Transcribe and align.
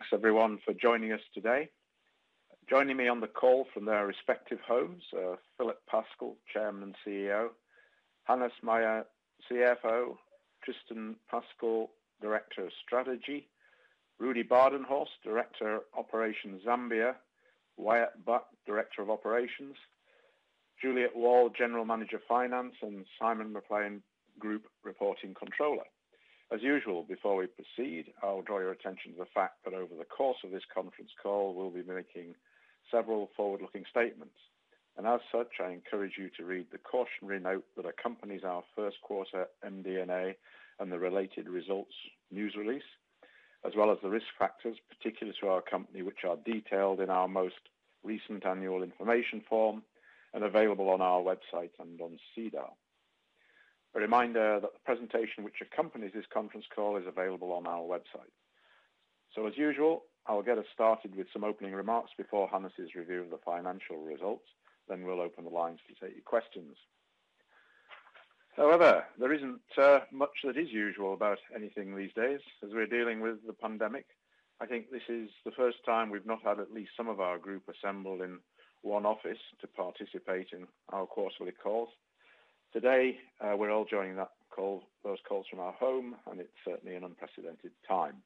Thanks 0.00 0.14
everyone 0.14 0.58
for 0.64 0.72
joining 0.72 1.12
us 1.12 1.20
today. 1.34 1.68
Joining 2.70 2.96
me 2.96 3.06
on 3.06 3.20
the 3.20 3.26
call 3.26 3.66
from 3.74 3.84
their 3.84 4.06
respective 4.06 4.58
homes 4.66 5.02
are 5.14 5.38
Philip 5.58 5.78
Pascall, 5.92 6.36
Chairman 6.50 6.82
and 6.84 6.94
CEO, 7.06 7.48
Hannes 8.24 8.52
Meyer, 8.62 9.04
CFO, 9.50 10.16
Tristan 10.64 11.16
Pascall, 11.30 11.88
Director 12.22 12.64
of 12.64 12.72
Strategy, 12.82 13.48
Rudy 14.18 14.42
Badenhorst, 14.42 15.20
Director 15.22 15.76
of 15.76 15.82
Operations 15.98 16.62
Zambia, 16.66 17.16
Wyatt 17.76 18.24
Buck, 18.24 18.46
Director 18.66 19.02
of 19.02 19.10
Operations, 19.10 19.76
Juliet 20.80 21.14
Wall, 21.14 21.50
General 21.50 21.84
Manager 21.84 22.22
Finance, 22.26 22.76
and 22.80 23.04
Simon 23.20 23.52
McLean, 23.52 24.02
Group 24.38 24.62
Reporting 24.82 25.34
Controller. 25.34 25.84
As 26.52 26.62
usual, 26.62 27.04
before 27.04 27.36
we 27.36 27.46
proceed, 27.46 28.12
I'll 28.24 28.42
draw 28.42 28.58
your 28.58 28.72
attention 28.72 29.12
to 29.12 29.18
the 29.18 29.30
fact 29.32 29.64
that 29.64 29.72
over 29.72 29.94
the 29.96 30.04
course 30.04 30.38
of 30.42 30.50
this 30.50 30.64
conference 30.74 31.12
call, 31.22 31.54
we'll 31.54 31.70
be 31.70 31.84
making 31.84 32.34
several 32.90 33.30
forward-looking 33.36 33.84
statements. 33.88 34.34
And 34.96 35.06
as 35.06 35.20
such, 35.30 35.60
I 35.64 35.70
encourage 35.70 36.14
you 36.18 36.28
to 36.36 36.44
read 36.44 36.66
the 36.72 36.78
cautionary 36.78 37.38
note 37.38 37.64
that 37.76 37.86
accompanies 37.86 38.42
our 38.42 38.64
first 38.74 39.00
quarter 39.02 39.46
MD&A 39.64 40.34
and 40.80 40.90
the 40.90 40.98
related 40.98 41.48
results 41.48 41.94
news 42.32 42.56
release, 42.56 42.82
as 43.64 43.74
well 43.76 43.92
as 43.92 43.98
the 44.02 44.10
risk 44.10 44.26
factors 44.36 44.76
particular 44.88 45.32
to 45.40 45.48
our 45.48 45.62
company, 45.62 46.02
which 46.02 46.24
are 46.28 46.36
detailed 46.44 47.00
in 47.00 47.10
our 47.10 47.28
most 47.28 47.60
recent 48.02 48.44
annual 48.44 48.82
information 48.82 49.40
form 49.48 49.84
and 50.34 50.42
available 50.42 50.88
on 50.90 51.00
our 51.00 51.20
website 51.20 51.70
and 51.78 52.00
on 52.00 52.18
SEDAR. 52.34 52.70
A 53.94 54.00
reminder 54.00 54.60
that 54.60 54.72
the 54.72 54.78
presentation 54.84 55.42
which 55.42 55.60
accompanies 55.60 56.12
this 56.14 56.26
conference 56.32 56.66
call 56.74 56.96
is 56.96 57.06
available 57.06 57.52
on 57.52 57.66
our 57.66 57.82
website. 57.82 58.30
So 59.34 59.46
as 59.46 59.56
usual, 59.56 60.04
I'll 60.26 60.42
get 60.42 60.58
us 60.58 60.66
started 60.72 61.16
with 61.16 61.26
some 61.32 61.44
opening 61.44 61.74
remarks 61.74 62.12
before 62.16 62.48
Hannes's 62.48 62.94
review 62.94 63.22
of 63.22 63.30
the 63.30 63.38
financial 63.44 63.98
results. 63.98 64.46
Then 64.88 65.04
we'll 65.04 65.20
open 65.20 65.44
the 65.44 65.50
lines 65.50 65.80
to 65.88 65.94
take 65.94 66.14
your 66.14 66.24
questions. 66.24 66.76
However, 68.56 69.04
there 69.18 69.32
isn't 69.32 69.60
uh, 69.78 70.00
much 70.12 70.42
that 70.44 70.56
is 70.56 70.70
usual 70.70 71.14
about 71.14 71.38
anything 71.54 71.96
these 71.96 72.12
days 72.14 72.40
as 72.64 72.70
we're 72.72 72.86
dealing 72.86 73.20
with 73.20 73.44
the 73.46 73.52
pandemic. 73.52 74.06
I 74.60 74.66
think 74.66 74.90
this 74.90 75.08
is 75.08 75.30
the 75.44 75.52
first 75.52 75.78
time 75.86 76.10
we've 76.10 76.26
not 76.26 76.42
had 76.44 76.60
at 76.60 76.72
least 76.72 76.90
some 76.96 77.08
of 77.08 77.20
our 77.20 77.38
group 77.38 77.62
assembled 77.68 78.20
in 78.20 78.38
one 78.82 79.06
office 79.06 79.38
to 79.60 79.66
participate 79.66 80.48
in 80.52 80.66
our 80.90 81.06
quarterly 81.06 81.52
calls. 81.52 81.88
Today, 82.72 83.18
uh, 83.40 83.56
we're 83.56 83.72
all 83.72 83.84
joining 83.84 84.14
that 84.14 84.30
call, 84.48 84.84
those 85.02 85.18
calls 85.28 85.46
from 85.50 85.58
our 85.58 85.72
home, 85.72 86.14
and 86.30 86.38
it's 86.38 86.54
certainly 86.64 86.94
an 86.94 87.02
unprecedented 87.02 87.72
time. 87.86 88.22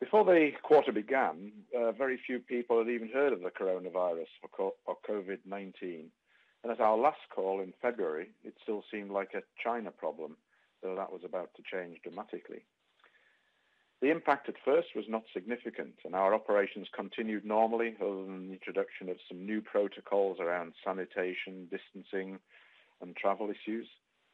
Before 0.00 0.22
the 0.22 0.50
quarter 0.62 0.92
began, 0.92 1.50
uh, 1.74 1.92
very 1.92 2.20
few 2.26 2.40
people 2.40 2.78
had 2.78 2.92
even 2.92 3.08
heard 3.08 3.32
of 3.32 3.40
the 3.40 3.48
coronavirus 3.48 4.26
or, 4.58 4.72
or 4.84 4.96
COVID-19. 5.08 6.08
And 6.62 6.72
at 6.72 6.80
our 6.80 6.98
last 6.98 7.20
call 7.34 7.62
in 7.62 7.72
February, 7.80 8.28
it 8.44 8.52
still 8.62 8.84
seemed 8.92 9.10
like 9.10 9.30
a 9.32 9.42
China 9.64 9.90
problem, 9.90 10.36
though 10.82 10.94
that 10.94 11.10
was 11.10 11.22
about 11.24 11.52
to 11.56 11.62
change 11.62 12.00
dramatically. 12.02 12.66
The 14.02 14.10
impact 14.10 14.50
at 14.50 14.56
first 14.62 14.88
was 14.94 15.06
not 15.08 15.22
significant, 15.32 15.94
and 16.04 16.14
our 16.14 16.34
operations 16.34 16.88
continued 16.94 17.46
normally, 17.46 17.96
other 17.98 18.26
than 18.26 18.48
the 18.48 18.52
introduction 18.52 19.08
of 19.08 19.16
some 19.26 19.46
new 19.46 19.62
protocols 19.62 20.36
around 20.38 20.74
sanitation, 20.84 21.66
distancing, 21.70 22.38
and 23.00 23.16
travel 23.16 23.50
issues. 23.50 23.86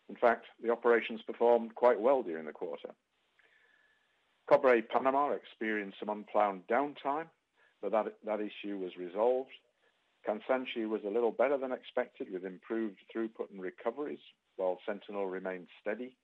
In 0.09 0.17
fact, 0.17 0.47
the 0.63 0.71
operations 0.71 1.21
performed 1.23 1.75
quite 1.75 2.01
well 2.01 2.23
during 2.23 2.47
the 2.47 2.53
quarter. 2.53 2.91
Cobre 4.49 4.83
Panama 4.83 5.31
experienced 5.31 5.99
some 5.99 6.09
unplanned 6.09 6.63
downtime, 6.69 7.27
but 7.83 7.91
that, 7.93 8.15
that 8.25 8.41
issue 8.41 8.79
was 8.79 8.97
resolved. 8.97 9.51
Kansanshi 10.27 10.89
was 10.89 11.03
a 11.05 11.11
little 11.11 11.33
better 11.33 11.59
than 11.59 11.73
expected 11.73 12.29
with 12.33 12.45
improved 12.45 12.99
throughput 13.15 13.51
and 13.51 13.61
recoveries, 13.61 14.21
while 14.57 14.79
Sentinel 14.87 15.27
remained 15.27 15.69
steady. 15.81 16.17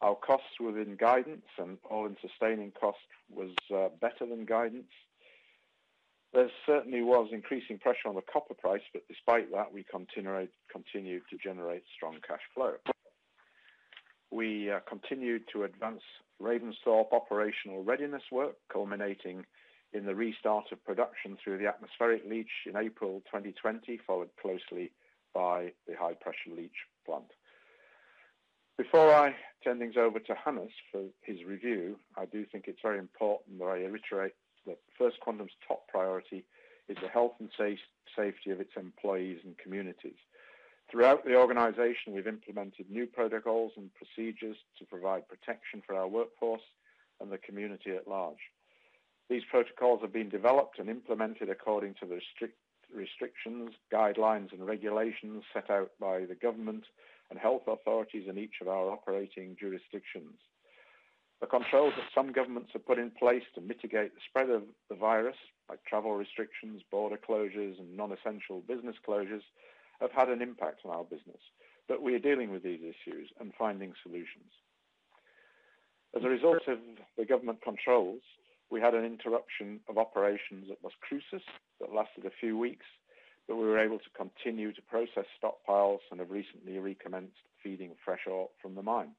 Our 0.00 0.16
costs 0.16 0.58
were 0.58 0.72
within 0.72 0.96
guidance, 0.96 1.46
and 1.58 1.78
all-in 1.88 2.16
sustaining 2.20 2.72
cost 2.72 2.98
was 3.30 3.50
uh, 3.72 3.88
better 4.00 4.26
than 4.26 4.44
guidance. 4.44 4.90
There 6.32 6.48
certainly 6.64 7.02
was 7.02 7.28
increasing 7.30 7.78
pressure 7.78 8.08
on 8.08 8.14
the 8.14 8.22
copper 8.22 8.54
price, 8.54 8.80
but 8.92 9.02
despite 9.06 9.52
that, 9.52 9.72
we 9.72 9.84
continued, 9.84 10.48
to 11.30 11.36
generate 11.36 11.82
strong 11.94 12.16
cash 12.26 12.40
flow. 12.54 12.74
We 14.30 14.70
uh, 14.70 14.80
continued 14.88 15.42
to 15.52 15.64
advance 15.64 16.00
Ravensthorpe 16.40 17.12
operational 17.12 17.84
readiness 17.84 18.22
work, 18.32 18.54
culminating 18.72 19.44
in 19.92 20.06
the 20.06 20.14
restart 20.14 20.72
of 20.72 20.82
production 20.84 21.36
through 21.42 21.58
the 21.58 21.66
atmospheric 21.66 22.22
leach 22.26 22.50
in 22.66 22.76
April 22.76 23.20
2020, 23.26 24.00
followed 24.06 24.30
closely 24.40 24.90
by 25.34 25.72
the 25.86 25.94
high-pressure 25.98 26.56
leach 26.56 26.86
plant. 27.04 27.30
Before 28.78 29.14
I 29.14 29.34
turn 29.62 29.78
things 29.78 29.96
over 29.98 30.18
to 30.18 30.34
Hannes 30.34 30.72
for 30.90 31.02
his 31.20 31.44
review, 31.44 31.96
I 32.16 32.24
do 32.24 32.46
think 32.50 32.64
it's 32.66 32.80
very 32.82 32.98
important 32.98 33.58
that 33.58 33.66
I 33.66 33.84
reiterate 33.84 34.32
that 34.66 34.78
First 34.98 35.20
Quantum's 35.20 35.52
top 35.66 35.88
priority 35.88 36.44
is 36.88 36.96
the 37.00 37.08
health 37.08 37.32
and 37.40 37.50
safety 37.56 38.50
of 38.50 38.60
its 38.60 38.72
employees 38.76 39.40
and 39.44 39.56
communities. 39.58 40.18
Throughout 40.90 41.24
the 41.24 41.36
organization, 41.36 42.12
we've 42.12 42.26
implemented 42.26 42.90
new 42.90 43.06
protocols 43.06 43.72
and 43.76 43.90
procedures 43.94 44.56
to 44.78 44.84
provide 44.84 45.28
protection 45.28 45.82
for 45.86 45.94
our 45.94 46.08
workforce 46.08 46.62
and 47.20 47.32
the 47.32 47.38
community 47.38 47.92
at 47.92 48.08
large. 48.08 48.50
These 49.30 49.44
protocols 49.50 50.00
have 50.02 50.12
been 50.12 50.28
developed 50.28 50.78
and 50.78 50.90
implemented 50.90 51.48
according 51.48 51.94
to 52.00 52.06
the 52.06 52.16
restrict, 52.16 52.58
restrictions, 52.94 53.70
guidelines 53.90 54.52
and 54.52 54.66
regulations 54.66 55.44
set 55.54 55.70
out 55.70 55.92
by 55.98 56.26
the 56.26 56.34
government 56.34 56.84
and 57.30 57.38
health 57.38 57.62
authorities 57.66 58.28
in 58.28 58.36
each 58.36 58.60
of 58.60 58.68
our 58.68 58.90
operating 58.90 59.56
jurisdictions. 59.58 60.34
The 61.42 61.48
controls 61.48 61.92
that 61.96 62.06
some 62.14 62.30
governments 62.30 62.70
have 62.72 62.86
put 62.86 63.00
in 63.00 63.10
place 63.10 63.42
to 63.56 63.60
mitigate 63.60 64.14
the 64.14 64.20
spread 64.28 64.48
of 64.48 64.62
the 64.88 64.94
virus, 64.94 65.34
like 65.68 65.84
travel 65.84 66.14
restrictions, 66.14 66.82
border 66.88 67.18
closures, 67.18 67.80
and 67.80 67.96
non-essential 67.96 68.60
business 68.60 68.94
closures, 69.06 69.42
have 70.00 70.12
had 70.12 70.28
an 70.28 70.40
impact 70.40 70.82
on 70.84 70.92
our 70.92 71.02
business. 71.02 71.42
But 71.88 72.00
we 72.00 72.14
are 72.14 72.20
dealing 72.20 72.52
with 72.52 72.62
these 72.62 72.78
issues 72.80 73.28
and 73.40 73.52
finding 73.58 73.92
solutions. 74.04 74.52
As 76.16 76.22
a 76.22 76.28
result 76.28 76.68
of 76.68 76.78
the 77.18 77.24
government 77.24 77.60
controls, 77.60 78.22
we 78.70 78.80
had 78.80 78.94
an 78.94 79.04
interruption 79.04 79.80
of 79.88 79.98
operations 79.98 80.70
at 80.70 80.78
Las 80.84 80.92
Cruces 81.00 81.44
that 81.80 81.92
lasted 81.92 82.24
a 82.24 82.30
few 82.38 82.56
weeks, 82.56 82.86
but 83.48 83.56
we 83.56 83.64
were 83.64 83.80
able 83.80 83.98
to 83.98 84.10
continue 84.16 84.72
to 84.72 84.82
process 84.82 85.26
stockpiles 85.42 86.06
and 86.12 86.20
have 86.20 86.30
recently 86.30 86.78
recommenced 86.78 87.34
feeding 87.64 87.90
fresh 88.04 88.28
ore 88.28 88.48
from 88.62 88.76
the 88.76 88.82
mine. 88.82 89.10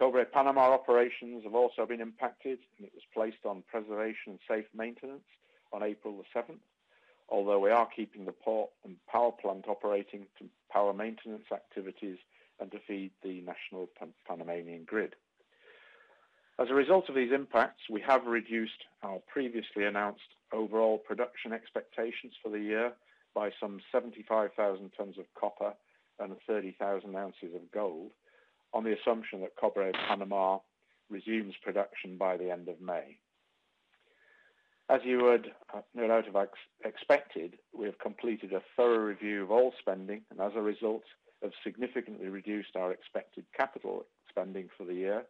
Cobre 0.00 0.24
Panama 0.24 0.72
operations 0.72 1.44
have 1.44 1.54
also 1.54 1.84
been 1.84 2.00
impacted, 2.00 2.58
and 2.78 2.86
it 2.86 2.92
was 2.94 3.02
placed 3.12 3.44
on 3.44 3.62
preservation 3.70 4.32
and 4.32 4.38
safe 4.48 4.64
maintenance 4.74 5.26
on 5.74 5.82
April 5.82 6.16
the 6.16 6.40
7th, 6.40 6.56
although 7.28 7.58
we 7.58 7.70
are 7.70 7.86
keeping 7.94 8.24
the 8.24 8.32
port 8.32 8.70
and 8.82 8.96
power 9.12 9.30
plant 9.30 9.66
operating 9.68 10.26
to 10.38 10.46
power 10.72 10.94
maintenance 10.94 11.44
activities 11.52 12.16
and 12.60 12.72
to 12.72 12.78
feed 12.88 13.10
the 13.22 13.42
national 13.42 13.90
Pan 13.98 14.14
Panamanian 14.26 14.84
grid. 14.84 15.16
As 16.58 16.70
a 16.70 16.74
result 16.74 17.10
of 17.10 17.14
these 17.14 17.32
impacts, 17.32 17.82
we 17.90 18.00
have 18.00 18.24
reduced 18.24 18.84
our 19.02 19.18
previously 19.30 19.84
announced 19.84 20.32
overall 20.50 20.96
production 20.96 21.52
expectations 21.52 22.32
for 22.42 22.48
the 22.48 22.58
year 22.58 22.92
by 23.34 23.50
some 23.60 23.80
75,000 23.92 24.92
tons 24.96 25.18
of 25.18 25.26
copper 25.38 25.74
and 26.18 26.36
30,000 26.46 27.14
ounces 27.16 27.54
of 27.54 27.70
gold, 27.70 28.12
on 28.72 28.84
the 28.84 28.96
assumption 28.98 29.40
that 29.40 29.56
Cobre 29.56 29.92
Panama 30.08 30.58
resumes 31.08 31.54
production 31.62 32.16
by 32.16 32.36
the 32.36 32.50
end 32.50 32.68
of 32.68 32.80
May. 32.80 33.18
As 34.88 35.00
you 35.04 35.22
would 35.22 35.52
uh, 35.72 35.82
no 35.94 36.08
doubt 36.08 36.26
have 36.26 36.48
expected, 36.84 37.58
we 37.76 37.86
have 37.86 37.98
completed 37.98 38.52
a 38.52 38.62
thorough 38.76 38.98
review 38.98 39.44
of 39.44 39.50
all 39.50 39.72
spending 39.78 40.22
and 40.30 40.40
as 40.40 40.52
a 40.56 40.62
result 40.62 41.02
have 41.42 41.52
significantly 41.64 42.28
reduced 42.28 42.76
our 42.76 42.92
expected 42.92 43.44
capital 43.56 44.04
spending 44.28 44.68
for 44.76 44.84
the 44.84 44.94
year 44.94 45.24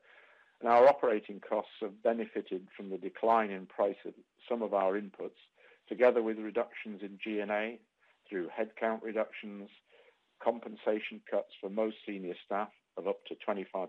and 0.61 0.69
our 0.69 0.87
operating 0.89 1.41
costs 1.41 1.73
have 1.81 2.03
benefited 2.03 2.67
from 2.77 2.91
the 2.91 2.99
decline 2.99 3.51
in 3.51 3.67
price 3.67 3.97
of 4.07 4.13
some 4.49 4.63
of 4.63 4.75
our 4.75 4.93
inputs, 5.01 5.41
together 5.89 6.23
with 6.23 6.39
reductions 6.39 7.01
in 7.03 7.19
G&A 7.23 7.79
through 8.29 8.49
headcount 8.49 9.03
reductions, 9.03 9.69
compensation 10.43 11.21
cuts 11.31 11.51
for 11.61 11.71
most 11.71 11.97
senior 12.07 12.35
staff 12.45 12.69
of 12.97 13.09
up 13.09 13.19
to 13.27 13.35
25%. 13.35 13.89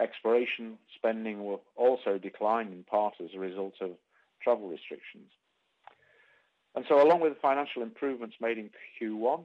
Exploration 0.00 0.78
spending 0.96 1.44
will 1.44 1.62
also 1.76 2.18
decline 2.18 2.68
in 2.68 2.84
part 2.84 3.14
as 3.22 3.30
a 3.34 3.38
result 3.38 3.74
of 3.80 3.90
travel 4.42 4.68
restrictions. 4.68 5.30
And 6.74 6.84
so, 6.88 7.02
Along 7.04 7.20
with 7.20 7.34
the 7.34 7.40
financial 7.40 7.82
improvements 7.82 8.36
made 8.40 8.56
in 8.56 8.70
Q1, 9.00 9.44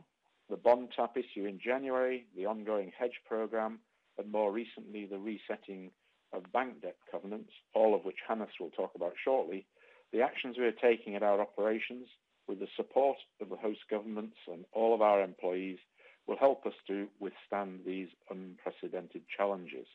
the 0.49 0.57
bond 0.57 0.89
tap 0.95 1.17
issue 1.17 1.45
in 1.45 1.59
January, 1.59 2.25
the 2.35 2.45
ongoing 2.45 2.91
hedge 2.97 3.19
program, 3.27 3.79
and 4.17 4.31
more 4.31 4.51
recently, 4.51 5.05
the 5.05 5.17
resetting 5.17 5.91
of 6.33 6.51
bank 6.53 6.81
debt 6.81 6.97
covenants, 7.11 7.51
all 7.73 7.95
of 7.95 8.05
which 8.05 8.17
Hannes 8.27 8.49
will 8.59 8.69
talk 8.69 8.91
about 8.95 9.13
shortly, 9.23 9.65
the 10.13 10.21
actions 10.21 10.57
we 10.57 10.65
are 10.65 10.71
taking 10.71 11.15
at 11.15 11.23
our 11.23 11.41
operations 11.41 12.07
with 12.47 12.59
the 12.59 12.67
support 12.75 13.17
of 13.41 13.49
the 13.49 13.55
host 13.55 13.79
governments 13.89 14.37
and 14.47 14.65
all 14.71 14.93
of 14.93 15.01
our 15.01 15.21
employees 15.21 15.79
will 16.27 16.37
help 16.37 16.65
us 16.65 16.73
to 16.87 17.07
withstand 17.19 17.81
these 17.85 18.07
unprecedented 18.29 19.21
challenges. 19.37 19.87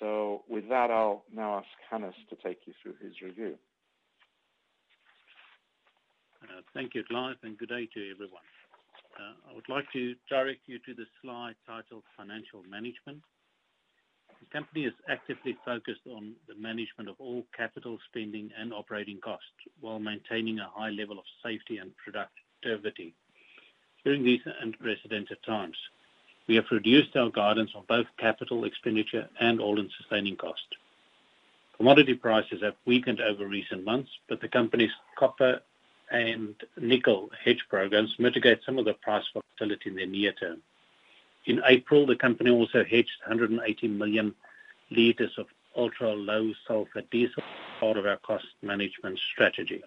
So 0.00 0.42
with 0.48 0.68
that, 0.68 0.90
I'll 0.90 1.24
now 1.32 1.58
ask 1.58 1.68
Hannes 1.90 2.14
to 2.30 2.36
take 2.36 2.60
you 2.66 2.74
through 2.82 2.94
his 3.02 3.20
review. 3.22 3.56
Uh, 6.42 6.60
thank 6.74 6.94
you, 6.94 7.02
Clive, 7.08 7.36
and 7.42 7.56
good 7.58 7.70
day 7.70 7.88
to 7.94 8.10
everyone. 8.10 8.42
Uh, 9.18 9.50
I 9.50 9.54
would 9.54 9.68
like 9.68 9.90
to 9.94 10.14
direct 10.28 10.60
you 10.66 10.78
to 10.80 10.94
the 10.94 11.06
slide 11.22 11.56
titled 11.66 12.04
Financial 12.16 12.62
Management. 12.68 13.22
The 14.28 14.46
company 14.52 14.84
is 14.84 14.92
actively 15.08 15.56
focused 15.64 16.06
on 16.06 16.34
the 16.46 16.54
management 16.54 17.08
of 17.08 17.16
all 17.18 17.44
capital 17.56 17.98
spending 18.08 18.50
and 18.58 18.72
operating 18.72 19.18
costs 19.20 19.48
while 19.80 19.98
maintaining 19.98 20.58
a 20.58 20.68
high 20.70 20.90
level 20.90 21.18
of 21.18 21.24
safety 21.42 21.78
and 21.78 21.92
productivity. 21.96 23.14
During 24.06 24.22
these 24.22 24.42
unprecedented 24.60 25.38
times, 25.44 25.76
we 26.46 26.54
have 26.54 26.70
reduced 26.70 27.16
our 27.16 27.28
guidance 27.28 27.72
on 27.74 27.82
both 27.88 28.06
capital 28.18 28.64
expenditure 28.64 29.28
and 29.40 29.60
all-in 29.60 29.90
sustaining 29.98 30.36
cost. 30.36 30.76
Commodity 31.76 32.14
prices 32.14 32.62
have 32.62 32.76
weakened 32.84 33.20
over 33.20 33.48
recent 33.48 33.84
months, 33.84 34.12
but 34.28 34.40
the 34.40 34.46
company's 34.46 34.92
copper 35.18 35.60
and 36.12 36.54
nickel 36.80 37.30
hedge 37.44 37.64
programs 37.68 38.14
mitigate 38.20 38.60
some 38.64 38.78
of 38.78 38.84
the 38.84 38.94
price 38.94 39.24
volatility 39.34 39.90
in 39.90 39.96
the 39.96 40.06
near 40.06 40.30
term. 40.30 40.62
In 41.46 41.60
April, 41.66 42.06
the 42.06 42.14
company 42.14 42.50
also 42.50 42.84
hedged 42.84 43.18
180 43.26 43.88
million 43.88 44.32
liters 44.88 45.36
of 45.36 45.46
ultra-low 45.74 46.52
sulfur 46.64 47.02
diesel, 47.10 47.42
part 47.80 47.96
of 47.96 48.06
our 48.06 48.18
cost 48.18 48.46
management 48.62 49.18
strategy. 49.32 49.82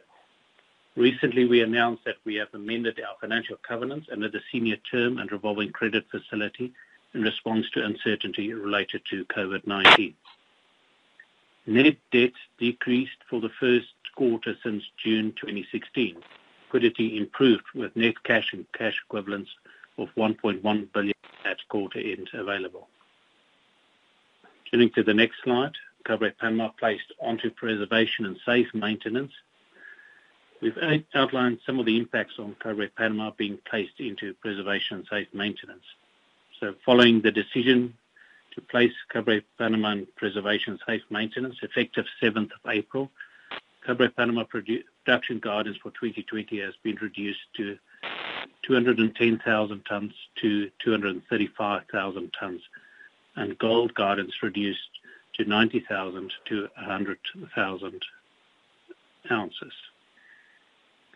Recently, 0.99 1.45
we 1.45 1.61
announced 1.61 2.03
that 2.03 2.17
we 2.25 2.35
have 2.35 2.53
amended 2.53 2.99
our 2.99 3.15
financial 3.21 3.55
covenants 3.65 4.09
under 4.11 4.27
the 4.27 4.41
senior 4.51 4.75
term 4.91 5.17
and 5.17 5.31
revolving 5.31 5.71
credit 5.71 6.05
facility 6.11 6.73
in 7.13 7.21
response 7.21 7.69
to 7.69 7.85
uncertainty 7.85 8.51
related 8.51 9.03
to 9.09 9.23
COVID-19. 9.23 10.13
Net 11.67 11.95
debt 12.11 12.33
decreased 12.57 13.15
for 13.29 13.39
the 13.39 13.51
first 13.61 13.93
quarter 14.17 14.57
since 14.61 14.83
June 15.01 15.31
2016. 15.39 16.17
Liquidity 16.65 17.17
improved 17.17 17.63
with 17.73 17.95
net 17.95 18.21
cash 18.25 18.51
and 18.51 18.69
cash 18.73 19.01
equivalents 19.05 19.51
of 19.97 20.09
1.1 20.17 20.91
billion 20.91 21.15
at 21.45 21.65
quarter 21.69 21.99
end 21.99 22.29
available. 22.33 22.89
Turning 24.69 24.89
to 24.89 25.03
the 25.03 25.13
next 25.13 25.37
slide, 25.45 25.75
Cobre 26.03 26.31
Panama 26.31 26.67
placed 26.77 27.13
onto 27.21 27.49
preservation 27.51 28.25
and 28.25 28.37
safe 28.45 28.67
maintenance. 28.73 29.31
We've 30.61 30.77
outlined 31.15 31.59
some 31.65 31.79
of 31.79 31.85
the 31.85 31.97
impacts 31.97 32.33
on 32.37 32.55
Cobre 32.61 32.89
Panama 32.89 33.31
being 33.37 33.59
placed 33.69 33.99
into 33.99 34.33
preservation 34.35 34.97
and 34.97 35.07
safe 35.09 35.27
maintenance. 35.33 35.83
So 36.59 36.75
following 36.85 37.21
the 37.21 37.31
decision 37.31 37.93
to 38.55 38.61
place 38.61 38.91
Cobre 39.11 39.41
Panama 39.57 39.91
in 39.91 40.07
preservation 40.17 40.73
and 40.73 40.81
safe 40.85 41.03
maintenance 41.09 41.55
effective 41.61 42.05
7th 42.21 42.51
of 42.51 42.69
April, 42.71 43.09
Cobre 43.85 44.09
Panama 44.09 44.43
production 44.43 45.39
guidance 45.39 45.77
for 45.77 45.91
2020 45.91 46.59
has 46.59 46.73
been 46.83 46.97
reduced 47.01 47.39
to 47.55 47.77
210,000 48.63 49.85
tons 49.85 50.13
to 50.41 50.69
235,000 50.83 52.33
tons, 52.37 52.61
and 53.37 53.57
gold 53.57 53.93
guidance 53.93 54.33
reduced 54.43 54.89
to 55.35 55.45
90,000 55.45 56.33
to 56.45 56.67
100,000 56.75 58.01
ounces. 59.31 59.73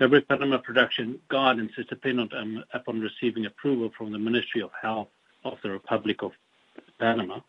Cobre 0.04 0.20
Panama 0.20 0.58
production 0.58 1.18
guidance 1.30 1.72
is 1.78 1.86
dependent 1.86 2.34
upon 2.74 3.00
receiving 3.00 3.46
approval 3.46 3.90
from 3.98 4.12
the 4.12 4.20
Ministry 4.20 4.62
of 4.62 4.70
Health 4.82 5.08
of 5.46 5.58
the 5.64 5.72
Republic 5.72 6.22
of 6.22 6.34
Panama 7.00 7.40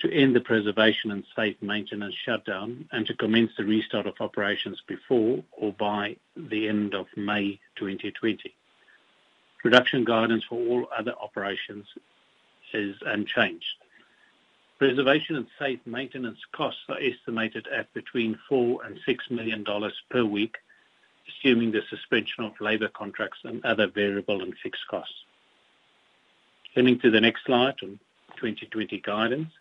to 0.00 0.12
end 0.12 0.36
the 0.36 0.40
preservation 0.42 1.10
and 1.12 1.24
safe 1.34 1.56
maintenance 1.62 2.14
shutdown 2.26 2.86
and 2.92 3.06
to 3.06 3.14
commence 3.14 3.52
the 3.56 3.64
restart 3.64 4.06
of 4.06 4.20
operations 4.20 4.82
before 4.86 5.42
or 5.52 5.72
by 5.72 6.14
the 6.36 6.68
end 6.68 6.92
of 6.94 7.06
May 7.16 7.58
2020. 7.76 8.54
Production 9.62 10.04
guidance 10.04 10.44
for 10.44 10.58
all 10.58 10.86
other 10.94 11.14
operations 11.22 11.86
is 12.74 12.96
unchanged. 13.06 13.76
Preservation 14.78 15.36
and 15.36 15.46
safe 15.58 15.80
maintenance 15.86 16.40
costs 16.52 16.82
are 16.90 17.00
estimated 17.00 17.66
at 17.68 17.90
between 17.94 18.38
$4 18.50 18.60
million 18.60 18.78
and 18.84 18.98
$6 19.08 19.30
million 19.30 19.92
per 20.10 20.22
week, 20.22 20.58
assuming 21.28 21.72
the 21.72 21.82
suspension 21.88 22.44
of 22.44 22.60
labor 22.60 22.88
contracts 22.88 23.40
and 23.44 23.64
other 23.64 23.86
variable 23.86 24.42
and 24.42 24.54
fixed 24.62 24.86
costs. 24.88 25.24
Turning 26.74 26.98
to 27.00 27.10
the 27.10 27.20
next 27.20 27.44
slide 27.44 27.76
on 27.82 27.98
2020 28.36 28.98
guidance. 29.00 29.52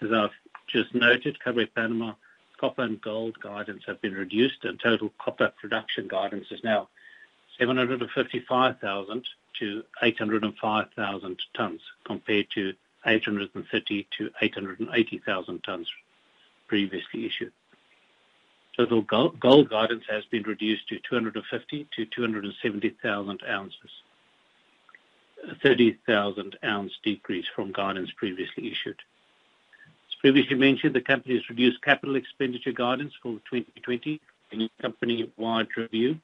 As 0.00 0.12
I've 0.12 0.30
just 0.66 0.94
noted, 0.94 1.42
Cobre 1.42 1.66
Panama 1.66 2.14
copper 2.60 2.82
and 2.82 3.00
gold 3.00 3.40
guidance 3.40 3.82
have 3.86 4.00
been 4.02 4.12
reduced, 4.12 4.64
and 4.64 4.78
total 4.78 5.12
copper 5.18 5.52
production 5.60 6.06
guidance 6.06 6.46
is 6.50 6.62
now 6.62 6.88
755,000 7.58 9.28
to 9.58 9.82
805,000 10.02 11.42
tons, 11.54 11.80
compared 12.04 12.50
to 12.50 12.74
830,000 13.06 14.06
to 14.18 14.30
880,000 14.42 15.64
tons 15.64 15.88
previously 16.68 17.26
issued. 17.26 17.52
Total 18.80 19.02
gold 19.02 19.68
guidance 19.68 20.04
has 20.08 20.24
been 20.30 20.44
reduced 20.44 20.88
to 20.88 20.98
250,000 21.00 21.86
to 21.96 22.06
270,000 22.06 23.42
ounces, 23.46 23.90
a 25.46 25.54
30,000 25.56 26.56
ounce 26.64 26.92
decrease 27.02 27.44
from 27.54 27.72
guidance 27.72 28.10
previously 28.16 28.72
issued. 28.72 28.96
As 30.08 30.14
previously 30.22 30.56
mentioned, 30.56 30.94
the 30.94 31.02
company 31.02 31.34
has 31.34 31.50
reduced 31.50 31.82
capital 31.82 32.16
expenditure 32.16 32.72
guidance 32.72 33.12
for 33.22 33.32
2020 33.50 34.18
in 34.52 34.62
a 34.62 34.70
company-wide 34.80 35.68
review, 35.76 36.18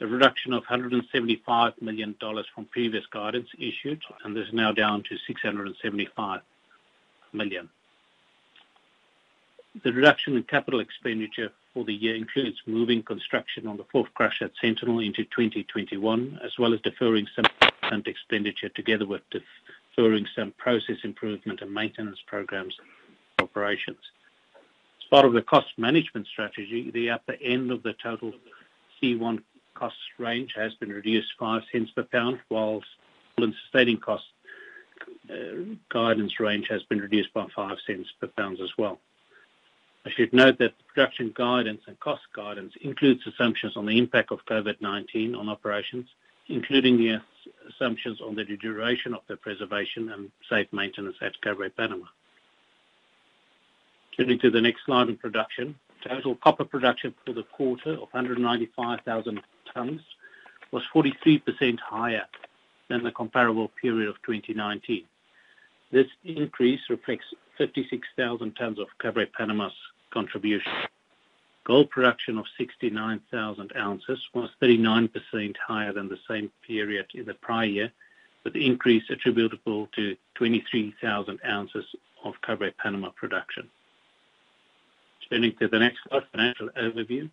a 0.00 0.06
reduction 0.08 0.52
of 0.52 0.64
$175 0.64 1.80
million 1.80 2.16
from 2.18 2.64
previous 2.72 3.06
guidance 3.06 3.48
issued, 3.56 4.02
and 4.24 4.34
this 4.34 4.48
is 4.48 4.52
now 4.52 4.72
down 4.72 5.04
to 5.04 5.16
675 5.28 6.40
million. 7.32 7.68
The 9.84 9.92
reduction 9.92 10.36
in 10.36 10.42
capital 10.42 10.80
expenditure 10.80 11.52
for 11.74 11.84
the 11.84 11.92
year 11.92 12.14
includes 12.14 12.56
moving 12.66 13.02
construction 13.02 13.66
on 13.66 13.76
the 13.76 13.84
fourth 13.90 14.12
crusher 14.14 14.46
at 14.46 14.52
Sentinel 14.60 15.00
into 15.00 15.24
2021, 15.24 16.40
as 16.42 16.52
well 16.58 16.72
as 16.72 16.80
deferring 16.80 17.26
some 17.34 17.44
expenditure 18.06 18.68
together 18.70 19.06
with 19.06 19.22
deferring 19.30 20.26
some 20.34 20.52
process 20.56 20.96
improvement 21.04 21.60
and 21.60 21.72
maintenance 21.72 22.18
programs 22.26 22.74
operations. 23.40 23.98
As 25.00 25.08
part 25.10 25.26
of 25.26 25.32
the 25.32 25.42
cost 25.42 25.68
management 25.76 26.26
strategy, 26.26 26.90
the 26.90 27.10
upper 27.10 27.36
end 27.42 27.70
of 27.70 27.82
the 27.82 27.92
total 28.02 28.32
C1 29.02 29.42
cost 29.74 29.96
range 30.18 30.54
has 30.56 30.74
been 30.74 30.90
reduced 30.90 31.32
$0.05 31.40 31.94
per 31.94 32.04
pound, 32.04 32.40
while 32.48 32.82
all-in 33.36 33.54
sustaining 33.64 33.98
cost 33.98 34.24
uh, 35.30 35.34
guidance 35.88 36.38
range 36.40 36.68
has 36.68 36.82
been 36.84 37.00
reduced 37.00 37.32
by 37.34 37.44
$0.05 37.46 38.04
per 38.20 38.28
pound 38.28 38.60
as 38.60 38.70
well. 38.78 38.98
I 40.06 40.10
should 40.10 40.34
note 40.34 40.58
that 40.58 40.74
the 40.76 40.84
production 40.92 41.32
guidance 41.34 41.80
and 41.86 41.98
cost 41.98 42.22
guidance 42.36 42.74
includes 42.82 43.26
assumptions 43.26 43.76
on 43.76 43.86
the 43.86 43.96
impact 43.96 44.32
of 44.32 44.44
COVID-19 44.44 45.36
on 45.36 45.48
operations, 45.48 46.06
including 46.48 46.98
the 46.98 47.22
assumptions 47.70 48.20
on 48.20 48.34
the 48.34 48.44
duration 48.44 49.14
of 49.14 49.22
the 49.28 49.36
preservation 49.36 50.10
and 50.10 50.30
safe 50.50 50.70
maintenance 50.72 51.16
at 51.22 51.40
Cobre 51.40 51.70
Panama. 51.70 52.04
Turning 54.16 54.38
to 54.40 54.50
the 54.50 54.60
next 54.60 54.84
slide 54.84 55.08
on 55.08 55.16
production. 55.16 55.74
Total 56.06 56.34
copper 56.36 56.66
production 56.66 57.14
for 57.24 57.32
the 57.32 57.42
quarter 57.44 57.92
of 57.92 58.08
195,000 58.12 59.40
tons 59.72 60.02
was 60.70 60.82
43% 60.94 61.80
higher 61.80 62.26
than 62.88 63.02
the 63.02 63.10
comparable 63.10 63.70
period 63.80 64.10
of 64.10 64.16
2019. 64.26 65.04
This 65.90 66.08
increase 66.24 66.80
reflects 66.90 67.24
56,000 67.56 68.54
tons 68.54 68.78
of 68.78 68.88
Cobre 68.98 69.26
Panama's 69.26 69.72
contribution. 70.14 70.72
Gold 71.64 71.90
production 71.90 72.38
of 72.38 72.44
69,000 72.56 73.72
ounces 73.76 74.20
was 74.34 74.50
39% 74.62 75.56
higher 75.56 75.92
than 75.92 76.08
the 76.08 76.18
same 76.28 76.50
period 76.66 77.06
in 77.14 77.24
the 77.26 77.34
prior 77.34 77.66
year, 77.66 77.92
with 78.44 78.52
the 78.52 78.64
increase 78.64 79.02
attributable 79.10 79.88
to 79.96 80.16
23,000 80.34 81.40
ounces 81.46 81.84
of 82.24 82.34
Cobre 82.42 82.70
Panama 82.72 83.10
production. 83.10 83.68
Turning 85.30 85.54
to 85.58 85.68
the 85.68 85.78
next 85.78 85.98
slide, 86.08 86.22
financial 86.32 86.68
overview. 86.70 87.30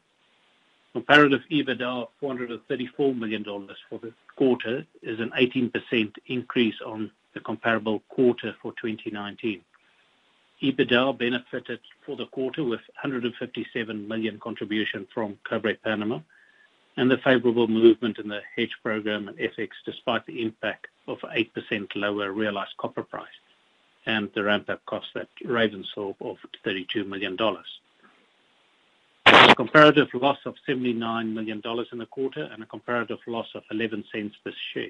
Comparative 0.94 1.42
EBITDA 1.52 1.82
of 1.82 2.10
$434 2.22 3.18
million 3.18 3.44
for 3.90 4.00
the 4.00 4.14
quarter 4.36 4.86
is 5.02 5.20
an 5.20 5.32
18% 5.38 6.14
increase 6.28 6.76
on 6.86 7.12
the 7.34 7.40
comparable 7.42 8.02
quarter 8.10 8.56
for 8.62 8.74
2019. 8.82 9.62
EBITDA 10.62 11.18
benefited 11.18 11.80
for 12.06 12.16
the 12.16 12.28
quarter 12.28 12.64
with 12.64 12.82
$157 13.04 14.08
million 14.08 14.40
contribution 14.40 15.08
from 15.14 15.38
Cobre 15.44 15.76
Panama 15.76 16.20
and 16.98 17.10
the 17.10 17.18
favorable 17.18 17.68
movement 17.68 18.20
in 18.20 18.28
the 18.28 18.42
hedge 18.56 18.76
program 18.84 19.28
and 19.28 19.38
FX, 19.38 19.70
despite 19.86 20.26
the 20.26 20.42
impact 20.42 20.88
of 21.08 21.20
8% 21.20 21.88
lower 21.96 22.32
realized 22.32 22.78
copper 22.78 23.04
price 23.04 23.30
and 24.06 24.30
the 24.36 24.44
ramp-up 24.44 24.86
cost 24.86 25.08
at 25.16 25.28
Ravensthorpe 25.46 26.22
of 26.22 26.38
$32 26.66 27.08
million. 27.08 27.38
A 29.26 29.56
comparative 29.56 30.10
loss 30.14 30.40
of 30.46 30.56
$79 30.68 31.34
million 31.34 31.62
in 31.92 31.98
the 31.98 32.06
quarter 32.08 32.50
and 32.52 32.64
a 32.64 32.66
comparative 32.66 33.20
loss 33.28 33.48
of 33.56 33.64
$0.11 33.72 34.32
per 34.44 34.52
share. 34.74 34.90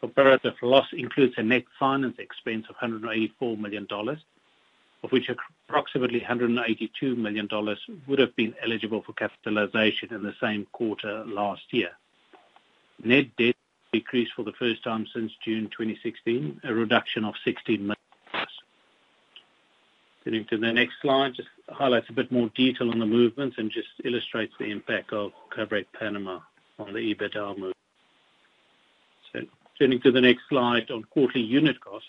Comparative 0.00 0.54
loss 0.62 0.86
includes 0.92 1.34
a 1.36 1.42
net 1.42 1.64
finance 1.78 2.16
expense 2.18 2.66
of 2.68 2.76
$184 2.76 3.58
million, 3.58 3.86
of 5.02 5.12
which 5.12 5.30
approximately 5.68 6.20
$182 6.20 7.16
million 7.16 7.48
would 8.06 8.18
have 8.18 8.34
been 8.36 8.54
eligible 8.62 9.02
for 9.02 9.12
capitalization 9.12 10.12
in 10.12 10.22
the 10.22 10.34
same 10.40 10.66
quarter 10.72 11.24
last 11.26 11.62
year. 11.72 11.90
Net 13.02 13.26
debt 13.36 13.54
decreased 13.92 14.32
for 14.34 14.42
the 14.42 14.52
first 14.52 14.82
time 14.82 15.06
since 15.14 15.32
June 15.44 15.64
2016, 15.70 16.60
a 16.64 16.74
reduction 16.74 17.24
of 17.24 17.34
16 17.44 17.80
million. 17.80 17.94
Turning 20.24 20.44
to 20.46 20.58
the 20.58 20.72
next 20.72 20.94
slide, 21.00 21.34
just 21.34 21.48
highlights 21.68 22.10
a 22.10 22.12
bit 22.12 22.30
more 22.30 22.50
detail 22.54 22.90
on 22.90 22.98
the 22.98 23.06
movements 23.06 23.56
and 23.58 23.70
just 23.70 23.88
illustrates 24.04 24.52
the 24.58 24.66
impact 24.66 25.12
of 25.12 25.32
Cobre 25.50 25.84
Panama 25.98 26.40
on 26.78 26.92
the 26.92 27.14
EBITDA 27.14 27.56
move. 27.56 27.72
So, 29.32 29.40
turning 29.78 30.00
to 30.02 30.12
the 30.12 30.20
next 30.20 30.42
slide 30.48 30.90
on 30.90 31.04
quarterly 31.04 31.44
unit 31.44 31.80
costs. 31.80 32.08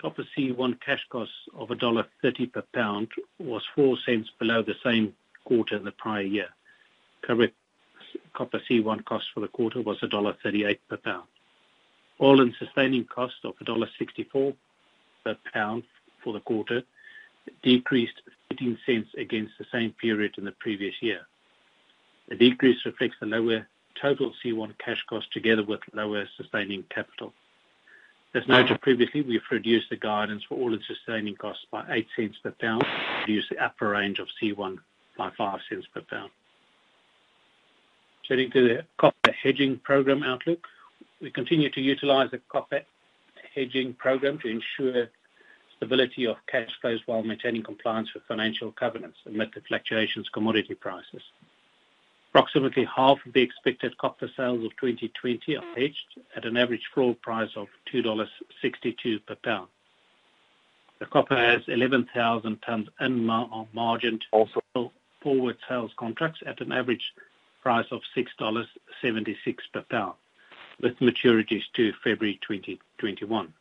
Copper 0.00 0.24
C1 0.36 0.80
cash 0.80 1.06
costs 1.10 1.34
of 1.54 1.68
$1.30 1.68 2.52
per 2.52 2.62
pound 2.74 3.08
was 3.38 3.62
$0.04 3.76 4.24
below 4.38 4.62
the 4.62 4.76
same 4.82 5.14
quarter 5.44 5.76
in 5.76 5.84
the 5.84 5.92
prior 5.92 6.22
year. 6.22 6.48
Copper 8.32 8.60
C1 8.70 9.04
cost 9.04 9.26
for 9.34 9.40
the 9.40 9.48
quarter 9.48 9.82
was 9.82 10.00
$1.38 10.00 10.78
per 10.88 10.96
pound. 10.96 11.24
All-in 12.18 12.54
sustaining 12.58 13.04
cost 13.04 13.34
of 13.44 13.54
$1.64 13.58 14.54
per 15.22 15.36
pound 15.52 15.82
for 16.24 16.32
the 16.32 16.40
quarter 16.40 16.82
decreased 17.62 18.22
$0.15 18.54 19.14
against 19.18 19.52
the 19.58 19.66
same 19.70 19.92
period 19.92 20.34
in 20.38 20.44
the 20.44 20.52
previous 20.52 20.94
year. 21.02 21.20
The 22.28 22.36
decrease 22.36 22.86
reflects 22.86 23.16
the 23.20 23.26
lower 23.26 23.66
total 24.00 24.32
C1 24.42 24.78
cash 24.78 25.04
cost 25.08 25.30
together 25.32 25.62
with 25.62 25.80
lower 25.92 26.26
sustaining 26.38 26.84
capital. 26.84 27.34
As 28.32 28.46
noted 28.46 28.80
previously, 28.80 29.22
we've 29.22 29.42
reduced 29.50 29.90
the 29.90 29.96
guidance 29.96 30.44
for 30.44 30.56
all-in 30.56 30.80
sustaining 30.86 31.34
costs 31.34 31.66
by 31.72 31.82
$0.08 31.82 32.42
per 32.42 32.52
pound, 32.52 32.84
reduced 33.22 33.50
the 33.50 33.58
upper 33.58 33.88
range 33.88 34.20
of 34.20 34.28
C1 34.40 34.78
by 35.18 35.30
$0.05 35.30 35.60
per 35.92 36.00
pound. 36.02 36.30
Turning 38.28 38.50
to 38.52 38.68
the 38.68 38.84
copper 38.98 39.32
hedging 39.32 39.78
program 39.78 40.22
outlook. 40.22 40.64
We 41.20 41.32
continue 41.32 41.70
to 41.70 41.80
utilize 41.80 42.30
the 42.30 42.40
copper 42.48 42.82
hedging 43.52 43.94
program 43.94 44.38
to 44.38 44.48
ensure 44.48 45.08
stability 45.76 46.26
of 46.26 46.36
cash 46.46 46.70
flows 46.80 47.00
while 47.06 47.24
maintaining 47.24 47.64
compliance 47.64 48.14
with 48.14 48.22
financial 48.28 48.70
covenants 48.70 49.18
amid 49.26 49.50
the 49.54 49.60
fluctuations 49.62 50.28
commodity 50.28 50.74
prices. 50.74 51.22
Approximately 52.30 52.84
half 52.84 53.18
of 53.26 53.32
the 53.32 53.42
expected 53.42 53.98
copper 53.98 54.30
sales 54.36 54.64
of 54.64 54.70
2020 54.76 55.56
are 55.56 55.64
hedged 55.74 56.20
at 56.36 56.44
an 56.44 56.56
average 56.56 56.88
floor 56.94 57.16
price 57.20 57.50
of 57.56 57.66
$2.62 57.92 59.26
per 59.26 59.34
pound. 59.34 59.66
The 61.00 61.06
copper 61.06 61.36
has 61.36 61.62
11,000 61.66 62.62
tons 62.62 62.88
unmargined 63.00 64.20
forward 65.20 65.56
sales 65.68 65.90
contracts 65.96 66.40
at 66.46 66.60
an 66.60 66.70
average 66.70 67.12
price 67.62 67.86
of 67.90 68.00
$6.76 68.16 69.56
per 69.72 69.82
pound, 69.90 70.14
with 70.80 70.98
maturities 71.00 71.64
to 71.74 71.92
February 72.04 72.38
2021. 72.46 73.52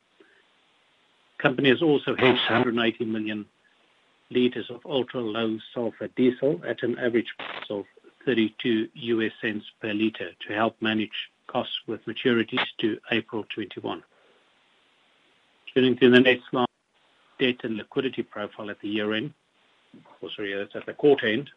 Company 1.39 1.69
has 1.69 1.81
also 1.81 2.15
hedged 2.15 2.41
180 2.49 3.05
million 3.05 3.45
liters 4.29 4.69
of 4.69 4.85
ultra-low 4.85 5.57
sulfur 5.73 6.09
diesel 6.15 6.61
at 6.67 6.83
an 6.83 6.99
average 6.99 7.33
price 7.38 7.65
of 7.71 7.85
$0.32 8.27 9.61
per 9.81 9.93
liter 9.93 10.31
to 10.47 10.53
help 10.53 10.75
manage 10.81 11.31
costs 11.47 11.79
with 11.88 12.05
maturities 12.05 12.65
to 12.79 12.97
April 13.11 13.43
2021. 13.43 14.03
Turning 15.73 15.97
to 15.97 16.09
the 16.09 16.19
next 16.19 16.43
slide, 16.49 16.67
debt 17.39 17.55
and 17.63 17.77
liquidity 17.77 18.23
profile 18.23 18.69
at 18.69 18.79
the 18.81 18.89
year-end. 18.89 19.33
Or 20.21 20.29
sorry, 20.35 20.53
that's 20.53 20.75
at 20.75 20.85
the 20.85 20.93
quarter 20.93 21.27
end. 21.27 21.49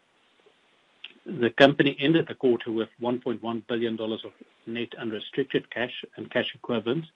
The 1.25 1.51
company 1.51 1.97
ended 2.01 2.27
the 2.29 2.35
quarter 2.35 2.73
with 2.73 2.89
$1.1 3.01 3.67
billion 3.69 4.01
of 4.01 4.33
net 4.67 4.95
unrestricted 4.99 5.71
cash 5.71 6.05
and 6.17 6.31
cash 6.31 6.53
equivalents 6.55 7.09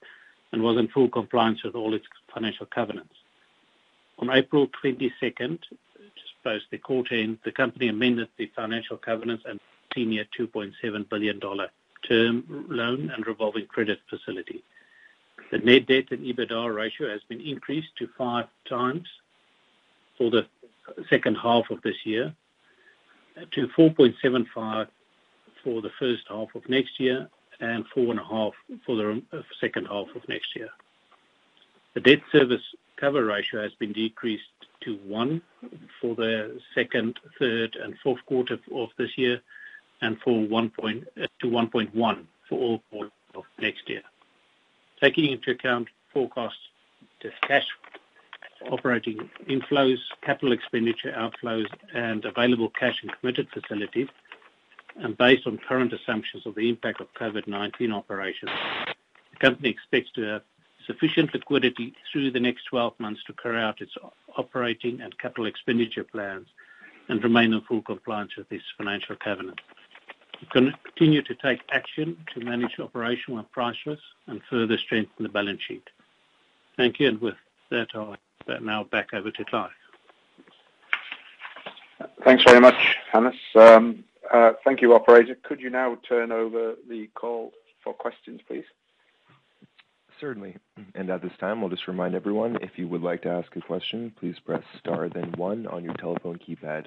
and 0.51 0.61
was 0.61 0.77
in 0.77 0.87
full 0.87 1.09
compliance 1.09 1.63
with 1.63 1.75
all 1.75 1.93
its 1.93 2.05
financial 2.33 2.65
covenants. 2.67 3.13
On 4.19 4.29
April 4.31 4.67
22nd, 4.83 5.59
just 5.59 5.71
post 6.47 6.65
the 6.71 6.77
quarter 6.77 7.15
end, 7.15 7.37
the 7.43 7.51
company 7.51 7.89
amended 7.89 8.29
the 8.37 8.49
financial 8.55 8.95
covenants 8.95 9.43
and 9.45 9.59
senior 9.93 10.25
$2.7 10.39 11.09
billion 11.09 11.41
term 12.07 12.65
loan 12.69 13.11
and 13.13 13.27
revolving 13.27 13.65
credit 13.65 13.99
facility. 14.09 14.63
The 15.51 15.57
net 15.57 15.87
debt 15.87 16.11
and 16.11 16.23
EBITDA 16.25 16.73
ratio 16.73 17.09
has 17.09 17.21
been 17.27 17.41
increased 17.41 17.93
to 17.97 18.07
five 18.17 18.45
times 18.69 19.07
for 20.17 20.31
the 20.31 20.45
second 21.09 21.35
half 21.35 21.69
of 21.69 21.81
this 21.81 21.97
year, 22.05 22.33
to 23.51 23.67
4.75 23.67 24.87
for 25.63 25.81
the 25.81 25.91
first 25.99 26.23
half 26.29 26.55
of 26.55 26.69
next 26.69 26.97
year, 26.97 27.27
and 27.59 27.83
4.5 27.95 28.51
for 28.85 28.95
the 28.95 29.21
second 29.59 29.87
half 29.87 30.07
of 30.15 30.27
next 30.29 30.55
year. 30.55 30.69
The 31.93 31.99
debt 31.99 32.21
service 32.31 32.63
cover 32.97 33.25
ratio 33.25 33.61
has 33.61 33.73
been 33.75 33.93
decreased 33.93 34.43
to 34.81 34.95
one 35.05 35.41
for 36.01 36.15
the 36.15 36.59
second, 36.75 37.19
third, 37.39 37.75
and 37.75 37.97
fourth 38.03 38.23
quarter 38.25 38.59
of 38.73 38.89
this 38.97 39.17
year, 39.17 39.41
and 40.01 40.17
to 40.21 40.29
1.1 40.29 42.25
for 42.47 42.59
all 42.59 42.79
quarters 42.89 43.11
of 43.35 43.43
next 43.59 43.89
year. 43.89 44.03
Taking 45.01 45.31
into 45.31 45.51
account 45.51 45.87
forecast 46.13 46.57
cash 47.41 47.67
operating 48.69 49.29
inflows, 49.47 49.97
capital 50.21 50.51
expenditure 50.51 51.11
outflows, 51.11 51.67
and 51.93 52.25
available 52.25 52.69
cash 52.69 53.01
and 53.01 53.11
committed 53.19 53.47
facilities, 53.49 54.07
and 54.95 55.17
based 55.17 55.45
on 55.45 55.57
current 55.57 55.93
assumptions 55.93 56.45
of 56.45 56.55
the 56.55 56.69
impact 56.69 57.01
of 57.01 57.13
COVID-19 57.13 57.93
operations, 57.93 58.51
the 59.31 59.37
company 59.39 59.69
expects 59.69 60.11
to 60.11 60.21
have 60.23 60.41
sufficient 60.87 61.33
liquidity 61.33 61.93
through 62.11 62.31
the 62.31 62.39
next 62.39 62.63
12 62.65 62.99
months 62.99 63.21
to 63.27 63.33
carry 63.33 63.61
out 63.61 63.81
its 63.81 63.93
operating 64.37 65.01
and 65.01 65.17
capital 65.19 65.45
expenditure 65.45 66.03
plans 66.03 66.47
and 67.09 67.23
remain 67.23 67.53
in 67.53 67.61
full 67.61 67.81
compliance 67.81 68.35
with 68.37 68.49
this 68.49 68.61
financial 68.77 69.15
covenant. 69.15 69.59
To 70.53 70.71
continue 70.85 71.21
to 71.23 71.35
take 71.35 71.61
action 71.71 72.17
to 72.33 72.43
manage 72.43 72.79
operational 72.79 73.39
and 73.39 73.51
price 73.51 73.75
and 74.27 74.41
further 74.49 74.77
strengthen 74.77 75.23
the 75.23 75.29
balance 75.29 75.61
sheet. 75.67 75.83
Thank 76.77 76.99
you. 76.99 77.09
And 77.09 77.21
with 77.21 77.35
that, 77.71 77.89
I'll 77.95 78.15
now 78.61 78.83
back 78.83 79.13
over 79.13 79.31
to 79.31 79.45
Clive. 79.45 79.71
Thanks 82.23 82.43
very 82.43 82.59
much, 82.59 82.75
Hannes. 83.11 83.35
Um, 83.55 84.03
uh, 84.31 84.53
thank 84.63 84.81
you, 84.81 84.93
operator. 84.93 85.35
Could 85.43 85.59
you 85.59 85.69
now 85.69 85.97
turn 86.07 86.31
over 86.31 86.75
the 86.87 87.07
call 87.15 87.51
for 87.83 87.93
questions, 87.93 88.41
please? 88.47 88.65
Certainly. 90.19 90.57
And 90.95 91.09
at 91.09 91.21
this 91.21 91.31
time, 91.39 91.61
we'll 91.61 91.69
just 91.69 91.87
remind 91.87 92.15
everyone, 92.15 92.57
if 92.61 92.71
you 92.77 92.87
would 92.87 93.03
like 93.03 93.21
to 93.21 93.29
ask 93.29 93.55
a 93.55 93.61
question, 93.61 94.11
please 94.19 94.35
press 94.39 94.63
star 94.79 95.09
then 95.09 95.31
one 95.33 95.67
on 95.67 95.83
your 95.83 95.93
telephone 95.93 96.39
keypad. 96.39 96.85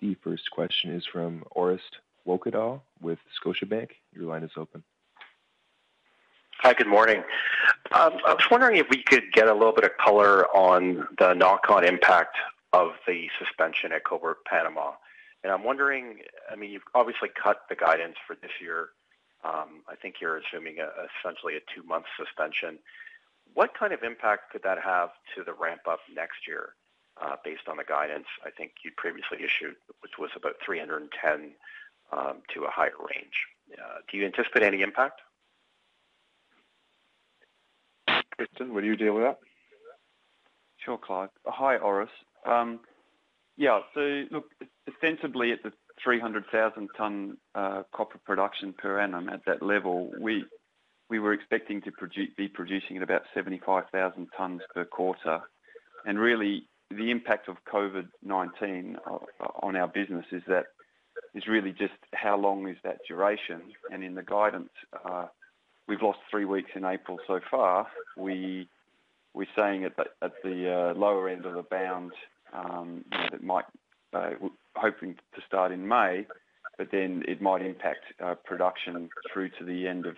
The 0.00 0.14
first 0.22 0.50
question 0.50 0.92
is 0.94 1.04
from 1.04 1.44
Orest 1.56 1.98
Wowkodaw 2.26 2.80
with 3.02 3.18
Scotiabank. 3.42 3.90
Your 4.14 4.24
line 4.24 4.44
is 4.44 4.52
open. 4.56 4.82
Hi, 6.60 6.74
good 6.74 6.86
morning. 6.86 7.22
Um, 7.92 8.12
I 8.26 8.34
was 8.34 8.44
wondering 8.50 8.76
if 8.76 8.86
we 8.90 9.02
could 9.02 9.32
get 9.32 9.48
a 9.48 9.54
little 9.54 9.72
bit 9.72 9.84
of 9.84 9.96
color 9.96 10.46
on 10.54 11.08
the 11.18 11.34
knock-on 11.34 11.84
impact 11.84 12.36
of 12.72 12.92
the 13.06 13.28
suspension 13.38 13.92
at 13.92 14.04
Cobre 14.04 14.36
Panama. 14.46 14.92
And 15.42 15.52
I'm 15.52 15.64
wondering, 15.64 16.18
I 16.50 16.56
mean, 16.56 16.70
you've 16.70 16.82
obviously 16.94 17.30
cut 17.42 17.62
the 17.68 17.76
guidance 17.76 18.16
for 18.26 18.36
this 18.36 18.50
year. 18.60 18.90
Um, 19.44 19.82
I 19.88 19.96
think 19.96 20.16
you're 20.20 20.38
assuming 20.38 20.78
a, 20.80 20.88
essentially 21.20 21.56
a 21.56 21.60
two-month 21.74 22.04
suspension. 22.18 22.78
What 23.54 23.76
kind 23.78 23.92
of 23.92 24.02
impact 24.02 24.52
could 24.52 24.62
that 24.62 24.78
have 24.78 25.10
to 25.34 25.44
the 25.44 25.52
ramp-up 25.52 26.00
next 26.14 26.46
year, 26.46 26.74
uh, 27.20 27.36
based 27.44 27.68
on 27.68 27.76
the 27.76 27.84
guidance 27.84 28.26
I 28.44 28.50
think 28.50 28.72
you 28.84 28.90
previously 28.96 29.38
issued, 29.38 29.76
which 30.00 30.18
was 30.18 30.30
about 30.36 30.56
310 30.64 31.52
um, 32.12 32.42
to 32.54 32.64
a 32.64 32.70
higher 32.70 32.98
range? 32.98 33.46
Uh, 33.72 33.98
do 34.10 34.18
you 34.18 34.26
anticipate 34.26 34.62
any 34.62 34.82
impact? 34.82 35.20
Tristan, 38.36 38.74
will 38.74 38.84
you 38.84 38.96
deal 38.96 39.14
with 39.14 39.24
that? 39.24 39.38
Sure, 40.78 40.98
Clive. 40.98 41.28
Hi, 41.46 41.76
Orest. 41.78 42.08
Um, 42.46 42.80
yeah, 43.56 43.80
so 43.94 44.24
look, 44.30 44.46
ostensibly 44.88 45.52
at 45.52 45.62
the 45.62 45.72
300,000 46.04 46.88
ton 46.96 47.36
uh, 47.54 47.82
copper 47.92 48.18
production 48.18 48.72
per 48.72 49.00
annum 49.00 49.28
at 49.28 49.44
that 49.46 49.62
level, 49.62 50.10
we 50.20 50.44
we 51.08 51.18
were 51.18 51.32
expecting 51.32 51.82
to 51.82 51.90
be 52.36 52.46
producing 52.46 52.96
at 52.96 53.02
about 53.02 53.22
75,000 53.34 54.28
tons 54.36 54.62
per 54.72 54.84
quarter. 54.84 55.40
And 56.06 56.20
really, 56.20 56.68
the 56.88 57.10
impact 57.10 57.48
of 57.48 57.56
COVID-19 57.64 58.96
on 59.60 59.76
our 59.76 59.88
business 59.88 60.26
is 60.30 60.42
that 60.46 60.66
is 61.34 61.48
really 61.48 61.72
just 61.72 61.94
how 62.14 62.36
long 62.36 62.68
is 62.68 62.76
that 62.84 62.98
duration? 63.08 63.60
And 63.92 64.04
in 64.04 64.14
the 64.14 64.22
guidance, 64.22 64.70
uh, 65.04 65.26
we've 65.88 66.00
lost 66.00 66.20
three 66.30 66.44
weeks 66.44 66.70
in 66.76 66.84
April 66.84 67.18
so 67.26 67.40
far. 67.50 67.88
We 68.16 68.68
we're 69.34 69.46
saying 69.56 69.84
at 69.84 69.96
the, 70.42 70.90
uh, 70.92 70.98
lower 70.98 71.28
end 71.28 71.46
of 71.46 71.54
the 71.54 71.62
bound 71.62 72.12
um, 72.52 73.04
that 73.30 73.42
might 73.42 73.64
uh, 74.12 74.30
hoping 74.74 75.16
start 75.50 75.72
in 75.72 75.86
May, 75.86 76.26
but 76.78 76.88
then 76.92 77.24
it 77.26 77.42
might 77.42 77.62
impact 77.62 78.04
uh, 78.24 78.34
production 78.44 79.10
through 79.32 79.50
to 79.58 79.64
the 79.64 79.86
end 79.86 80.06
of 80.06 80.14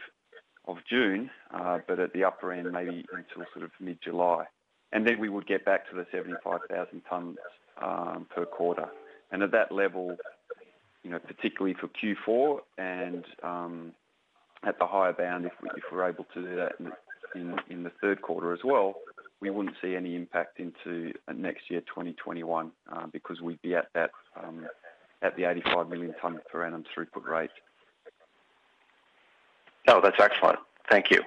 June, 0.89 1.31
uh, 1.53 1.79
but 1.89 1.99
at 1.99 2.13
the 2.13 2.23
upper 2.23 2.53
end 2.53 2.71
maybe 2.71 3.05
until 3.13 3.45
sort 3.53 3.65
of 3.65 3.71
mid-July, 3.81 4.45
and 4.93 5.07
then 5.07 5.19
we 5.19 5.29
would 5.29 5.47
get 5.47 5.65
back 5.65 5.89
to 5.91 5.97
the 5.97 6.07
75,000 6.13 7.03
tons 7.09 7.37
um, 7.83 8.27
per 8.35 8.45
quarter, 8.45 8.89
and 9.31 9.43
at 9.43 9.51
that 9.53 9.73
level, 9.73 10.17
you 11.03 11.11
know, 11.11 11.19
particularly 11.19 11.75
for 11.81 11.89
Q4 11.89 12.59
and 12.79 13.25
um, 13.43 13.93
at 14.65 14.79
the 14.79 14.87
higher 14.87 15.13
bound, 15.13 15.47
if, 15.47 15.53
we, 15.63 15.69
if 15.77 15.85
we're 15.91 16.09
able 16.09 16.27
to 16.35 16.43
do 16.43 16.57
that 16.57 16.73
in, 17.35 17.83
the 17.83 17.93
third 18.01 18.23
quarter 18.23 18.53
as 18.53 18.61
well, 18.63 18.95
we 19.41 19.51
wouldn't 19.51 19.75
see 19.83 19.97
any 19.97 20.15
impact 20.15 20.61
into 20.61 21.13
uh, 21.27 21.33
next 21.33 21.63
year, 21.69 21.81
2021, 21.81 22.71
uh, 22.93 23.07
because 23.13 23.41
we'd 23.41 23.61
be 23.63 23.75
at 23.75 23.89
that 23.95 24.11
um, 24.41 24.67
at 25.23 25.37
the 25.37 25.45
85 25.45 25.89
million 25.89 26.15
tonne 26.21 26.41
per 26.51 26.65
annum 26.65 26.85
throughput 26.85 27.25
rate. 27.25 27.51
No, 29.87 30.01
that's 30.01 30.21
excellent. 30.21 30.59
Thank 30.91 31.11
you. 31.11 31.23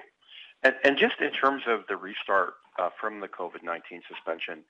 And, 0.62 0.74
and 0.84 0.98
just 0.98 1.20
in 1.20 1.30
terms 1.32 1.62
of 1.66 1.80
the 1.88 1.96
restart 1.96 2.54
uh, 2.78 2.90
from 3.00 3.20
the 3.20 3.28
COVID-19 3.28 4.00
suspension, 4.08 4.64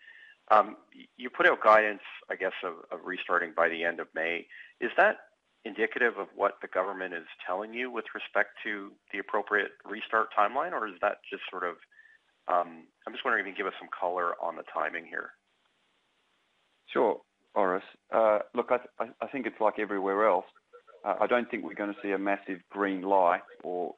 um, 0.50 0.76
you 1.16 1.30
put 1.30 1.46
out 1.46 1.62
guidance, 1.62 2.02
I 2.30 2.36
guess, 2.36 2.52
of, 2.64 2.74
of 2.90 3.04
restarting 3.04 3.52
by 3.56 3.68
the 3.68 3.82
end 3.84 4.00
of 4.00 4.06
May. 4.14 4.46
Is 4.80 4.90
that 4.96 5.16
indicative 5.64 6.18
of 6.18 6.28
what 6.36 6.58
the 6.62 6.68
government 6.68 7.14
is 7.14 7.26
telling 7.44 7.74
you 7.74 7.90
with 7.90 8.04
respect 8.14 8.50
to 8.64 8.92
the 9.12 9.18
appropriate 9.18 9.72
restart 9.84 10.28
timeline, 10.36 10.72
or 10.72 10.86
is 10.86 10.94
that 11.02 11.18
just 11.28 11.42
sort 11.50 11.64
of, 11.64 11.74
um, 12.46 12.84
I'm 13.06 13.12
just 13.12 13.24
wondering 13.24 13.44
if 13.44 13.48
you 13.48 13.54
can 13.54 13.64
give 13.64 13.72
us 13.72 13.78
some 13.80 13.88
color 13.88 14.34
on 14.40 14.54
the 14.54 14.62
timing 14.72 15.04
here. 15.06 15.30
Sure, 16.92 17.20
Orest. 17.56 17.80
Uh, 18.12 18.40
look, 18.54 18.70
I, 18.70 19.26
think 19.28 19.46
it's 19.46 19.60
like 19.60 19.78
everywhere 19.78 20.28
else. 20.28 20.44
Uh, 21.04 21.14
I 21.20 21.26
don't 21.26 21.50
think 21.50 21.64
we're 21.64 21.74
going 21.74 21.92
to 21.92 22.00
see 22.02 22.12
a 22.12 22.18
massive 22.18 22.58
green 22.70 23.02
light 23.02 23.42
or, 23.64 23.94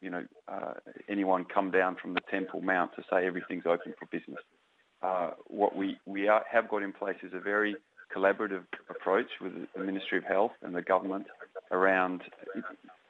uh, 0.46 0.74
anyone 1.09 1.44
come 1.52 1.70
down 1.70 1.96
from 2.00 2.14
the 2.14 2.20
Temple 2.30 2.61
Mount 2.61 2.92
to 2.96 3.02
say 3.11 3.26
everything's 3.26 3.66
open 3.66 3.94
for 3.98 4.06
business. 4.06 4.42
What 5.48 5.76
we, 5.76 5.98
have 6.50 6.68
got 6.68 6.83
in 6.83 6.92
place 6.92 7.16
is 7.22 7.33
a 7.35 7.40
very 7.40 7.76
collaborative 8.14 8.64
approach 8.88 9.28
with 9.40 9.52
the 9.74 9.83
Ministry 9.83 10.18
of 10.18 10.24
Health 10.24 10.52
and 10.62 10.74
the 10.74 10.83
government 10.83 11.26
around 11.72 12.22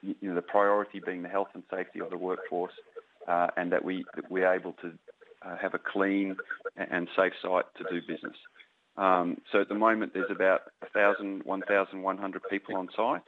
the 0.02 0.42
priority 0.42 1.00
being 1.04 1.22
the 1.22 1.28
health 1.28 1.48
and 1.54 1.62
safety 1.70 2.00
of 2.00 2.10
the 2.10 2.16
workforce 2.16 2.72
and 3.26 3.70
that 3.72 3.84
we 3.84 4.04
we're 4.30 4.52
able 4.52 4.72
to 4.80 4.92
have 5.60 5.74
a 5.74 5.78
clean 5.78 6.36
and 6.76 7.08
safe 7.16 7.32
site 7.42 7.64
to 7.76 7.84
do 7.90 8.00
business. 8.06 8.36
Um, 8.98 9.38
so 9.52 9.60
at 9.60 9.68
the 9.68 9.74
moment 9.74 10.12
there's 10.12 10.30
about 10.30 10.62
1,000, 10.80 11.42
1,100 11.44 12.42
people 12.50 12.76
on 12.76 12.88
site 12.96 13.22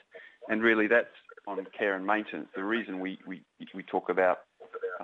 and 0.49 0.63
really 0.63 0.87
that's 0.87 1.07
on 1.47 1.65
care 1.77 1.95
and 1.95 2.07
maintenance. 2.07 2.49
The 2.55 2.65
reason 2.65 3.01
we, 3.01 3.19
we, 3.27 3.43
we 3.75 3.83
talk 3.85 4.09
about 4.09 4.39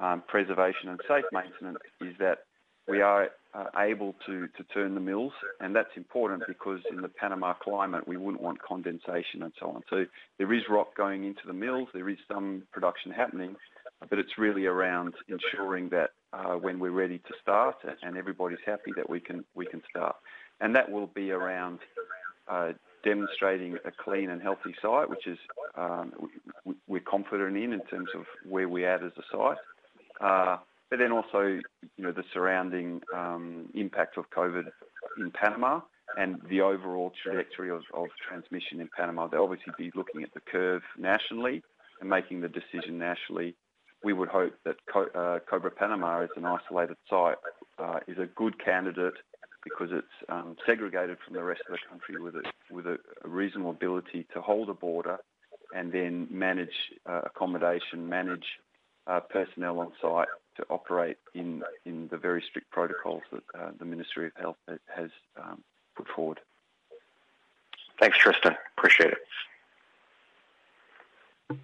um, 0.01 0.23
preservation 0.29 0.89
and 0.91 1.01
safe 1.09 1.25
maintenance 1.33 1.79
is 2.01 2.15
that 2.19 2.41
we 2.89 3.01
are 3.01 3.31
uh, 3.55 3.65
able 3.79 4.15
to, 4.27 4.47
to 4.49 4.65
turn 4.73 4.95
the 4.95 5.01
mills, 5.01 5.33
and 5.61 5.75
that's 5.75 5.91
important 5.97 6.43
because 6.47 6.81
in 6.91 7.01
the 7.01 7.09
Panama 7.09 7.55
climate 7.55 8.07
we 8.07 8.17
wouldn't 8.17 8.43
want 8.43 8.63
condensation 8.63 9.43
and 9.43 9.53
so 9.59 9.71
on. 9.71 9.83
So 9.91 10.05
there 10.39 10.53
is 10.53 10.63
rock 10.71 10.97
going 10.97 11.25
into 11.25 11.41
the 11.47 11.53
mills, 11.53 11.89
there 11.93 12.09
is 12.09 12.19
some 12.31 12.63
production 12.73 13.11
happening, 13.11 13.57
but 14.09 14.19
it's 14.19 14.39
really 14.39 14.67
around 14.67 15.15
ensuring 15.29 15.89
that 15.89 16.11
uh, 16.33 16.55
when 16.55 16.79
we're 16.79 16.91
ready 16.91 17.19
to 17.19 17.35
start 17.43 17.77
and 18.03 18.17
everybody's 18.17 18.59
happy 18.67 18.93
that 18.97 19.09
we 19.09 19.21
can 19.21 19.45
we 19.55 19.67
can 19.67 19.83
start, 19.89 20.17
and 20.61 20.75
that 20.75 20.91
will 20.91 21.07
be 21.09 21.31
around 21.31 21.79
uh, 22.49 22.73
demonstrating 23.05 23.77
a 23.85 23.91
clean 23.91 24.31
and 24.31 24.43
healthy 24.43 24.75
site, 24.83 25.09
which 25.09 25.27
is 25.27 25.39
um, 25.77 26.13
we, 26.87 26.99
are 26.99 27.03
confident 27.03 27.57
in 27.57 27.73
in 27.73 27.81
terms 27.87 28.09
of 28.15 28.25
where 28.49 28.69
we're 28.69 28.89
at 28.89 29.03
as 29.03 29.13
a 29.17 29.23
site. 29.31 29.59
Uh, 30.21 30.57
but 30.91 30.99
then 30.99 31.13
also, 31.13 31.41
you 31.41 31.63
know, 31.99 32.13
the 32.13 32.25
surrounding 32.33 33.01
um, 33.15 33.69
impact 33.75 34.19
of 34.19 34.31
COVID 34.31 34.65
in 35.19 35.31
Panama 35.33 35.81
and 36.17 36.41
the 36.49 36.61
overall 36.61 37.13
trajectory 37.23 37.71
of, 37.71 37.83
of 37.93 38.07
transmission 38.29 38.81
in 38.81 38.89
Panama. 38.97 39.27
They'll 39.27 39.43
obviously 39.43 39.73
be 39.77 39.91
looking 39.95 40.23
at 40.23 40.33
the 40.35 40.41
curve 40.41 40.83
nationally 40.97 41.63
and 42.01 42.09
making 42.09 42.41
the 42.41 42.49
decision 42.49 42.99
nationally. 42.99 43.55
We 44.05 44.13
would 44.13 44.29
hope 44.29 44.55
that 44.65 44.77
Co- 44.93 45.09
uh, 45.15 45.41
Cobre 45.51 45.71
Panama 45.71 46.23
as 46.23 46.29
an 46.37 46.45
isolated 46.45 46.97
site 47.11 47.37
uh, 47.79 48.01
is 48.07 48.19
a 48.19 48.27
good 48.37 48.63
candidate 48.65 49.15
because 49.67 49.89
it's 49.91 50.07
um, 50.29 50.57
segregated 50.65 51.19
from 51.25 51.35
the 51.35 51.43
rest 51.43 51.61
of 51.69 51.73
the 51.73 51.79
country 51.91 52.23
with 52.23 52.37
a, 52.37 52.43
with 52.73 52.87
a, 52.87 52.99
a 53.25 53.29
reasonable 53.29 53.71
ability 53.71 54.25
to 54.33 54.41
hold 54.41 54.69
a 54.71 54.75
border 54.75 55.19
and 55.75 55.91
then 55.91 56.29
manage 56.31 56.71
uh, 57.05 57.23
accommodation, 57.25 58.09
manage 58.09 58.45
uh, 59.09 59.19
personnel 59.19 59.81
on 59.81 59.91
site 60.01 60.29
to 60.57 60.65
operate 60.71 61.17
in, 61.35 61.65
in 61.85 62.07
the 62.13 62.17
very 62.17 62.41
strict 62.49 62.71
protocols 62.71 63.23
that 63.33 63.43
uh, 63.59 63.71
the 63.81 63.85
Ministry 63.85 64.27
of 64.27 64.33
Health 64.41 64.57
has 64.95 65.11
um, 65.43 65.65
put 65.97 66.07
forward. 66.15 66.39
Thanks, 67.99 68.17
Tristan. 68.19 68.55
Appreciate 68.79 69.15
it. 71.51 71.59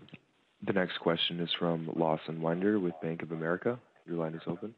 The 0.66 0.72
next 0.72 0.98
question 0.98 1.38
is 1.38 1.50
from 1.56 1.88
Lawson 1.94 2.40
Winder 2.40 2.80
with 2.80 2.94
Bank 3.00 3.22
of 3.22 3.30
America. 3.30 3.78
Your 4.06 4.16
line 4.16 4.34
is 4.34 4.42
open. 4.48 4.74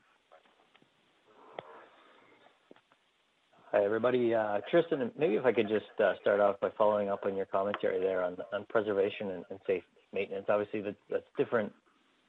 Hi, 3.75 3.85
everybody. 3.85 4.33
Uh, 4.33 4.61
Tristan, 4.71 5.11
maybe 5.19 5.35
if 5.35 5.45
I 5.45 5.53
could 5.53 5.67
just 5.67 5.87
uh, 5.99 6.13
start 6.21 6.39
off 6.39 6.61
by 6.61 6.69
following 6.79 7.09
up 7.09 7.27
on 7.27 7.37
your 7.37 7.47
commentary 7.47 7.99
there 7.99 8.23
on, 8.23 8.37
on 8.53 8.65
preservation 8.69 9.43
and, 9.51 9.59
safe 9.67 9.83
maintenance. 10.13 10.45
Obviously, 10.49 10.81
that's, 10.81 10.97
that's 11.11 11.25
different 11.37 11.73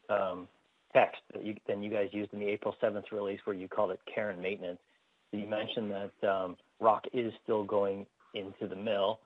um, 0.10 0.48
text 0.92 1.22
than 1.68 1.84
you 1.84 1.92
guys 1.92 2.08
used 2.12 2.34
in 2.34 2.40
the 2.40 2.48
April 2.48 2.74
7th 2.82 3.12
release 3.12 3.40
where 3.46 3.56
you 3.56 3.68
called 3.68 3.92
it 3.92 4.00
care 4.12 4.32
and 4.32 4.42
maintenance. 4.42 4.80
You 5.34 5.46
mentioned 5.48 5.92
that 5.92 6.28
um, 6.28 6.58
rock 6.80 7.04
is 7.14 7.32
still 7.44 7.64
going 7.64 8.08
into 8.34 8.68
the 8.68 8.76
mill. 8.76 9.20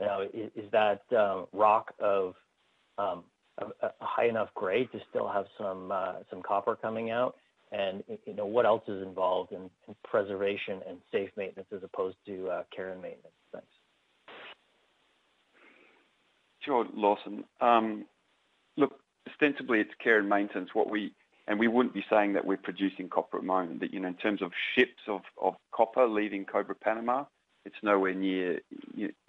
Now, 0.00 0.22
is, 0.22 0.50
that 0.72 1.02
um, 1.16 1.46
rock 1.52 1.94
of 2.00 2.34
um, 2.98 3.22
a, 3.58 3.90
high 4.00 4.26
enough 4.26 4.48
grade 4.56 4.88
to 4.90 4.98
still 5.08 5.28
have 5.28 5.44
some 5.56 5.92
uh, 5.92 6.14
some 6.30 6.42
copper 6.42 6.74
coming 6.74 7.12
out? 7.12 7.36
And 7.72 8.02
you 8.26 8.34
know 8.34 8.46
what 8.46 8.66
else 8.66 8.82
is 8.88 9.02
involved 9.02 9.52
in, 9.52 9.70
in 9.86 9.94
preservation 10.04 10.80
and 10.88 10.98
safe 11.12 11.30
maintenance 11.36 11.68
as 11.74 11.82
opposed 11.84 12.16
to 12.26 12.48
uh, 12.48 12.62
care 12.74 12.90
and 12.90 13.00
maintenance? 13.00 13.34
Thanks. 13.52 13.68
Sure, 16.60 16.86
Lawson. 16.94 17.44
Um, 17.60 18.06
look, 18.76 19.00
ostensibly 19.28 19.80
it's 19.80 19.90
care 20.02 20.18
and 20.18 20.28
maintenance. 20.28 20.70
What 20.74 20.90
we 20.90 21.12
and 21.46 21.58
we 21.58 21.68
wouldn't 21.68 21.94
be 21.94 22.04
saying 22.10 22.34
that 22.34 22.44
we're 22.44 22.56
producing 22.56 23.08
copper 23.08 23.38
at 23.38 23.42
the 23.42 23.46
moment. 23.46 23.80
That 23.80 23.92
you 23.92 24.00
know, 24.00 24.08
in 24.08 24.14
terms 24.14 24.42
of 24.42 24.52
ships 24.74 25.02
of, 25.08 25.22
of 25.40 25.54
copper 25.72 26.06
leaving 26.06 26.44
Cobre 26.44 26.74
Panama, 26.74 27.24
it's 27.64 27.76
nowhere 27.82 28.14
near 28.14 28.60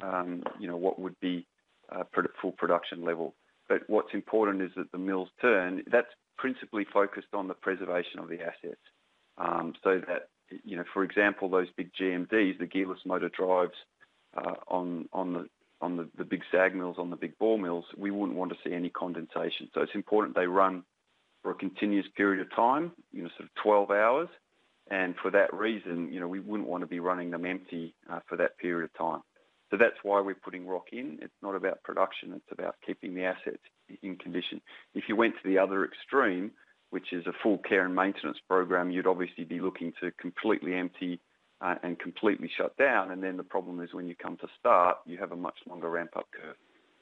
um, 0.02 0.44
you 0.60 0.68
know 0.68 0.78
what 0.78 1.00
would 1.00 1.20
be 1.20 1.46
uh, 1.92 2.04
full 2.42 2.52
production 2.52 3.04
level. 3.04 3.34
But 3.72 3.84
what's 3.88 4.14
important 4.14 4.62
is 4.62 4.72
that 4.76 4.92
the 4.92 4.98
mills 4.98 5.30
turn. 5.40 5.82
That's 5.90 6.10
principally 6.38 6.86
focused 6.92 7.34
on 7.34 7.48
the 7.48 7.54
preservation 7.54 8.20
of 8.20 8.28
the 8.28 8.42
assets. 8.42 8.82
Um, 9.38 9.76
so 9.82 10.02
that, 10.10 10.28
you 10.66 10.76
know, 10.76 10.84
for 10.94 11.06
example, 11.06 11.50
those 11.50 11.70
big 11.78 11.90
GMDs, 11.94 12.60
the 12.60 12.68
gearless 12.68 13.06
motor 13.06 13.30
drives 13.30 13.78
uh, 14.36 14.56
on 14.68 15.08
on 15.14 15.32
the 15.32 15.50
on 15.80 15.96
the, 15.96 16.10
the 16.18 16.26
big 16.26 16.42
SAG 16.52 16.76
mills, 16.76 16.98
on 17.00 17.12
the 17.12 17.16
big 17.16 17.38
ball 17.40 17.58
mills, 17.58 17.86
we 17.98 18.12
wouldn't 18.12 18.38
want 18.38 18.52
to 18.52 18.58
see 18.62 18.76
any 18.76 18.90
condensation. 18.90 19.70
So 19.74 19.82
it's 19.82 19.96
important 19.96 20.36
they 20.36 20.48
run 20.48 20.84
for 21.42 21.52
a 21.52 21.56
continuous 21.56 22.08
period 22.18 22.42
of 22.42 22.54
time, 22.54 22.92
you 23.14 23.24
know, 23.24 23.30
sort 23.38 23.50
of 23.50 23.64
12 23.64 23.90
hours. 23.90 24.28
And 24.92 25.16
for 25.22 25.32
that 25.32 25.54
reason, 25.54 26.12
you 26.12 26.20
know, 26.20 26.28
we 26.28 26.42
wouldn't 26.42 26.68
want 26.68 26.82
to 26.82 26.88
be 26.88 27.00
running 27.00 27.32
them 27.32 27.46
empty 27.46 27.96
uh, 28.12 28.20
for 28.28 28.36
that 28.36 28.58
period 28.58 28.84
of 28.84 28.94
time. 28.98 29.22
So 29.72 29.78
that's 29.78 29.96
why 30.04 30.20
we're 30.20 30.36
putting 30.36 30.68
rock 30.68 30.88
in. 30.92 31.18
It's 31.22 31.34
not 31.42 31.56
about 31.56 31.82
production, 31.84 32.34
it's 32.34 32.52
about 32.52 32.76
keeping 32.86 33.16
the 33.16 33.24
assets 33.24 33.64
in 34.04 34.18
condition. 34.18 34.62
If 34.94 35.06
you 35.08 35.16
went 35.16 35.36
to 35.42 35.50
the 35.50 35.58
other 35.58 35.86
extreme, 35.86 36.52
which 36.90 37.14
is 37.14 37.26
a 37.26 37.34
full 37.42 37.58
care 37.58 37.86
and 37.86 37.96
maintenance 37.96 38.38
program, 38.50 38.92
you'd 38.92 39.08
obviously 39.08 39.46
be 39.46 39.62
looking 39.62 39.94
to 40.02 40.12
completely 40.20 40.76
empty 40.76 41.20
uh, 41.62 41.76
and 41.84 41.98
completely 42.00 42.52
shut 42.58 42.76
down. 42.76 43.12
And 43.12 43.24
then 43.24 43.38
the 43.38 43.44
problem 43.44 43.82
is 43.82 43.94
when 43.94 44.08
you 44.08 44.16
come 44.22 44.36
to 44.38 44.48
start, 44.60 44.98
you 45.06 45.18
have 45.18 45.32
a 45.32 45.38
much 45.38 45.56
longer 45.70 45.90
ramp 45.90 46.12
up 46.18 46.28
curve. 46.32 46.58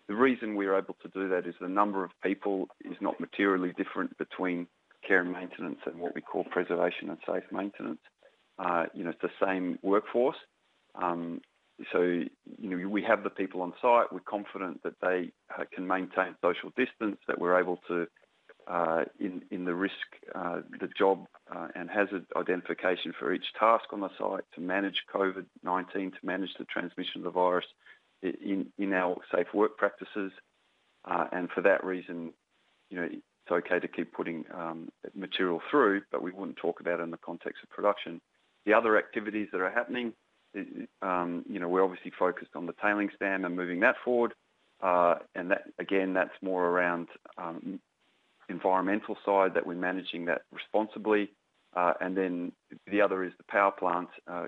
The 0.07 0.15
reason 0.15 0.55
we're 0.55 0.77
able 0.77 0.95
to 1.01 1.07
do 1.09 1.27
that 1.29 1.47
is 1.47 1.55
the 1.59 1.67
number 1.67 2.03
of 2.03 2.11
people 2.23 2.67
is 2.85 2.97
not 3.01 3.19
materially 3.19 3.73
different 3.77 4.15
between 4.17 4.67
care 5.07 5.21
and 5.21 5.31
maintenance 5.31 5.79
and 5.85 5.99
what 5.99 6.13
we 6.13 6.21
call 6.21 6.43
preservation 6.45 7.09
and 7.09 7.17
safe 7.25 7.43
maintenance. 7.51 7.99
Uh, 8.59 8.85
you 8.93 9.03
know, 9.03 9.11
it's 9.11 9.21
the 9.21 9.45
same 9.45 9.79
workforce. 9.81 10.35
Um, 10.95 11.41
so, 11.91 12.01
you 12.01 12.27
know, 12.69 12.87
we 12.89 13.01
have 13.03 13.23
the 13.23 13.29
people 13.29 13.61
on 13.61 13.73
site. 13.81 14.11
We're 14.11 14.19
confident 14.19 14.83
that 14.83 14.99
they 15.01 15.31
uh, 15.57 15.63
can 15.73 15.87
maintain 15.87 16.35
social 16.41 16.71
distance, 16.75 17.17
that 17.27 17.39
we're 17.39 17.59
able 17.59 17.79
to, 17.87 18.07
uh, 18.67 19.05
in, 19.19 19.43
in 19.51 19.65
the 19.65 19.73
risk, 19.73 19.93
uh, 20.35 20.61
the 20.79 20.89
job 20.97 21.25
uh, 21.53 21.67
and 21.75 21.89
hazard 21.89 22.25
identification 22.35 23.13
for 23.17 23.33
each 23.33 23.45
task 23.57 23.85
on 23.91 24.01
the 24.01 24.09
site 24.17 24.43
to 24.55 24.61
manage 24.61 25.03
COVID-19, 25.13 25.93
to 25.93 26.25
manage 26.25 26.51
the 26.59 26.65
transmission 26.65 27.21
of 27.21 27.23
the 27.23 27.31
virus 27.31 27.65
in, 28.21 28.67
in 28.77 28.93
our 28.93 29.17
safe 29.33 29.47
work 29.53 29.77
practices. 29.77 30.31
Uh, 31.05 31.27
and 31.31 31.49
for 31.51 31.61
that 31.61 31.83
reason, 31.83 32.33
you 32.89 32.97
know, 32.97 33.07
it's 33.09 33.51
okay 33.51 33.79
to 33.79 33.87
keep 33.87 34.11
putting 34.13 34.43
um, 34.53 34.89
material 35.15 35.61
through, 35.71 36.01
but 36.11 36.21
we 36.21 36.31
wouldn't 36.31 36.57
talk 36.57 36.81
about 36.81 36.99
it 36.99 37.03
in 37.03 37.11
the 37.11 37.17
context 37.17 37.63
of 37.63 37.69
production. 37.69 38.19
The 38.65 38.73
other 38.73 38.97
activities 38.97 39.47
that 39.51 39.61
are 39.61 39.71
happening, 39.71 40.13
um, 41.01 41.45
you 41.47 41.59
know, 41.59 41.67
we're 41.67 41.83
obviously 41.83 42.11
focused 42.17 42.51
on 42.55 42.65
the 42.65 42.73
tailings 42.81 43.11
dam 43.19 43.45
and 43.45 43.55
moving 43.55 43.79
that 43.81 43.95
forward. 44.03 44.33
Uh, 44.81 45.15
and 45.35 45.51
that, 45.51 45.63
again, 45.77 46.13
that's 46.13 46.31
more 46.41 46.67
around 46.67 47.07
um, 47.37 47.79
environmental 48.49 49.17
side 49.25 49.53
that 49.53 49.65
we're 49.65 49.75
managing 49.75 50.25
that 50.25 50.41
responsibly. 50.51 51.31
Uh, 51.75 51.93
and 52.01 52.17
then 52.17 52.51
the 52.89 53.01
other 53.01 53.23
is 53.23 53.33
the 53.37 53.43
power 53.49 53.71
plant. 53.71 54.09
Uh, 54.27 54.47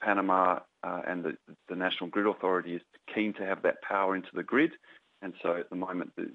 Panama 0.00 0.60
uh, 0.82 1.02
and 1.06 1.24
the, 1.24 1.36
the, 1.68 1.76
National 1.76 2.08
Grid 2.08 2.26
Authority 2.26 2.74
is 2.74 2.82
keen 3.14 3.34
to 3.34 3.44
have 3.44 3.62
that 3.62 3.82
power 3.82 4.16
into 4.16 4.28
the 4.32 4.42
grid. 4.42 4.70
And 5.20 5.34
so 5.42 5.56
at 5.56 5.68
the 5.68 5.76
moment, 5.76 6.12
the, 6.16 6.30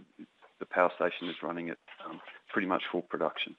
the 0.60 0.66
power 0.66 0.92
station 0.96 1.30
is 1.30 1.36
running 1.42 1.70
at 1.70 1.78
um, 2.08 2.20
pretty 2.52 2.68
much 2.68 2.84
full 2.92 3.02
production. 3.02 3.56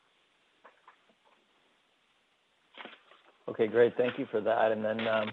Okay, 3.48 3.66
great. 3.66 3.96
Thank 3.96 4.18
you 4.18 4.26
for 4.30 4.40
that. 4.40 4.72
And 4.72 4.84
then 4.84 5.06
um, 5.08 5.30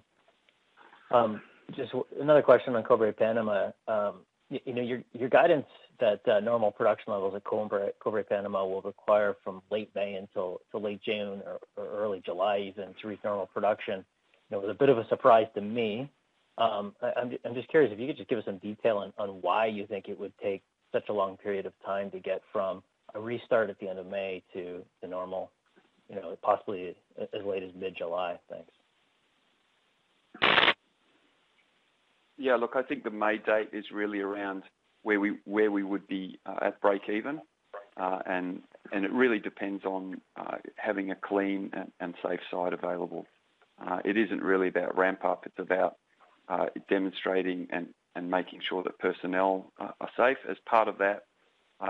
just 1.75 1.91
another 2.19 2.41
question 2.41 2.75
on 2.75 2.83
Cobre 2.83 3.11
Panama. 3.13 3.71
Um, 3.87 4.21
you, 4.49 4.73
know, 4.73 4.81
your, 4.81 5.01
your 5.13 5.29
guidance 5.29 5.65
that 5.99 6.27
uh, 6.27 6.39
normal 6.39 6.71
production 6.71 7.13
levels 7.13 7.35
at 7.35 7.43
Cobre, 7.43 8.23
Panama 8.23 8.65
will 8.65 8.81
require 8.81 9.35
from 9.43 9.61
late 9.71 9.89
May 9.95 10.15
until, 10.15 10.61
late 10.73 11.01
June 11.03 11.41
or, 11.45 11.59
early 11.85 12.21
July 12.25 12.59
even 12.59 12.93
to 13.01 13.07
reach 13.07 13.19
normal 13.23 13.47
production, 13.47 13.99
you 14.49 14.57
know, 14.57 14.59
was 14.59 14.69
a 14.69 14.77
bit 14.77 14.89
of 14.89 14.97
a 14.97 15.07
surprise 15.07 15.47
to 15.55 15.61
me. 15.61 16.09
Um, 16.57 16.93
I'm, 17.01 17.31
I'm 17.45 17.55
just 17.55 17.69
curious 17.69 17.91
if 17.91 17.99
you 17.99 18.07
could 18.07 18.17
just 18.17 18.29
give 18.29 18.37
us 18.37 18.45
some 18.45 18.57
detail 18.57 19.11
on, 19.17 19.29
why 19.41 19.65
you 19.67 19.87
think 19.87 20.07
it 20.07 20.19
would 20.19 20.33
take 20.41 20.61
such 20.91 21.09
a 21.09 21.13
long 21.13 21.37
period 21.37 21.65
of 21.65 21.73
time 21.85 22.11
to 22.11 22.19
get 22.19 22.41
from 22.51 22.83
a 23.15 23.19
restart 23.19 23.69
at 23.69 23.79
the 23.79 23.87
end 23.87 23.97
of 23.97 24.07
May 24.07 24.43
to 24.53 24.83
the 25.01 25.07
normal, 25.07 25.49
you 26.09 26.15
know, 26.15 26.37
possibly 26.43 26.95
as 27.19 27.45
late 27.45 27.63
as 27.63 27.71
mid-July? 27.75 28.39
Thanks. 28.49 28.69
Yeah, 32.37 32.55
look, 32.55 32.71
I 32.75 32.83
think 32.83 33.03
the 33.03 33.11
May 33.11 33.37
date 33.37 33.69
is 33.73 33.85
really 33.93 34.19
around 34.19 34.63
where 35.03 35.19
we 35.19 35.37
where 35.45 35.71
we 35.71 35.83
would 35.83 36.07
be 36.07 36.39
uh, 36.45 36.55
at 36.61 36.81
break 36.81 37.09
even, 37.09 37.41
uh, 37.97 38.19
and 38.25 38.61
and 38.91 39.05
it 39.05 39.11
really 39.11 39.39
depends 39.39 39.85
on 39.85 40.19
uh, 40.35 40.57
having 40.77 41.11
a 41.11 41.15
clean 41.15 41.69
and, 41.73 41.91
and, 41.99 42.15
safe 42.23 42.39
site 42.49 42.73
available. 42.73 43.25
It 44.05 44.17
isn't 44.17 44.41
really 44.41 44.69
about 44.69 44.97
ramp 44.97 45.23
up; 45.23 45.45
it's 45.45 45.59
about 45.59 45.97
demonstrating 46.89 47.67
and 47.69 47.87
and 48.15 48.29
making 48.29 48.61
sure 48.67 48.83
that 48.83 48.97
personnel 48.99 49.71
are 49.79 50.09
safe. 50.17 50.37
As 50.49 50.57
part 50.65 50.87
of 50.87 50.97
that, 50.99 51.23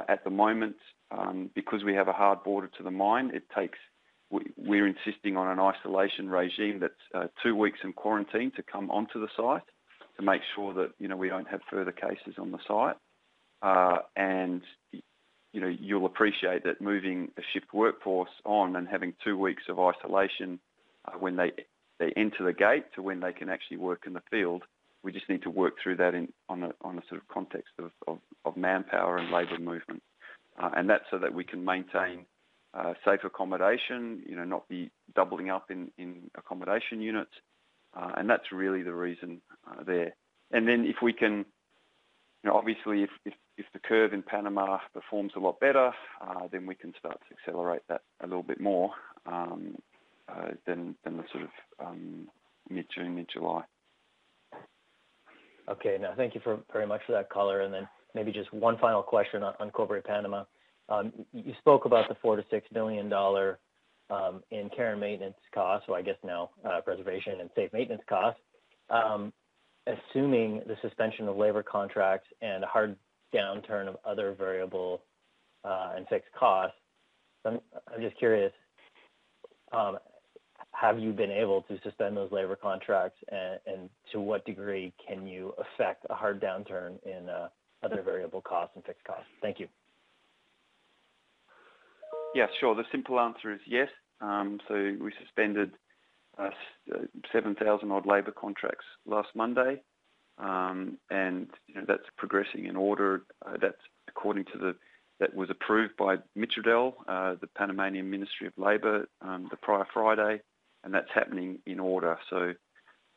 at 0.09 0.23
the 0.23 0.29
moment, 0.29 0.75
um, 1.11 1.49
because 1.55 1.83
we 1.83 1.93
have 1.93 2.07
a 2.07 2.13
hard 2.13 2.43
border 2.43 2.69
to 2.77 2.83
the 2.83 2.91
mine, 2.91 3.31
it 3.33 3.43
takes 3.55 3.77
we're 4.57 4.87
insisting 4.87 5.37
on 5.37 5.47
an 5.47 5.59
isolation 5.59 6.27
regime 6.27 6.79
that's 6.79 6.93
uh, 7.13 7.27
two 7.43 7.55
weeks 7.55 7.79
in 7.83 7.93
quarantine 7.93 8.51
to 8.55 8.63
come 8.63 8.89
onto 8.89 9.21
the 9.21 9.27
site 9.37 9.61
to 10.17 10.23
make 10.23 10.41
sure 10.55 10.73
that 10.73 10.91
you 10.99 11.07
know 11.07 11.17
we 11.17 11.29
don't 11.29 11.47
have 11.47 11.61
further 11.69 11.91
cases 11.91 12.35
on 12.39 12.51
the 12.51 12.59
site. 12.67 12.95
Uh, 13.61 13.99
and 14.15 14.61
you 14.91 15.61
know 15.61 15.67
you'll 15.67 16.05
appreciate 16.05 16.63
that 16.63 16.81
moving 16.81 17.31
a 17.37 17.41
shift 17.53 17.73
workforce 17.73 18.31
on 18.45 18.75
and 18.75 18.87
having 18.87 19.13
two 19.23 19.37
weeks 19.37 19.63
of 19.69 19.79
isolation 19.79 20.59
uh, 21.05 21.11
when 21.17 21.35
they 21.35 21.51
they 21.99 22.11
enter 22.17 22.43
the 22.43 22.53
gate 22.53 22.85
to 22.95 23.01
when 23.01 23.19
they 23.19 23.31
can 23.31 23.49
actually 23.49 23.77
work 23.77 24.03
in 24.05 24.13
the 24.13 24.23
field 24.29 24.63
we 25.03 25.11
just 25.11 25.29
need 25.29 25.43
to 25.43 25.49
work 25.49 25.75
through 25.83 25.97
that 25.97 26.15
in, 26.15 26.29
on, 26.49 26.63
a, 26.63 26.71
on 26.81 26.97
a 26.97 27.01
sort 27.09 27.21
of 27.21 27.27
context 27.27 27.73
of, 27.77 27.91
of, 28.07 28.19
of 28.45 28.57
manpower 28.57 29.17
and 29.17 29.31
labour 29.31 29.59
movement. 29.59 30.01
Uh, 30.61 30.69
and 30.75 30.89
that's 30.89 31.03
so 31.11 31.19
that 31.19 31.33
we 31.33 31.43
can 31.43 31.63
maintain 31.63 32.25
uh, 32.73 32.93
safe 33.05 33.19
accommodation, 33.23 34.23
you 34.25 34.35
know, 34.35 34.45
not 34.45 34.67
be 34.69 34.89
doubling 35.13 35.49
up 35.49 35.69
in, 35.69 35.91
in 35.97 36.15
accommodation 36.37 37.01
units. 37.01 37.31
Uh, 37.95 38.11
and 38.17 38.29
that's 38.29 38.51
really 38.51 38.83
the 38.83 38.93
reason 38.93 39.41
uh, 39.69 39.83
there. 39.83 40.15
And 40.51 40.67
then 40.67 40.85
if 40.85 40.97
we 41.01 41.13
can, 41.13 41.45
you 42.43 42.49
know, 42.49 42.55
obviously 42.55 43.03
if, 43.03 43.09
if, 43.25 43.33
if 43.57 43.65
the 43.73 43.79
curve 43.79 44.13
in 44.13 44.23
Panama 44.23 44.79
performs 44.93 45.33
a 45.35 45.39
lot 45.39 45.59
better, 45.59 45.91
uh, 46.21 46.47
then 46.51 46.65
we 46.65 46.75
can 46.75 46.93
start 46.97 47.19
to 47.29 47.35
accelerate 47.35 47.83
that 47.89 48.01
a 48.21 48.27
little 48.27 48.43
bit 48.43 48.59
more 48.59 48.91
um, 49.25 49.75
uh, 50.27 50.51
than, 50.65 50.95
than 51.03 51.17
the 51.17 51.23
sort 51.31 51.43
of 51.43 51.49
um, 51.85 52.27
mid-June, 52.69 53.15
mid-July. 53.15 53.63
Okay. 55.69 55.97
now 55.99 56.13
thank 56.17 56.35
you 56.35 56.41
for 56.43 56.59
very 56.73 56.85
much 56.85 57.01
for 57.05 57.13
that 57.13 57.29
color. 57.29 57.61
And 57.61 57.73
then 57.73 57.87
maybe 58.15 58.31
just 58.31 58.53
one 58.53 58.77
final 58.79 59.01
question 59.01 59.43
on 59.43 59.53
on 59.59 59.71
Cobre 59.71 60.01
Panama. 60.01 60.43
Um, 60.89 61.13
you 61.31 61.53
spoke 61.59 61.85
about 61.85 62.09
the 62.09 62.15
$4 62.15 62.43
million-$6 62.51 62.73
million 62.73 63.55
um, 64.13 64.43
in 64.51 64.69
care 64.69 64.91
and 64.91 65.01
maintenance 65.01 65.35
costs, 65.53 65.85
so 65.87 65.95
I 65.95 66.01
guess 66.01 66.17
now 66.23 66.51
uh, 66.65 66.81
preservation 66.81 67.41
and 67.41 67.49
safe 67.55 67.71
maintenance 67.73 68.03
costs. 68.07 68.41
Um, 68.89 69.33
assuming 69.87 70.61
the 70.67 70.75
suspension 70.81 71.27
of 71.27 71.35
labor 71.37 71.63
contracts 71.63 72.27
and 72.41 72.63
a 72.63 72.67
hard 72.67 72.95
downturn 73.33 73.87
of 73.87 73.97
other 74.05 74.33
variable 74.33 75.01
uh, 75.63 75.93
and 75.95 76.07
fixed 76.07 76.31
costs, 76.37 76.77
I'm 77.45 77.59
just 77.99 78.17
curious, 78.17 78.53
have 80.71 80.99
you 80.99 81.11
been 81.11 81.31
able 81.31 81.61
to 81.63 81.79
suspend 81.83 82.15
those 82.15 82.31
labor 82.31 82.55
contracts, 82.55 83.17
and 83.67 83.89
to 84.11 84.19
what 84.19 84.45
degree 84.45 84.93
can 85.05 85.27
you 85.27 85.53
affect 85.63 86.05
a 86.09 86.15
hard 86.15 86.41
downturn 86.41 86.97
in 87.05 87.29
uh, 87.29 87.47
other 87.83 88.01
variable 88.01 88.41
costs 88.41 88.73
and 88.75 88.83
fixed 88.85 89.03
costs? 89.03 89.27
Thank 89.41 89.59
you. 89.59 89.67
Yeah, 92.33 92.47
sure. 92.59 92.75
The 92.75 92.83
simple 92.91 93.19
answer 93.19 93.53
is 93.53 93.59
yes. 93.67 93.89
Um, 94.23 94.59
so 94.67 94.95
we 94.99 95.11
suspended 95.21 95.71
uh, 96.37 96.49
7,000 97.31 97.91
odd 97.91 98.05
labor 98.05 98.31
contracts 98.31 98.85
last 99.05 99.29
Monday, 99.35 99.81
um, 100.37 100.97
and 101.11 101.47
you 101.67 101.75
know, 101.75 101.85
that's 101.87 102.09
progressing 102.17 102.65
in 102.65 102.75
order. 102.75 103.23
Uh, 103.45 103.57
that's 103.61 103.81
according 104.07 104.45
to 104.45 104.57
the 104.57 104.75
that 105.19 105.35
was 105.35 105.49
approved 105.51 105.95
by 105.95 106.17
MITRADEL, 106.35 106.95
uh, 107.07 107.35
the 107.39 107.47
Panamanian 107.55 108.09
Ministry 108.09 108.47
of 108.47 108.53
Labour, 108.57 109.07
um, 109.21 109.47
the 109.51 109.57
prior 109.57 109.85
Friday 109.93 110.41
and 110.83 110.93
that's 110.93 111.09
happening 111.13 111.59
in 111.65 111.79
order. 111.79 112.17
So 112.29 112.53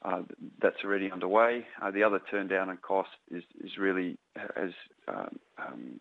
uh, 0.05 0.23
that's 0.61 0.77
already 0.85 1.11
underway. 1.11 1.67
Uh, 1.83 1.91
the 1.91 2.03
other 2.03 2.21
turn 2.31 2.49
down 2.49 2.71
in 2.71 2.77
cost 2.79 3.11
is, 3.31 3.43
is 3.63 3.77
really, 3.79 4.19
as 4.57 4.71
um, 5.09 5.39
um, 5.59 6.01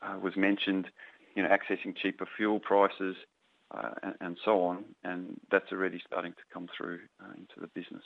uh, 0.00 0.18
was 0.18 0.36
mentioned, 0.36 0.86
you 1.34 1.42
know, 1.42 1.48
accessing 1.48 1.96
cheaper 1.96 2.26
fuel 2.36 2.60
prices 2.60 3.16
uh, 3.16 3.31
Uh, 3.72 3.90
and, 4.02 4.14
and, 4.20 4.38
so 4.44 4.62
on, 4.64 4.84
and 5.02 5.40
that's 5.50 5.72
already 5.72 5.98
starting 6.06 6.32
to 6.32 6.42
come 6.52 6.68
through 6.76 6.98
uh, 7.22 7.32
into 7.32 7.54
the 7.58 7.66
business. 7.68 8.02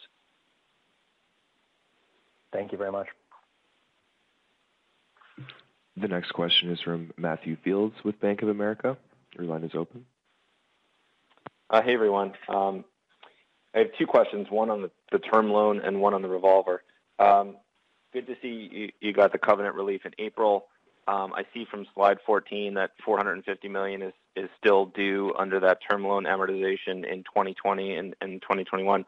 Thank 2.52 2.70
you 2.70 2.79
very 2.79 2.92
much. 2.92 3.09
The 5.96 6.07
next 6.07 6.31
question 6.33 6.70
is 6.70 6.81
from 6.81 7.11
Matthew 7.16 7.57
Fields 7.64 7.96
with 8.05 8.20
Bank 8.20 8.42
of 8.42 8.48
America. 8.48 8.96
Your 9.37 9.46
line 9.46 9.64
is 9.64 9.72
open. 9.74 10.07
Uh, 11.68 11.83
hey, 11.83 11.94
everyone. 11.94 12.33
Um, 12.48 12.85
I 13.74 13.81
have 13.81 13.88
two 13.98 14.07
questions, 14.07 14.46
one 14.50 14.70
on 14.70 14.88
the 15.11 15.18
term 15.18 15.50
loan 15.50 15.81
and 15.81 16.00
one 16.00 16.14
on 16.14 16.22
the 16.22 16.29
revolver. 16.29 16.83
Um, 17.18 17.57
good 18.12 18.26
to 18.29 18.37
see 18.40 18.92
you 19.00 19.12
got 19.12 19.33
the 19.33 19.38
covenant 19.38 19.74
relief 19.74 20.02
in 20.05 20.12
April. 20.18 20.66
Um, 21.09 21.33
I 21.35 21.44
see 21.52 21.66
from 21.70 21.87
slide 21.94 22.18
14 22.24 22.74
that 22.74 22.92
450 23.05 23.68
million 23.68 24.02
is 24.02 24.12
still 24.59 24.87
due 24.87 25.33
under 25.38 25.61
that 25.61 25.79
term 25.88 26.05
loan 26.05 26.25
amortization 26.25 27.11
in 27.11 27.25
2020 27.25 27.96
and 27.96 28.14
2021. 28.20 29.05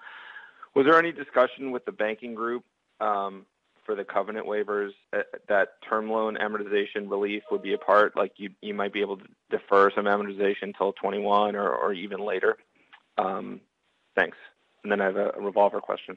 Was 0.74 0.86
there 0.86 0.98
any 0.98 1.12
discussion 1.12 1.70
with 1.70 1.84
the 1.84 1.92
banking 1.92 2.34
group 2.34 2.64
um, 3.00 3.46
for 3.84 3.94
the 3.94 4.04
covenant 4.04 4.46
waivers 4.46 4.90
uh, 5.12 5.22
that 5.48 5.82
term 5.88 6.10
loan 6.10 6.36
amortization 6.36 7.10
relief 7.10 7.42
would 7.50 7.62
be 7.62 7.72
a 7.72 7.78
part, 7.78 8.16
like 8.16 8.32
you 8.36 8.74
might 8.74 8.92
be 8.92 9.00
able 9.00 9.16
to 9.16 9.24
defer 9.50 9.90
some 9.94 10.04
amortization 10.04 10.76
till 10.76 10.92
2021 10.92 11.56
or 11.56 11.92
even 11.92 12.20
later? 12.20 12.56
Um, 13.16 13.60
thanks. 14.14 14.36
And 14.82 14.92
then 14.92 15.00
I 15.00 15.06
have 15.06 15.16
a 15.16 15.32
revolver 15.38 15.80
question. 15.80 16.16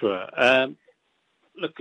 Sure. 0.00 0.26
Um, 0.36 0.76
look, 1.56 1.78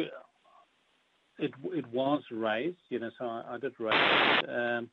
it 1.40 1.54
was 1.92 2.24
raised, 2.32 2.78
you 2.90 3.00
know, 3.00 3.10
so 3.18 3.26
I 3.26 3.58
did 3.60 3.74
raise 3.80 3.94
it. 3.96 4.90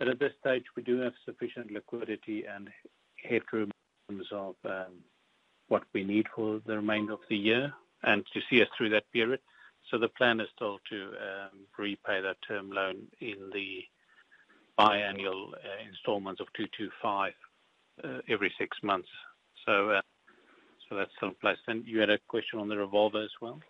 At 0.00 0.18
this 0.18 0.32
stage, 0.40 0.64
we 0.76 0.82
do 0.82 0.98
have 1.00 1.12
sufficient 1.26 1.70
liquidity 1.70 2.44
and 2.46 2.68
headroom 3.22 3.70
in 4.08 4.16
terms 4.16 4.28
of 4.32 4.54
um, 4.64 4.94
what 5.68 5.82
we 5.92 6.04
need 6.04 6.26
for 6.34 6.60
the 6.66 6.76
remainder 6.76 7.12
of 7.12 7.20
the 7.28 7.36
year 7.36 7.72
and 8.02 8.24
to 8.32 8.40
see 8.48 8.62
us 8.62 8.68
through 8.76 8.88
that 8.90 9.10
period. 9.12 9.40
So 9.90 9.98
the 9.98 10.08
plan 10.08 10.40
is 10.40 10.48
still 10.54 10.78
to 10.90 11.02
um, 11.02 11.60
repay 11.78 12.20
that 12.22 12.36
term 12.46 12.70
loan 12.70 12.96
in 13.20 13.50
the 13.52 13.82
biannual 14.78 15.52
uh, 15.52 15.86
installments 15.86 16.40
of 16.40 16.46
$225 16.58 17.32
uh, 18.02 18.20
every 18.28 18.52
six 18.58 18.76
months. 18.82 19.08
Uh, 19.68 20.00
so 20.88 20.96
that's 20.96 21.10
still 21.16 21.28
in 21.28 21.34
place. 21.36 21.58
And 21.68 21.86
you 21.86 22.00
had 22.00 22.10
a 22.10 22.18
question 22.26 22.58
on 22.58 22.68
the 22.68 22.76
revolver 22.76 23.22
as 23.22 23.30
well? 23.40 23.60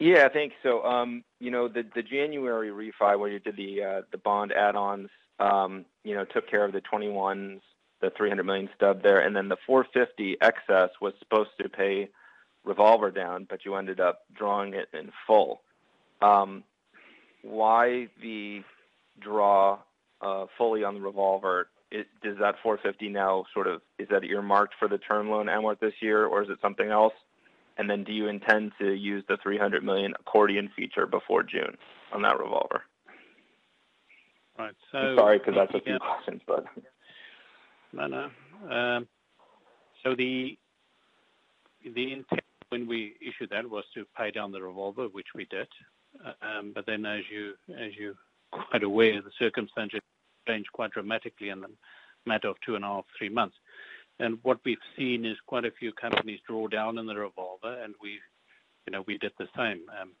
Yeah, 0.00 0.28
thanks. 0.28 0.54
So 0.62 0.82
um, 0.84 1.24
you 1.40 1.50
know 1.50 1.66
the 1.66 1.84
the 1.94 2.02
January 2.02 2.68
refi 2.68 3.18
where 3.18 3.30
you 3.30 3.40
did 3.40 3.56
the 3.56 4.18
bond 4.22 4.52
add-ons 4.52 5.08
Um, 5.40 5.84
took 6.32 6.50
care 6.50 6.64
of 6.64 6.72
the 6.72 6.80
2021s, 6.80 7.60
the 8.00 8.10
300 8.16 8.44
million 8.44 8.68
stub 8.76 9.02
there, 9.02 9.20
and 9.20 9.34
then 9.34 9.48
the 9.48 9.56
450 9.66 10.36
excess 10.40 10.90
was 11.00 11.14
supposed 11.18 11.50
to 11.60 11.68
pay 11.68 12.08
revolver 12.64 13.10
down, 13.10 13.46
but 13.48 13.64
you 13.64 13.74
ended 13.74 14.00
up 14.00 14.22
drawing 14.36 14.74
it 14.74 14.88
in 14.92 15.10
full. 15.26 15.62
Um, 16.20 16.64
why 17.42 18.08
the 18.20 18.62
draw 19.20 19.78
uh, 20.20 20.46
fully 20.56 20.84
on 20.84 20.94
the 20.94 21.00
revolver? 21.00 21.68
Does 21.90 22.36
that 22.40 22.56
450 22.62 23.08
now 23.08 23.44
sort 23.54 23.66
of, 23.66 23.80
is 23.98 24.08
that 24.10 24.24
earmarked 24.24 24.74
for 24.78 24.88
the 24.88 24.98
term 24.98 25.30
loan 25.30 25.46
amort 25.46 25.80
this 25.80 25.94
year, 26.00 26.26
or 26.26 26.42
is 26.42 26.50
it 26.50 26.58
something 26.60 26.90
else? 26.90 27.14
And 27.78 27.88
then, 27.88 28.02
do 28.02 28.12
you 28.12 28.26
intend 28.26 28.72
to 28.80 28.92
use 28.92 29.22
the 29.28 29.36
300 29.40 29.84
million 29.84 30.12
accordion 30.18 30.68
feature 30.74 31.06
before 31.06 31.44
June 31.44 31.78
on 32.12 32.22
that 32.22 32.38
revolver? 32.38 32.82
Right. 34.58 34.74
I'm 34.92 35.16
sorry 35.16 35.38
because 35.38 35.54
that's 35.54 35.74
a 35.74 35.80
few 35.80 35.98
questions. 35.98 36.42
But. 36.46 36.64
No. 37.92 38.06
No. 38.06 38.30
Um, 38.70 39.06
so 40.02 40.14
the 40.14 40.58
the 41.84 42.12
intent 42.12 42.42
when 42.70 42.86
we 42.86 43.14
issued 43.20 43.50
that 43.50 43.68
was 43.68 43.84
to 43.94 44.04
pay 44.16 44.30
down 44.30 44.52
the 44.52 44.62
revolver, 44.62 45.06
which 45.06 45.28
we 45.34 45.46
did. 45.46 45.68
Um, 46.42 46.72
but 46.74 46.86
then, 46.86 47.06
as 47.06 47.22
you're 47.30 48.14
quite 48.50 48.82
aware, 48.82 49.22
the 49.22 49.30
circumstances 49.38 50.00
changed 50.46 50.70
quite 50.72 50.90
dramatically 50.90 51.50
in 51.50 51.60
the 51.60 51.70
matter 52.26 52.48
of 52.48 52.56
two 52.64 52.74
and 52.74 52.84
a 52.84 52.88
half, 52.88 53.04
three 53.16 53.28
months. 53.28 53.56
And 54.18 54.38
what 54.42 54.58
we've 54.64 54.76
seen 54.96 55.24
is 55.24 55.36
quite 55.46 55.64
a 55.64 55.70
few 55.70 55.92
companies 55.92 56.40
draw 56.46 56.66
down 56.66 56.98
on 56.98 57.06
the 57.06 57.14
revolver, 57.14 57.80
and 57.82 57.94
we 58.02 58.18
you 58.88 58.92
know, 58.92 59.04
we 59.06 59.18
did 59.18 59.32
the 59.38 59.48
same. 59.54 59.82
Um, 60.00 60.12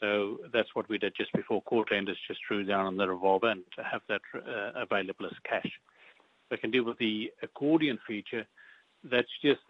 So 0.00 0.38
that's 0.52 0.74
what 0.74 0.88
we 0.88 0.98
did 0.98 1.14
just 1.16 1.32
before 1.32 1.62
quarter 1.62 1.94
end, 1.94 2.08
is 2.08 2.16
just 2.26 2.40
drew 2.48 2.64
down 2.64 2.86
on 2.86 2.96
the 2.96 3.08
revolver 3.08 3.50
and 3.50 3.62
to 3.76 3.82
have 3.84 4.00
that 4.08 4.22
uh, 4.34 4.80
available 4.80 5.26
as 5.26 5.36
cash. 5.48 5.70
We 6.50 6.56
can 6.56 6.70
deal 6.70 6.84
with 6.84 6.98
the 6.98 7.30
accordion 7.42 7.98
feature. 8.06 8.46
That's 9.04 9.28
just 9.42 9.60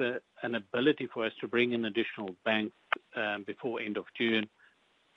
an 0.43 0.55
ability 0.55 1.09
for 1.13 1.27
us 1.27 1.33
to 1.41 1.49
bring 1.49 1.73
in 1.73 1.85
additional 1.85 2.35
bank 2.45 2.73
um, 3.17 3.45
before 3.47 3.81
end 3.81 3.97
of 3.97 4.05
June 4.17 4.49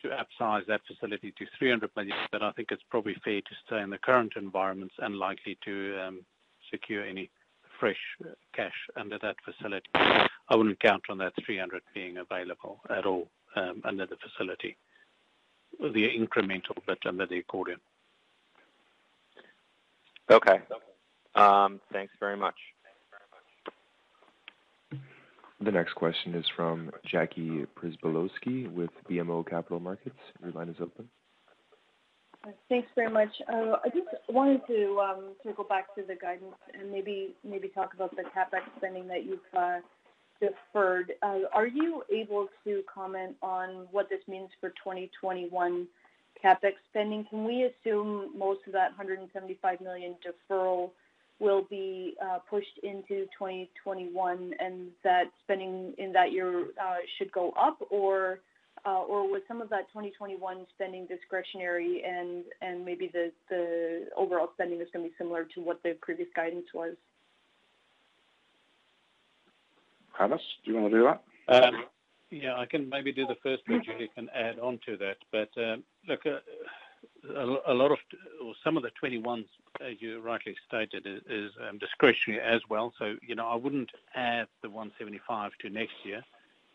to 0.02 0.10
upsize 0.10 0.66
that 0.68 0.82
facility 0.86 1.34
to 1.38 1.46
300 1.58 1.90
million. 1.96 2.16
But 2.32 2.44
I 2.44 2.52
think 2.52 2.70
it's 2.72 2.84
probably 2.90 3.16
fair 3.24 3.42
to 3.42 3.56
say 3.70 3.82
in 3.82 3.90
the 3.90 3.98
current 3.98 4.34
environment, 4.36 4.92
it's 4.96 5.06
unlikely 5.06 5.58
to 5.66 6.00
um, 6.06 6.26
secure 6.70 7.06
any 7.06 7.30
fresh 7.80 7.98
uh, 8.24 8.30
cash 8.56 8.74
under 8.98 9.18
that 9.20 9.36
facility. 9.46 9.90
I 9.96 10.56
wouldn't 10.56 10.80
count 10.80 11.04
on 11.10 11.18
that 11.20 11.34
300 11.46 11.82
being 11.94 12.18
available 12.18 12.82
at 12.90 13.06
all 13.06 13.30
um, 13.56 13.82
under 13.86 14.06
the 14.06 14.18
facility. 14.18 14.76
The 15.80 16.08
incremental 16.10 16.78
bit 16.86 17.00
under 17.06 17.26
the 17.26 17.40
accordion. 17.40 17.80
Okay. 20.30 20.60
Um, 21.36 21.82
thanks 21.92 22.14
very 22.20 22.38
much. 22.38 22.56
The 25.62 25.72
next 25.72 25.94
question 25.94 26.36
is 26.36 26.46
from 26.56 26.92
Jackie 27.06 27.66
Przybylowski 27.78 28.72
with 28.72 28.90
BMO 29.10 29.48
Capital 29.48 29.80
Markets. 29.80 30.20
Your 30.42 30.52
line 30.52 30.70
is 30.70 30.76
open. 30.82 31.08
Thanks 32.68 32.90
very 32.96 33.10
much. 33.10 33.30
Uh, 33.48 33.78
I 33.84 33.90
just 33.90 34.08
wanted 34.28 34.62
to 34.68 35.00
um, 35.00 35.36
circle 35.44 35.64
back 35.64 35.96
to 35.96 36.04
the 36.06 36.16
guidance 36.16 36.56
and 36.78 36.92
maybe 36.92 37.34
talk 37.74 37.94
about 37.94 38.14
the 38.16 38.24
CapEx 38.24 38.64
spending 38.78 39.08
that 39.08 39.24
you've 39.26 39.40
uh, 39.58 39.80
deferred. 40.44 41.14
Uh, 41.22 41.40
are 41.54 41.68
you 41.68 42.04
able 42.12 42.48
to 42.66 42.84
comment 42.94 43.36
on 43.42 43.88
what 43.92 44.10
this 44.10 44.20
means 44.28 44.50
for 44.60 44.70
2021 44.70 45.88
CapEx 46.44 46.74
spending? 46.90 47.26
Can 47.30 47.46
we 47.46 47.64
assume 47.64 48.38
most 48.38 48.62
of 48.68 48.74
that 48.74 48.90
175 48.98 49.82
million 49.82 50.16
deferral 50.26 50.92
will 51.40 51.64
be 51.70 52.16
uh, 52.22 52.40
pushed 52.50 52.80
into 52.84 53.26
2021 53.38 54.54
and 54.60 54.88
that 55.04 55.26
spending 55.44 55.94
in 55.98 56.12
that 56.14 56.32
year 56.32 56.66
uh, 56.82 56.98
should 57.18 57.32
go 57.32 57.52
up? 57.52 57.78
Or 57.90 58.40
was 58.86 59.42
some 59.48 59.62
of 59.62 59.70
that 59.70 59.88
2021 59.90 60.68
spending 60.76 61.08
discretionary 61.08 62.04
and 62.06 62.86
maybe 62.86 63.10
the 63.14 64.08
overall 64.16 64.50
spending 64.54 64.80
is 64.80 64.88
going 64.94 65.06
to 65.06 65.10
be 65.10 65.16
similar 65.18 65.46
to 65.56 65.62
what 65.62 65.82
the 65.84 65.98
previous 66.02 66.30
guidance 66.36 66.68
was? 66.74 66.96
Hannes, 70.18 70.42
do 70.64 70.72
you 70.72 70.78
want 70.78 70.92
to 70.92 70.98
do 70.98 71.04
that? 71.04 71.64
Um, 71.64 71.86
yeah, 72.30 72.58
I 72.58 72.66
can 72.66 72.90
maybe 72.90 73.12
do 73.12 73.28
the 73.28 73.38
first 73.44 73.66
bit. 73.68 73.84
Julie 73.84 74.10
can 74.16 74.30
add 74.34 74.58
on 74.60 74.80
to 74.86 74.98
that. 74.98 75.18
But 75.32 75.50
um, 75.62 75.84
look, 76.08 76.22
uh, 76.26 76.40
a, 77.36 77.72
a 77.72 77.74
lot 77.74 77.92
of 77.92 77.98
or 78.44 78.54
some 78.64 78.78
of 78.78 78.84
the 78.84 78.92
21s, 79.02 79.46
as 79.82 79.96
you 80.00 80.20
rightly 80.22 80.56
stated, 80.68 81.06
is 81.30 81.52
um, 81.68 81.78
discretionary 81.78 82.42
as 82.42 82.62
well. 82.70 82.94
So 82.98 83.16
you 83.22 83.36
know, 83.36 83.48
I 83.48 83.56
wouldn't 83.56 83.92
add 84.16 84.48
the 84.62 84.70
175 84.70 85.52
to 85.62 85.70
next 85.70 85.94
year. 86.04 86.24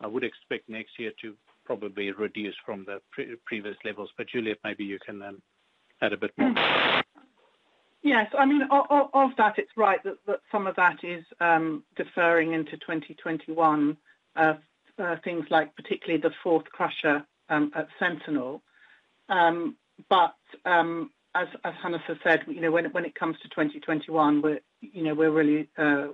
I 0.01 0.07
would 0.07 0.23
expect 0.23 0.69
next 0.69 0.99
year 0.99 1.13
to 1.23 1.35
probably 1.65 2.13
reduce 2.13 2.55
from 2.65 2.87
the 2.87 3.01
previous 3.45 3.77
levels. 3.85 4.11
But 4.17 4.29
Julie, 4.29 4.55
maybe 4.65 4.85
you 4.85 4.99
can 5.05 5.19
then 5.19 5.43
add 6.01 6.13
a 6.13 6.17
bit 6.17 6.33
more. 6.39 6.51
Hmm. 6.51 7.01
Yes. 8.03 8.31
I 8.39 8.47
mean, 8.47 8.63
of 8.71 9.31
that, 9.37 9.59
it's 9.59 9.77
right 9.77 10.01
that 10.05 10.41
some 10.53 10.67
of 10.67 10.77
that 10.77 10.99
is 11.03 11.25
um, 11.41 11.83
deferring 11.97 12.53
into 12.53 12.73
2021. 12.73 13.97
Uh, 14.37 14.55
uh, 14.99 15.17
things 15.23 15.45
like 15.51 15.75
particularly 15.77 16.21
the 16.21 16.33
fourth 16.43 16.65
crusher 16.67 17.25
um, 17.49 17.71
at 17.75 17.89
Sentinel. 17.99 18.63
Um, 19.29 19.77
but 20.09 20.35
as 20.65 21.47
Hannes 21.83 22.01
has 22.07 22.17
said, 22.25 22.41
when 22.47 23.05
it 23.05 23.15
comes 23.15 23.37
to 23.43 23.49
2021, 23.49 24.43
uh, 25.79 26.07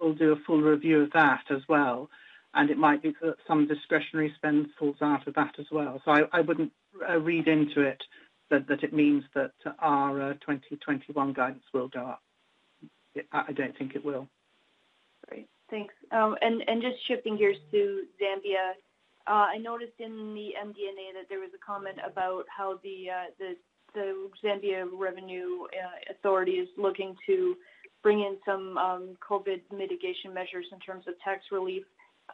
we'll 0.00 0.14
do 0.14 0.32
a 0.32 0.36
full 0.46 0.60
review 0.60 1.02
of 1.02 1.12
that 1.12 1.44
as 1.50 1.62
well, 1.68 2.10
and 2.54 2.70
it 2.70 2.78
might 2.78 3.02
be 3.02 3.14
that 3.22 3.36
some 3.46 3.68
discretionary 3.68 4.32
spend 4.36 4.66
falls 4.78 4.96
out 5.00 5.26
of 5.26 5.34
that 5.34 5.54
as 5.58 5.66
well. 5.70 6.00
So 6.04 6.28
I 6.32 6.40
wouldn't 6.40 6.72
read 7.20 7.46
into 7.46 7.80
it 7.82 8.02
that 8.60 8.82
it 8.82 8.92
means 8.92 9.24
that 9.34 9.52
our 9.78 10.30
uh, 10.30 10.32
2021 10.34 11.32
guidance 11.32 11.64
will 11.72 11.88
go 11.88 12.06
up. 12.06 12.22
I 13.32 13.52
don't 13.52 13.76
think 13.76 13.94
it 13.94 14.04
will. 14.04 14.28
Great. 15.28 15.48
Thanks. 15.70 15.94
Um 16.10 16.36
and 16.40 16.80
just 16.80 16.96
shifting 17.06 17.36
gears 17.36 17.56
to 17.70 18.04
Zambia. 18.20 18.72
Uh, 19.26 19.46
I 19.54 19.58
noticed 19.58 20.00
in 20.00 20.34
the 20.34 20.50
MD&A 20.60 21.14
that 21.14 21.28
there 21.28 21.38
was 21.38 21.50
a 21.54 21.64
comment 21.64 21.98
about 22.04 22.44
how 22.48 22.80
the 22.82 23.06
uh, 23.10 23.54
Zambia 24.44 24.84
Revenue 24.92 25.66
Authority 26.10 26.52
is 26.52 26.68
looking 26.76 27.14
to 27.26 27.54
bring 28.02 28.20
in 28.20 28.36
some 28.44 28.76
um, 28.78 29.16
COVID 29.28 29.60
mitigation 29.70 30.34
measures 30.34 30.66
in 30.72 30.80
terms 30.80 31.04
of 31.06 31.14
tax 31.24 31.44
relief. 31.52 31.84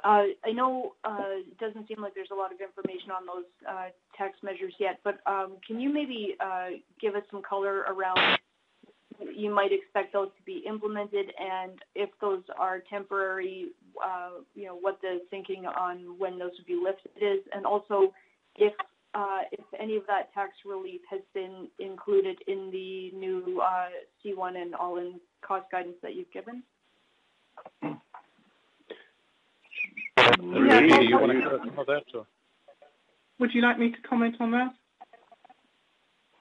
I 0.04 0.52
know 0.52 0.94
uh, 1.04 1.38
it 1.38 1.58
doesn't 1.58 1.88
seem 1.88 2.00
like 2.00 2.14
there's 2.14 2.30
a 2.32 2.34
lot 2.34 2.52
of 2.52 2.60
information 2.60 3.10
on 3.10 3.26
those 3.26 3.44
uh, 3.68 3.88
tax 4.16 4.38
measures 4.42 4.72
yet, 4.78 5.00
but 5.04 5.18
um, 5.26 5.56
can 5.66 5.80
you 5.80 5.92
maybe 5.92 6.36
uh, 6.40 6.68
give 7.00 7.14
us 7.14 7.22
some 7.30 7.42
color 7.42 7.80
around 7.88 8.38
you 9.34 9.52
might 9.52 9.72
expect 9.72 10.12
those 10.12 10.28
to 10.36 10.42
be 10.44 10.62
implemented, 10.66 11.32
and 11.40 11.72
if 11.94 12.08
those 12.20 12.42
are 12.56 12.80
temporary, 12.88 13.66
you 14.54 14.64
know, 14.64 14.78
what 14.80 15.00
the 15.00 15.20
thinking 15.30 15.66
on 15.66 16.18
when 16.18 16.38
those 16.38 16.52
would 16.56 16.66
be 16.66 16.80
lifted 16.80 17.10
is? 17.20 17.40
And 17.52 17.66
also, 17.66 18.12
if 18.56 18.72
any 19.80 19.96
of 19.96 20.04
that 20.06 20.32
tax 20.34 20.52
relief 20.64 21.00
has 21.10 21.20
been 21.34 21.68
included 21.78 22.38
in 22.46 22.70
the 22.70 23.10
new 23.16 23.60
C1 24.24 24.56
and 24.60 24.74
all-in 24.74 25.20
cost 25.42 25.66
guidance 25.72 25.96
that 26.02 26.14
you've 26.14 26.30
given? 26.32 26.62
Hmm. 27.82 27.94
You 30.40 31.18
want 31.18 31.32
to 31.32 31.42
comment 31.42 31.78
on 31.78 31.84
that, 31.86 32.04
or? 32.14 32.26
Would 33.38 33.54
you 33.54 33.62
like 33.62 33.78
me 33.78 33.90
to 33.92 34.00
comment 34.02 34.36
on 34.40 34.50
that? 34.52 34.74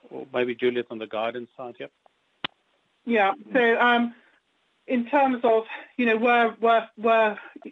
Or 0.09 0.25
maybe 0.33 0.55
Juliet 0.55 0.87
on 0.89 0.99
the 0.99 1.07
guidance 1.07 1.49
side, 1.55 1.75
yep. 1.79 1.91
Yeah. 3.05 3.33
So, 3.53 3.79
um, 3.79 4.15
in 4.87 5.05
terms 5.07 5.41
of, 5.43 5.63
you 5.97 6.05
know, 6.05 6.17
where 6.17 6.55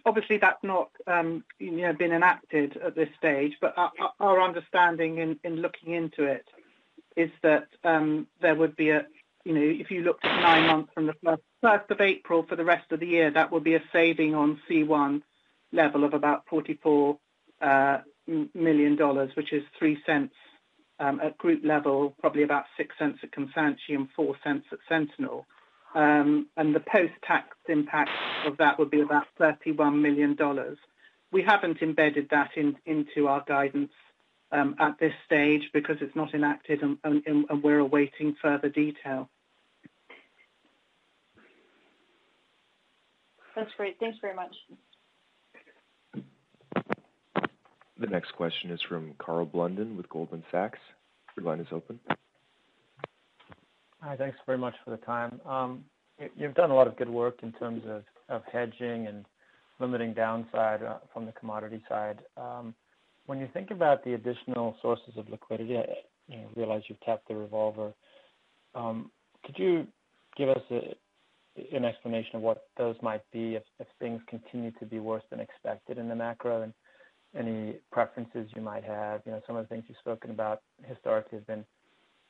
obviously 0.06 0.38
that's 0.38 0.64
not, 0.64 0.90
um, 1.08 1.44
you 1.60 1.72
know, 1.72 1.94
been 1.94 2.12
enacted 2.12 2.78
at 2.78 2.96
this 2.96 3.10
stage, 3.18 3.54
but 3.62 3.74
our 4.20 4.42
understanding 4.42 5.38
in 5.44 5.56
looking 5.56 5.94
into 5.94 6.24
it 6.24 6.46
is 7.16 7.32
that 7.42 7.68
um, 7.84 8.28
there 8.42 8.56
would 8.56 8.76
be 8.76 8.90
a, 8.90 9.06
you 9.46 9.54
know, 9.54 9.62
if 9.62 9.90
you 9.92 10.02
looked 10.02 10.26
at 10.26 10.42
nine 10.42 10.68
months 10.68 10.92
from 10.94 11.06
the 11.06 11.40
first 11.62 11.90
of 11.90 12.02
April 12.02 12.44
for 12.44 12.56
the 12.56 12.66
rest 12.66 12.92
of 12.92 13.00
the 13.00 13.08
year, 13.08 13.32
that 13.32 13.52
would 13.52 13.64
be 13.64 13.76
a 13.76 13.84
saving 13.94 14.36
on 14.36 14.60
C1 14.70 15.22
level 15.76 16.04
of 16.04 16.14
about 16.14 16.46
$44 16.52 17.18
uh, 17.62 17.98
million, 18.54 18.98
which 19.36 19.54
is 19.54 19.64
$0.03 19.82 20.30
um, 21.00 21.20
at 21.20 21.38
group 21.38 21.62
level, 21.64 22.16
probably 22.20 22.44
about 22.44 22.66
$0.06 22.80 23.24
at 23.24 23.32
Kansanshi 23.32 23.96
and 23.96 24.08
$0.04 24.18 24.64
at 24.72 24.80
Sentinel. 24.88 25.46
Um, 25.94 26.48
and 26.58 26.76
the 26.76 26.82
post-tax 26.82 27.56
impact 27.70 28.10
of 28.46 28.58
that 28.58 28.78
would 28.78 28.92
be 28.92 29.02
about 29.02 29.28
$31 29.40 30.02
million. 30.02 30.38
We 31.32 31.42
haven't 31.44 31.82
embedded 31.82 32.30
that 32.32 32.52
into 32.58 33.28
our 33.28 33.44
guidance 33.48 33.92
um, 34.52 34.76
at 34.80 35.00
this 35.00 35.14
stage 35.26 35.64
because 35.74 35.98
it's 36.02 36.16
not 36.16 36.34
enacted 36.34 36.82
and 36.82 37.64
we're 37.64 37.80
awaiting 37.80 38.36
further 38.42 38.70
detail. 38.70 39.30
That's 43.56 43.72
great. 43.78 43.98
Thanks 44.00 44.18
very 44.22 44.36
much. 44.36 44.54
The 48.00 48.08
next 48.08 48.34
question 48.36 48.72
is 48.72 48.80
from 48.90 49.14
Karl 49.20 49.46
Blunden 49.46 49.96
with 49.96 50.10
Goldman 50.10 50.44
Sachs. 50.52 50.80
Your 51.38 51.46
line 51.46 51.60
is 51.60 51.68
open. 51.72 52.00
Hi, 54.02 54.18
thanks 54.18 54.38
very 54.46 54.58
much 54.58 54.76
for 54.84 54.92
the 54.92 54.98
time. 54.98 55.40
Um, 55.46 55.86
you've 56.36 56.56
done 56.56 56.72
a 56.72 56.76
lot 56.76 56.88
of 56.88 56.98
good 56.98 57.10
work 57.10 57.40
in 57.42 57.54
terms 57.54 57.84
of 58.30 58.42
hedging 58.52 59.08
and 59.08 59.26
limiting 59.80 60.14
downside 60.14 60.84
uh, 60.84 60.98
from 61.14 61.26
the 61.26 61.32
commodity 61.34 61.82
side. 61.88 62.20
Um, 62.38 62.76
when 63.26 63.40
you 63.40 63.48
think 63.54 63.72
about 63.72 64.04
the 64.04 64.14
additional 64.14 64.76
sources 64.82 65.14
of 65.18 65.30
liquidity, 65.30 65.78
I 65.78 65.86
realize 66.56 66.84
you've 66.88 67.00
tapped 67.02 67.28
the 67.28 67.36
revolver. 67.36 67.94
Um, 68.76 69.10
could 69.46 69.58
you 69.58 69.88
give 70.38 70.50
us 70.50 70.62
an 70.70 71.86
explanation 71.86 72.36
of 72.36 72.42
what 72.42 72.68
those 72.78 72.96
might 73.02 73.24
be 73.32 73.56
if 73.56 73.88
things 74.00 74.22
continue 74.28 74.72
to 74.80 74.86
be 74.86 75.00
worse 75.00 75.24
than 75.30 75.40
expected 75.40 75.98
in 75.98 76.10
the 76.10 76.16
macro, 76.16 76.62
and 76.62 76.74
any 77.38 77.76
preferences 77.92 78.50
you 78.56 78.62
might 78.62 78.84
have? 78.84 79.22
You 79.26 79.34
know, 79.34 79.42
some 79.46 79.56
of 79.56 79.68
the 79.68 79.70
things 79.70 79.86
you've 79.88 79.98
spoken 79.98 80.32
about 80.32 80.62
historically 80.88 81.40
have 81.40 81.48
been 81.48 81.66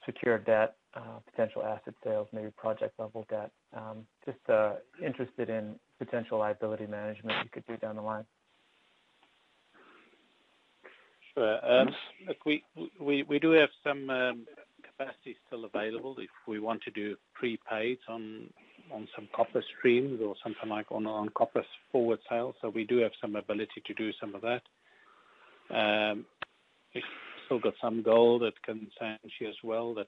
secured 0.06 0.46
debt, 0.46 0.76
uh, 0.96 1.20
potential 1.30 1.64
asset 1.64 1.94
sales, 2.04 2.28
maybe 2.32 2.50
project-level 2.58 3.26
debt. 3.30 3.52
Um, 3.76 4.06
just 4.26 4.38
uh, 4.50 4.74
interested 5.04 5.50
in 5.50 5.76
potential 6.00 6.40
liability 6.40 6.86
management 6.86 7.38
you 7.44 7.50
could 7.52 7.66
do 7.66 7.78
down 7.78 7.96
the 7.96 8.02
line. 8.02 8.26
Sure. 11.34 11.82
Um, 11.82 11.90
look, 12.28 12.46
we 12.46 12.64
we, 13.00 13.24
we 13.24 13.40
do 13.40 13.52
have 13.52 13.70
some 13.84 14.10
um, 14.10 14.46
capacity 14.84 15.36
still 15.48 15.66
available 15.66 16.16
if 16.18 16.30
we 16.48 16.60
want 16.60 16.82
to 16.84 16.92
do 16.92 17.16
prepaid 17.34 17.98
on 18.08 18.48
on 18.94 19.08
some 19.16 19.28
copper 19.36 19.64
streams 19.78 20.22
or 20.22 20.36
something 20.42 20.70
like 20.70 20.92
on 20.92 21.06
on 21.06 21.30
copper 21.30 21.64
forward 21.92 22.20
sales. 22.30 22.56
So 22.62 22.70
we 22.70 22.86
do 22.86 22.98
have 23.00 23.12
some 23.20 23.36
ability 23.36 23.82
to 23.86 23.94
do 23.96 24.12
some 24.20 24.34
of 24.34 24.42
that. 24.42 24.62
Um, 25.70 26.26
we've 26.94 27.04
still 27.46 27.60
got 27.60 27.74
some 27.82 28.02
gold 28.02 28.44
at 28.44 28.54
Kansanshi 28.68 29.48
as 29.48 29.56
well, 29.64 29.94
that, 29.96 30.08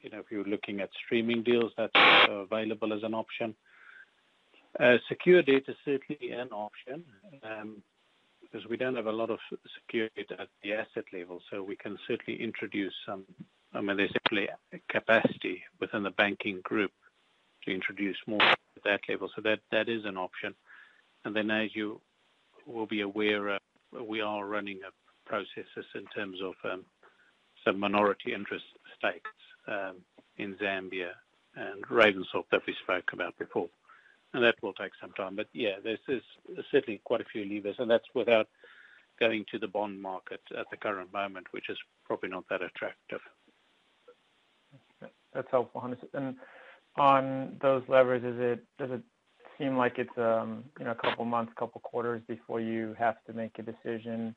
you 0.00 0.10
know, 0.10 0.18
if 0.18 0.26
you're 0.30 0.44
looking 0.44 0.80
at 0.80 0.90
streaming 1.04 1.42
deals, 1.42 1.72
that's 1.76 1.92
available 2.28 2.92
as 2.92 3.02
an 3.02 3.14
option. 3.14 3.54
Uh, 4.78 4.96
secure 5.08 5.42
debt 5.42 5.62
is 5.68 5.76
certainly 5.84 6.32
an 6.32 6.48
option, 6.48 7.04
um, 7.42 7.82
because 8.42 8.68
we 8.68 8.76
don't 8.76 8.96
have 8.96 9.06
a 9.06 9.12
lot 9.12 9.30
of 9.30 9.38
security 9.80 10.26
at 10.38 10.48
the 10.62 10.72
asset 10.72 11.04
level, 11.12 11.40
so 11.50 11.62
we 11.62 11.76
can 11.76 11.98
certainly 12.06 12.40
introduce 12.42 12.94
some. 13.06 13.24
I 13.72 13.80
mean, 13.80 13.96
there's 13.96 14.12
simply 14.12 14.48
capacity 14.88 15.62
within 15.80 16.02
the 16.04 16.10
banking 16.10 16.60
group 16.62 16.92
to 17.64 17.74
introduce 17.74 18.16
more 18.26 18.42
at 18.42 18.58
that 18.84 19.00
level. 19.08 19.28
So 19.34 19.42
that 19.42 19.60
that 19.72 19.88
is 19.88 20.04
an 20.04 20.16
option. 20.16 20.54
And 21.24 21.34
then, 21.34 21.50
as 21.50 21.70
you 21.74 22.00
will 22.66 22.86
be 22.86 23.00
aware, 23.00 23.50
uh, 23.50 23.58
we 24.02 24.20
are 24.20 24.46
running 24.46 24.80
processes 25.26 25.86
in 25.94 26.04
terms 26.14 26.38
of 26.42 26.54
um, 26.70 26.84
some 27.64 27.78
minority 27.78 28.34
interest 28.34 28.64
stakes 28.98 29.30
um, 29.68 29.96
in 30.36 30.54
Zambia 30.56 31.10
and 31.56 31.84
Ravensthorpe 31.86 32.50
that 32.50 32.62
we 32.66 32.74
spoke 32.82 33.12
about 33.12 33.38
before, 33.38 33.68
and 34.32 34.42
that 34.42 34.56
will 34.62 34.72
take 34.72 34.92
some 35.00 35.12
time. 35.12 35.36
But 35.36 35.48
yeah, 35.52 35.76
there's 35.82 35.98
certainly 36.70 37.00
quite 37.04 37.20
a 37.20 37.24
few 37.32 37.44
levers, 37.44 37.76
and 37.78 37.90
that's 37.90 38.08
without 38.14 38.48
going 39.20 39.44
to 39.52 39.58
the 39.58 39.68
bond 39.68 40.00
market 40.00 40.40
at 40.58 40.66
the 40.70 40.76
current 40.76 41.12
moment, 41.12 41.46
which 41.52 41.70
is 41.70 41.78
probably 42.04 42.28
not 42.28 42.44
that 42.50 42.62
attractive. 42.62 43.20
That's 45.32 45.48
helpful, 45.50 45.80
Hannes. 45.80 45.98
And 46.12 46.36
on 46.96 47.56
those 47.60 47.82
levers, 47.88 48.22
is 48.22 48.40
it 48.40 48.64
does 48.78 48.90
it 48.90 49.02
seem 49.58 49.76
like 49.76 49.98
it's, 49.98 50.16
um, 50.18 50.64
you 50.78 50.84
know, 50.84 50.92
a 50.92 50.94
couple 50.94 51.24
months, 51.24 51.52
couple 51.58 51.80
quarters 51.80 52.22
before 52.26 52.60
you 52.60 52.94
have 52.98 53.16
to 53.26 53.32
make 53.32 53.58
a 53.58 53.62
decision? 53.62 54.34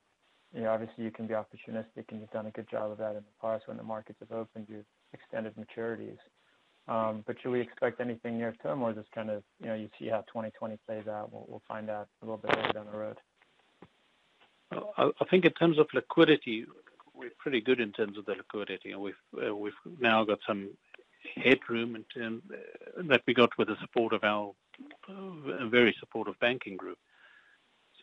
You 0.54 0.62
know, 0.62 0.72
obviously, 0.72 1.04
you 1.04 1.12
can 1.12 1.28
be 1.28 1.34
opportunistic, 1.34 2.06
and 2.10 2.22
you've 2.22 2.32
done 2.32 2.46
a 2.46 2.52
good 2.52 2.70
job 2.70 2.92
of 2.92 2.98
that 3.00 3.12
in 3.12 3.18
the 3.18 3.42
past. 3.42 3.68
When 3.68 3.78
the 3.78 3.84
markets 3.84 4.20
have 4.20 4.32
opened, 4.32 4.68
you've 4.70 4.86
extended 5.14 5.54
maturities. 5.56 6.18
Um, 6.88 7.24
but 7.28 7.36
should 7.42 7.52
we 7.52 7.60
expect 7.60 8.00
anything 8.00 8.38
near 8.38 8.56
term, 8.64 8.82
or 8.82 8.94
just 8.94 9.12
kind 9.12 9.30
of, 9.30 9.44
you 9.60 9.68
know, 9.68 9.76
you 9.76 9.90
see 10.00 10.08
how 10.08 10.22
2020 10.22 10.78
plays 10.86 11.08
out, 11.08 11.30
we'll 11.32 11.62
find 11.68 11.90
out 11.90 12.08
a 12.22 12.26
little 12.26 12.38
bit 12.38 12.56
later 12.56 12.74
down 12.74 12.86
the 12.92 12.98
road? 12.98 13.18
I 14.98 15.26
think 15.30 15.46
in 15.46 15.52
terms 15.52 15.80
of 15.80 15.88
liquidity, 15.94 16.66
we're 17.14 17.32
pretty 17.38 17.62
good 17.62 17.80
in 17.80 17.92
terms 17.92 18.18
of 18.18 18.26
the 18.26 18.34
liquidity, 18.34 18.92
and 18.92 19.02
we've 19.02 19.14
uh, 19.42 19.52
now 20.00 20.24
got 20.24 20.40
some 20.46 20.70
headroom 21.36 21.96
in 21.96 22.04
terms 22.04 22.42
uh, 22.52 23.02
that 23.04 23.22
we 23.28 23.34
got 23.34 23.58
with 23.58 23.68
the 23.68 23.78
support 23.82 24.14
of 24.14 24.24
our 24.24 24.54
very 25.70 25.96
supportive 26.00 26.40
banking 26.40 26.78
group. 26.78 26.98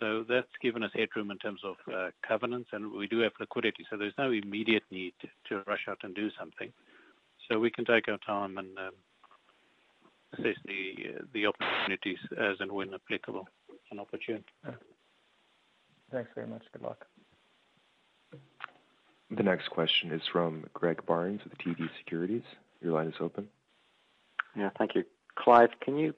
So 0.01 0.25
that's 0.29 0.49
given 0.61 0.83
us 0.83 0.91
headroom 0.95 1.31
in 1.31 1.39
terms 1.39 1.61
of 1.65 1.77
uh, 1.93 2.11
covenants, 2.27 2.71
and 2.73 2.93
we 2.93 3.07
do 3.07 3.21
have 3.21 3.33
liquidity, 3.39 3.87
so 3.89 3.97
there's 3.97 4.15
no 4.19 4.33
immediate 4.33 4.83
need 4.91 5.15
to 5.49 5.63
rush 5.67 5.87
out 5.89 5.99
and 6.03 6.15
do 6.15 6.31
something. 6.39 6.73
So 7.49 7.59
we 7.59 7.71
can 7.71 7.85
take 7.85 8.09
our 8.09 8.19
time 8.19 8.59
and 8.59 8.77
um, 8.79 8.95
assess 10.33 10.57
uh, 10.69 11.23
the 11.33 11.47
opportunities 11.47 12.19
as 12.33 12.57
and 12.61 12.73
when 12.73 12.93
applicable 12.93 13.47
and 13.91 14.01
opportune. 14.01 14.43
Thanks 16.11 16.31
very 16.35 16.47
much. 16.47 16.63
Good 16.73 16.83
luck. 16.83 17.07
The 19.31 19.43
next 19.43 19.69
question 19.71 20.13
is 20.13 20.23
from 20.33 20.65
Greg 20.75 21.05
Barnes 21.07 21.41
with 21.45 21.57
TD 21.59 21.89
Securities. 21.99 22.43
Your 22.81 22.93
line 22.93 23.09
is 23.09 23.15
open. 23.21 23.49
Yeah, 24.57 24.71
thank 24.79 24.95
you. 24.95 25.05
Clive, 25.37 25.71
can 25.83 25.97
you 25.97 26.15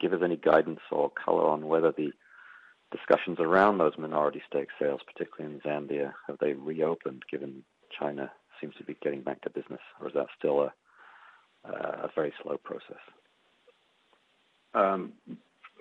give 0.00 0.12
us 0.12 0.20
any 0.24 0.36
guidance 0.36 0.80
or 0.90 1.10
color 1.10 1.46
on 1.46 1.68
whether 1.68 1.92
the 1.92 2.10
discussions 2.90 3.38
around 3.38 3.78
those 3.78 3.92
minority 3.98 4.42
stake 4.48 4.68
sales, 4.80 5.00
particularly 5.06 5.54
in 5.54 5.60
Zambia, 5.60 6.12
have 6.26 6.38
they 6.40 6.54
reopened, 6.54 7.22
given 7.30 7.62
China 7.96 8.30
seems 8.60 8.74
to 8.76 8.84
be 8.84 8.96
getting 9.02 9.22
back 9.22 9.40
to 9.42 9.50
business, 9.50 9.80
or 10.00 10.08
is 10.08 10.14
that 10.14 10.26
still 10.38 10.62
a 10.62 10.72
a 11.64 12.10
very 12.14 12.32
slow 12.42 12.56
process? 12.56 13.00
Um, 14.74 15.12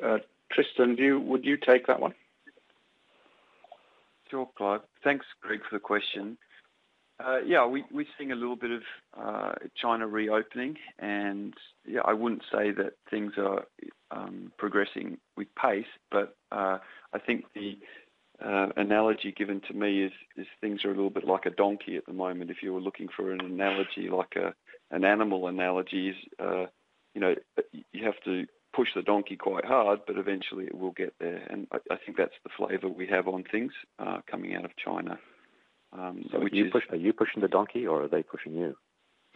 uh, 0.04 0.18
Tristan, 0.52 0.98
would 1.28 1.46
you 1.46 1.58
take 1.58 1.88
that 1.88 2.00
one? 2.00 2.14
Sure, 4.30 4.50
Clive. 4.58 4.82
Thanks, 5.04 5.26
Greg, 5.42 5.62
for 5.68 5.76
the 5.76 5.80
question. 5.80 6.38
Uh, 7.24 7.40
yeah, 7.46 7.66
we, 7.66 7.84
we're 7.92 8.06
seeing 8.18 8.32
a 8.32 8.36
little 8.36 8.56
bit 8.56 8.72
of 8.72 8.82
uh, 9.20 9.52
China 9.76 10.08
reopening, 10.08 10.78
and 11.00 11.54
yeah, 11.86 12.00
I 12.06 12.14
wouldn't 12.14 12.44
say 12.52 12.72
that 12.72 12.94
things 13.10 13.34
are 13.38 13.66
um, 14.12 14.54
progressing 14.58 15.18
with 15.36 15.48
pace, 15.56 15.86
but 16.12 16.38
uh, 16.52 16.78
I 17.14 17.20
think 17.20 17.46
the 17.54 17.78
uh, 18.44 18.68
analogy 18.78 19.34
given 19.34 19.60
to 19.68 19.74
me 19.74 20.04
is, 20.04 20.14
is 20.38 20.48
things 20.62 20.86
are 20.86 20.92
a 20.92 20.94
little 20.94 21.10
bit 21.10 21.26
like 21.26 21.46
a 21.46 21.50
donkey 21.50 21.98
at 21.98 22.06
the 22.06 22.14
moment. 22.14 22.52
If 22.52 22.64
you 22.64 22.74
were 22.74 22.80
looking 22.80 23.10
for 23.14 23.34
an 23.34 23.42
analogy, 23.42 24.10
like 24.10 24.36
a 24.38 24.54
an 24.92 25.04
animal 25.04 25.48
analogy, 25.48 26.10
is 26.10 26.16
uh, 26.40 26.68
you 27.14 27.20
know 27.20 27.36
you 27.92 28.06
have 28.06 28.20
to 28.24 28.46
push 28.74 28.90
the 28.96 29.02
donkey 29.02 29.36
quite 29.36 29.66
hard, 29.66 30.00
but 30.08 30.18
eventually 30.18 30.66
it 30.66 30.78
will 30.78 30.92
get 30.92 31.14
there. 31.20 31.46
And 31.50 31.68
I, 31.74 31.80
I 31.92 31.98
think 31.98 32.18
that's 32.18 32.32
the 32.44 32.50
flavour 32.56 32.88
we 32.88 33.08
have 33.08 33.28
on 33.28 33.44
things 33.44 33.74
coming 34.32 34.56
out 34.56 34.64
of 34.64 34.72
China. 34.78 35.20
Um, 35.92 36.26
so 36.32 36.46
you 36.52 36.66
is, 36.66 36.72
push, 36.72 36.84
are 36.90 36.96
you 36.96 37.14
pushing 37.14 37.42
the 37.42 37.48
donkey, 37.48 37.88
or 37.88 38.04
are 38.04 38.08
they 38.08 38.24
pushing 38.24 38.54
you? 38.54 38.76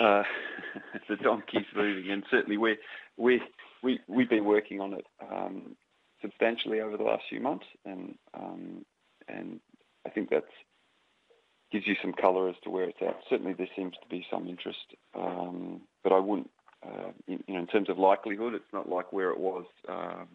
uh, 0.00 0.22
the 1.08 1.16
donkey's 1.16 1.66
moving, 1.74 2.10
and 2.10 2.24
certainly 2.30 2.56
we 2.56 2.76
we 3.16 3.42
we 3.82 4.00
we've 4.06 4.30
been 4.30 4.44
working 4.44 4.80
on 4.80 4.94
it 4.94 5.06
um, 5.20 5.76
substantially 6.22 6.80
over 6.80 6.96
the 6.96 7.02
last 7.02 7.24
few 7.28 7.40
months, 7.40 7.66
and 7.84 8.16
um, 8.34 8.84
and 9.28 9.60
I 10.06 10.10
think 10.10 10.30
that 10.30 10.44
gives 11.72 11.86
you 11.86 11.96
some 12.00 12.12
colour 12.12 12.48
as 12.48 12.56
to 12.64 12.70
where 12.70 12.84
it's 12.84 13.02
at. 13.02 13.20
Certainly, 13.28 13.54
there 13.54 13.68
seems 13.76 13.94
to 13.94 14.08
be 14.08 14.26
some 14.30 14.48
interest, 14.48 14.94
um, 15.14 15.82
but 16.02 16.12
I 16.12 16.18
wouldn't, 16.18 16.50
uh, 16.86 17.10
in, 17.26 17.42
you 17.46 17.54
know, 17.54 17.60
in 17.60 17.66
terms 17.66 17.90
of 17.90 17.98
likelihood, 17.98 18.54
it's 18.54 18.72
not 18.72 18.88
like 18.88 19.12
where 19.12 19.30
it 19.30 19.38
was, 19.38 19.66
um, 19.88 20.28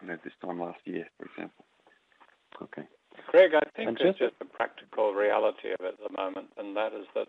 you 0.00 0.08
know, 0.08 0.18
this 0.22 0.32
time 0.44 0.60
last 0.60 0.78
year, 0.84 1.06
for 1.18 1.26
example. 1.26 1.64
Okay. 2.62 2.86
Greg, 3.26 3.50
I 3.54 3.64
think 3.76 3.98
it's 4.00 4.18
just 4.18 4.34
a 4.40 4.44
practical 4.44 5.12
reality 5.12 5.72
of 5.72 5.84
it 5.84 5.98
at 6.00 6.10
the 6.10 6.16
moment, 6.16 6.48
and 6.56 6.76
that 6.76 6.92
is 6.92 7.06
that 7.14 7.28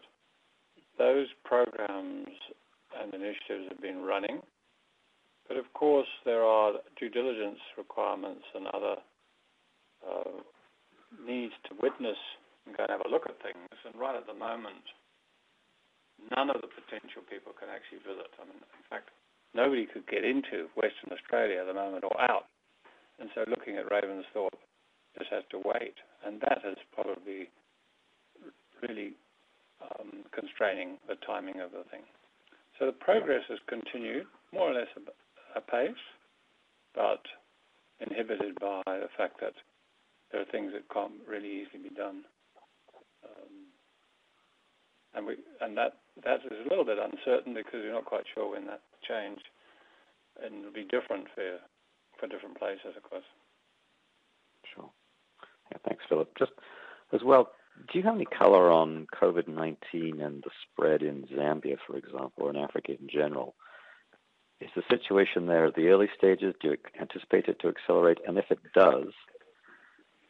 those 0.97 1.27
programs 1.43 2.29
and 2.99 3.13
initiatives 3.13 3.67
have 3.69 3.81
been 3.81 4.03
running 4.03 4.41
but 5.49 5.57
of 5.57 5.65
course, 5.73 6.07
there 6.23 6.45
are 6.45 6.77
due 6.95 7.09
diligence 7.09 7.57
requirements 7.75 8.45
and 8.53 8.69
other 8.69 9.01
uh, 10.05 10.37
needs 11.25 11.57
to 11.65 11.73
witness 11.81 12.21
and 12.63 12.77
go 12.77 12.85
and 12.85 12.93
have 12.93 13.01
a 13.01 13.09
look 13.09 13.25
at 13.25 13.41
things. 13.41 13.73
And 13.83 13.97
right 13.97 14.13
at 14.13 14.29
the 14.29 14.37
moment, 14.37 14.85
none 16.37 16.53
of 16.53 16.61
the 16.61 16.69
potential 16.69 17.25
people 17.25 17.57
can 17.57 17.73
actually 17.73 18.05
visit. 18.05 18.29
I 18.37 18.45
mean, 18.45 18.61
in 18.61 18.85
fact, 18.93 19.09
nobody 19.57 19.89
could 19.89 20.05
get 20.05 20.21
into 20.21 20.69
Western 20.77 21.17
Australia 21.17 21.65
at 21.65 21.67
the 21.67 21.73
moment 21.73 22.05
or 22.05 22.13
out. 22.21 22.45
And 23.17 23.33
so 23.33 23.41
looking 23.49 23.81
at 23.81 23.89
Ravensthorpe 23.89 24.53
just 25.19 25.31
has 25.31 25.43
to 25.51 25.61
wait. 25.63 25.95
And 26.25 26.41
that 26.41 26.63
is 26.65 26.77
probably 26.95 27.51
really 28.81 29.13
um, 29.83 30.23
constraining 30.33 30.97
the 31.07 31.15
timing 31.27 31.59
of 31.59 31.71
the 31.71 31.83
thing. 31.91 32.03
So 32.79 32.85
the 32.85 32.95
progress 32.95 33.43
has 33.49 33.59
continued 33.67 34.25
more 34.53 34.71
or 34.71 34.73
less 34.73 34.87
apace, 35.55 36.03
but 36.95 37.21
inhibited 37.99 38.55
by 38.59 38.81
the 38.87 39.11
fact 39.17 39.39
that 39.41 39.53
there 40.31 40.41
are 40.41 40.51
things 40.51 40.71
that 40.73 40.87
can't 40.93 41.19
really 41.27 41.63
easily 41.63 41.89
be 41.89 41.95
done. 41.95 42.23
Um, 43.23 43.67
and 45.15 45.25
we 45.25 45.35
and 45.59 45.75
that 45.75 45.97
that 46.23 46.39
is 46.45 46.65
a 46.65 46.69
little 46.69 46.85
bit 46.85 46.97
uncertain 46.97 47.53
because 47.53 47.81
we're 47.83 47.91
not 47.91 48.05
quite 48.05 48.23
sure 48.33 48.51
when 48.51 48.65
that 48.67 48.81
change 49.07 49.39
and 50.43 50.59
it'll 50.59 50.73
be 50.73 50.87
different 50.87 51.27
for 51.35 51.59
for 52.19 52.27
different 52.27 52.57
places, 52.59 52.95
of 52.97 53.03
course. 53.03 53.27
Sure. 55.71 55.79
Yeah, 55.83 55.89
thanks, 55.89 56.03
Philip. 56.07 56.31
Just 56.37 56.51
as 57.13 57.21
well, 57.23 57.49
do 57.91 57.97
you 57.97 58.03
have 58.03 58.15
any 58.15 58.25
color 58.25 58.71
on 58.71 59.07
COVID-19 59.21 60.23
and 60.23 60.43
the 60.43 60.49
spread 60.63 61.01
in 61.01 61.23
Zambia, 61.33 61.77
for 61.85 61.97
example, 61.97 62.33
or 62.37 62.49
in 62.49 62.57
Africa 62.57 62.91
in 62.99 63.07
general? 63.09 63.55
Is 64.59 64.69
the 64.75 64.83
situation 64.89 65.45
there 65.45 65.67
at 65.67 65.75
the 65.75 65.87
early 65.87 66.09
stages? 66.17 66.53
Do 66.61 66.69
you 66.69 66.77
anticipate 66.99 67.45
it 67.45 67.59
to 67.61 67.69
accelerate? 67.69 68.17
And 68.27 68.37
if 68.37 68.51
it 68.51 68.59
does, 68.75 69.07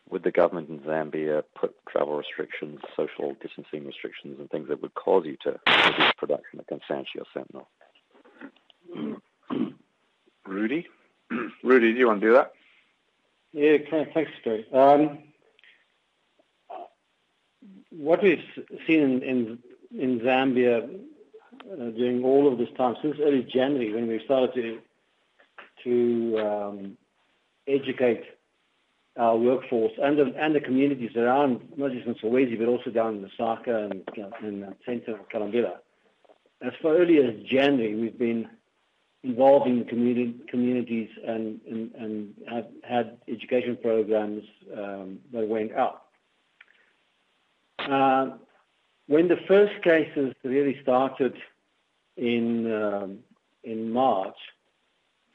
would 0.10 0.24
the 0.24 0.32
government 0.32 0.70
in 0.70 0.80
Zambia 0.80 1.44
put 1.60 1.76
travel 1.88 2.16
restrictions, 2.16 2.80
social 2.96 3.36
distancing 3.42 3.86
restrictions, 3.86 4.40
and 4.40 4.50
things 4.50 4.68
that 4.70 4.82
would 4.82 4.94
cause 4.94 5.26
you 5.26 5.36
to 5.44 5.60
reduce 5.68 6.14
production 6.18 6.60
at 6.60 6.68
Kansanshi 6.68 7.20
or 7.20 7.26
Sentinel? 7.34 7.70
Rudi? 10.46 10.88
Rudi, 11.64 11.94
do 11.94 12.00
you 12.00 12.08
want 12.08 12.22
to 12.22 12.28
do 12.28 12.34
that? 12.34 12.54
Yeah, 13.52 13.78
thanks, 13.90 14.32
Gary. 14.44 14.68
Um, 14.72 15.20
what 17.92 18.22
we've 18.24 18.44
seen 18.88 19.22
in, 19.24 19.60
in, 19.98 20.20
Zambia 20.20 20.84
uh, 20.84 21.76
during 21.92 22.24
all 22.24 22.52
of 22.52 22.58
this 22.58 22.70
time, 22.78 22.96
since 23.02 23.18
early 23.22 23.44
January, 23.44 23.94
when 23.94 24.08
we 24.08 24.22
started 24.26 24.54
to 24.54 24.80
to 25.84 26.38
um, 26.40 26.98
educate 27.68 28.24
our 29.18 29.38
workforce 29.38 29.92
and 30.02 30.18
the, 30.18 30.34
and 30.38 30.56
the 30.56 30.60
communities 30.60 31.16
around, 31.16 31.62
not 31.78 31.92
just 31.92 32.06
in 32.06 32.16
Solwezi, 32.16 32.58
but 32.58 32.68
also 32.68 32.90
down 32.90 33.16
in 33.16 33.30
Lusaka 33.30 33.86
and 33.86 34.04
in 34.44 34.62
the 34.62 34.76
centre 34.86 35.14
of 35.14 35.30
Kalumbila. 35.30 35.78
As 36.62 36.74
far 36.82 36.98
early 36.98 37.18
as 37.18 37.34
January, 37.46 37.96
we've 37.96 38.18
been 38.18 38.50
involving 39.24 39.80
the 39.80 39.86
community, 39.86 40.36
communities 40.50 41.10
and, 41.26 41.60
and, 41.70 41.92
and 41.96 42.34
have 42.50 42.68
had 42.84 43.18
education 43.28 43.78
programs 43.82 44.44
um, 44.78 45.20
that 45.34 45.48
went 45.48 45.74
out. 45.74 46.04
Uh, 47.90 48.38
when 49.08 49.28
the 49.28 49.38
first 49.48 49.82
cases 49.84 50.34
really 50.44 50.78
started 50.84 51.36
in 52.16 52.72
um, 52.72 53.20
in 53.64 53.92
March, 53.92 54.38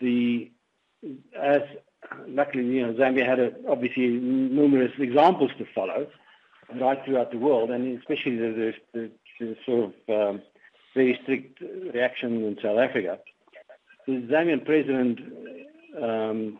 the 0.01 0.51
as 1.41 1.63
luckily 2.29 2.65
you 2.65 2.87
know 2.87 2.93
Zambia 2.95 3.27
had 3.27 3.41
a, 3.41 3.51
obviously 3.69 4.07
numerous 4.09 4.93
examples 4.99 5.51
to 5.59 5.65
follow 5.75 6.07
right 6.81 6.99
throughout 7.05 7.33
the 7.33 7.39
world, 7.39 7.71
and 7.71 7.99
especially 7.99 8.37
the, 8.37 8.73
the, 8.93 9.11
the 9.41 9.57
sort 9.67 9.93
of 9.93 9.93
um, 10.09 10.43
very 10.95 11.19
strict 11.23 11.61
reaction 11.61 12.45
in 12.45 12.57
South 12.63 12.79
Africa. 12.79 13.19
The 14.07 14.27
Zambian 14.31 14.65
president 14.65 15.19
um, 16.01 16.59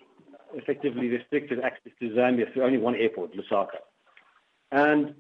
effectively 0.55 1.09
restricted 1.09 1.61
access 1.61 1.93
to 2.01 2.11
Zambia 2.11 2.53
through 2.53 2.65
only 2.65 2.79
one 2.79 2.95
airport, 2.97 3.33
Lusaka. 3.35 3.79
And 4.73 5.15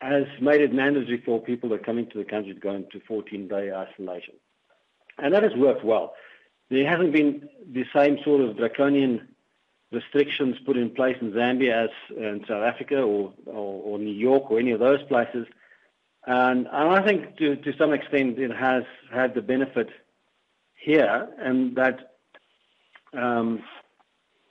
has 0.00 0.24
made 0.40 0.60
it 0.60 0.72
mandatory 0.72 1.22
for 1.24 1.40
people 1.40 1.68
that 1.70 1.84
come 1.84 1.98
into 1.98 2.18
the 2.18 2.24
country 2.24 2.54
to 2.54 2.60
go 2.60 2.74
into 2.74 3.00
14-day 3.00 3.72
isolation. 3.72 4.34
And 5.18 5.34
that 5.34 5.42
has 5.42 5.52
worked 5.56 5.84
well. 5.84 6.14
There 6.70 6.88
hasn't 6.88 7.12
been 7.12 7.48
the 7.72 7.84
same 7.94 8.18
sort 8.24 8.42
of 8.42 8.56
draconian 8.56 9.28
restrictions 9.90 10.56
put 10.64 10.76
in 10.76 10.90
place 10.90 11.16
in 11.20 11.32
Zambia 11.32 11.84
as 11.84 11.90
in 12.16 12.44
South 12.46 12.62
Africa 12.62 13.00
or, 13.00 13.32
or, 13.46 13.82
or 13.82 13.98
New 13.98 14.14
York 14.14 14.50
or 14.50 14.58
any 14.58 14.70
of 14.70 14.80
those 14.80 15.02
places. 15.04 15.46
And, 16.26 16.66
and 16.70 16.90
I 16.90 17.02
think 17.02 17.36
to, 17.38 17.56
to 17.56 17.72
some 17.78 17.92
extent 17.92 18.38
it 18.38 18.54
has 18.54 18.84
had 19.10 19.34
the 19.34 19.40
benefit 19.40 19.88
here 20.74 21.28
and 21.38 21.74
that 21.76 22.16
um, 23.14 23.62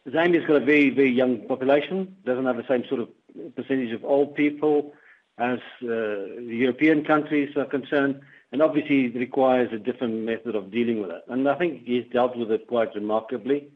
Zambia's 0.08 0.48
got 0.48 0.62
a 0.62 0.66
very, 0.66 0.90
very 0.90 1.12
young 1.12 1.48
population, 1.48 2.16
doesn't 2.26 2.46
have 2.46 2.58
the 2.58 2.66
same 2.68 2.84
sort 2.90 3.02
of 3.02 3.10
percentage 3.56 3.92
of 3.92 4.04
old 4.04 4.36
people, 4.36 4.94
as 5.38 5.60
uh, 5.84 6.26
European 6.42 7.04
countries 7.04 7.56
are 7.56 7.66
concerned, 7.66 8.22
and 8.52 8.62
obviously 8.62 9.06
it 9.06 9.16
requires 9.16 9.72
a 9.72 9.78
different 9.78 10.26
method 10.26 10.56
of 10.56 10.72
dealing 10.72 11.02
with 11.02 11.12
it. 11.12 11.24
And 11.28 11.48
I 11.48 11.56
think 11.56 11.84
he's 11.86 12.06
dealt 12.12 12.36
with 12.36 12.52
it 12.52 12.68
quite 12.68 12.96
remarkably. 12.96 13.68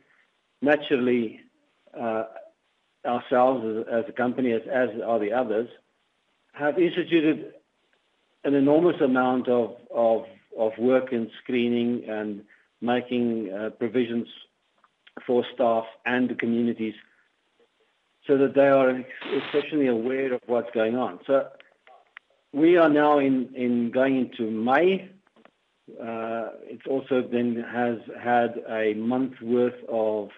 Naturally, 0.61 1.39
uh, 1.99 2.23
ourselves 3.05 3.85
as, 3.91 4.05
a 4.07 4.11
company, 4.11 4.53
as, 4.53 4.61
as 4.71 4.89
are 5.05 5.19
the 5.19 5.33
others, 5.33 5.69
have 6.53 6.79
instituted 6.79 7.53
an 8.43 8.55
enormous 8.55 8.99
amount 9.01 9.47
of, 9.47 9.75
of, 9.93 10.23
of 10.57 10.71
work 10.77 11.13
in 11.13 11.29
screening 11.43 12.03
and 12.07 12.43
making 12.81 13.51
uh, 13.53 13.69
provisions 13.71 14.27
for 15.25 15.45
staff 15.53 15.85
and 16.05 16.29
the 16.29 16.35
communities 16.35 16.95
so 18.27 18.37
that 18.37 18.53
they 18.53 18.67
are 18.67 19.03
exceptionally 19.33 19.87
aware 19.87 20.33
of 20.33 20.41
what's 20.45 20.69
going 20.71 20.95
on. 20.95 21.19
So 21.25 21.47
we 22.53 22.77
are 22.77 22.89
now 22.89 23.19
in, 23.19 23.49
in 23.55 23.91
going 23.91 24.17
into 24.17 24.51
May. 24.51 25.09
Uh, 25.99 26.49
it 26.63 26.81
also 26.87 27.21
then 27.21 27.65
has 27.71 27.97
had 28.21 28.61
a 28.69 28.93
month 28.93 29.33
worth 29.41 29.81
of 29.89 30.29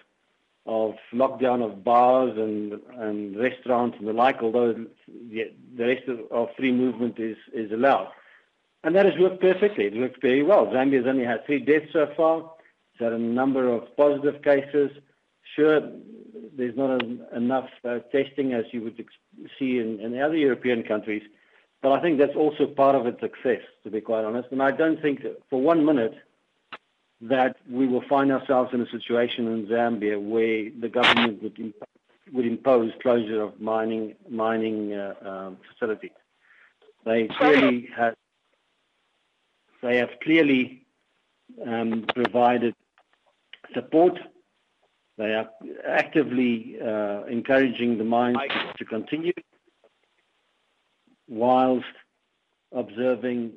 of 0.66 0.94
lockdown 1.12 1.62
of 1.62 1.84
bars 1.84 2.32
and 2.38 2.80
and 2.98 3.38
restaurants 3.38 3.96
and 3.98 4.08
the 4.08 4.12
like, 4.12 4.42
although 4.42 4.72
the, 5.06 5.52
the 5.76 5.86
rest 5.86 6.08
of, 6.08 6.20
of 6.30 6.48
free 6.56 6.72
movement 6.72 7.18
is, 7.18 7.36
is 7.52 7.70
allowed. 7.70 8.08
And 8.82 8.96
that 8.96 9.04
has 9.04 9.14
worked 9.18 9.40
perfectly. 9.40 9.86
It 9.86 9.96
worked 9.96 10.20
very 10.22 10.42
well. 10.42 10.66
Zambia 10.66 10.98
has 10.98 11.06
only 11.06 11.24
had 11.24 11.44
three 11.44 11.60
deaths 11.60 11.92
so 11.92 12.10
far. 12.16 12.50
It's 12.92 13.02
had 13.02 13.12
a 13.12 13.18
number 13.18 13.68
of 13.68 13.94
positive 13.96 14.42
cases. 14.42 14.90
Sure, 15.54 15.80
there's 16.56 16.76
not 16.76 17.02
enough 17.34 17.68
uh, 17.84 17.98
testing 18.12 18.52
as 18.52 18.64
you 18.72 18.82
would 18.82 19.02
see 19.58 19.78
in 19.78 20.12
the 20.12 20.20
other 20.20 20.36
European 20.36 20.82
countries. 20.82 21.22
But 21.82 21.92
I 21.92 22.00
think 22.00 22.18
that's 22.18 22.36
also 22.36 22.66
part 22.66 22.94
of 22.94 23.06
its 23.06 23.20
success, 23.20 23.60
to 23.82 23.90
be 23.90 24.00
quite 24.00 24.24
honest. 24.24 24.48
And 24.52 24.62
I 24.62 24.70
don't 24.70 25.02
think 25.02 25.20
for 25.50 25.60
one 25.60 25.84
minute 25.84 26.14
that 27.20 27.56
we 27.70 27.86
will 27.86 28.02
find 28.08 28.32
ourselves 28.32 28.72
in 28.72 28.80
a 28.80 28.90
situation 28.90 29.46
in 29.48 29.66
Zambia 29.66 30.18
where 30.20 30.70
the 30.80 30.88
government 30.88 31.42
would 32.32 32.46
impose 32.46 32.90
closure 33.02 33.42
of 33.42 33.60
mining 33.60 34.14
uh, 34.94 35.14
um, 35.22 35.58
facilities. 35.72 36.10
They 37.04 37.26
have 37.26 38.14
clearly 40.22 40.70
have 41.42 42.14
provided 42.14 42.74
support. 43.74 44.18
They 45.16 45.32
are 45.34 45.48
actively 45.86 46.76
uh, 46.82 47.24
encouraging 47.24 47.98
the 47.98 48.04
mines 48.04 48.38
to 48.78 48.84
continue 48.84 49.32
whilst 51.28 51.86
observing 52.72 53.52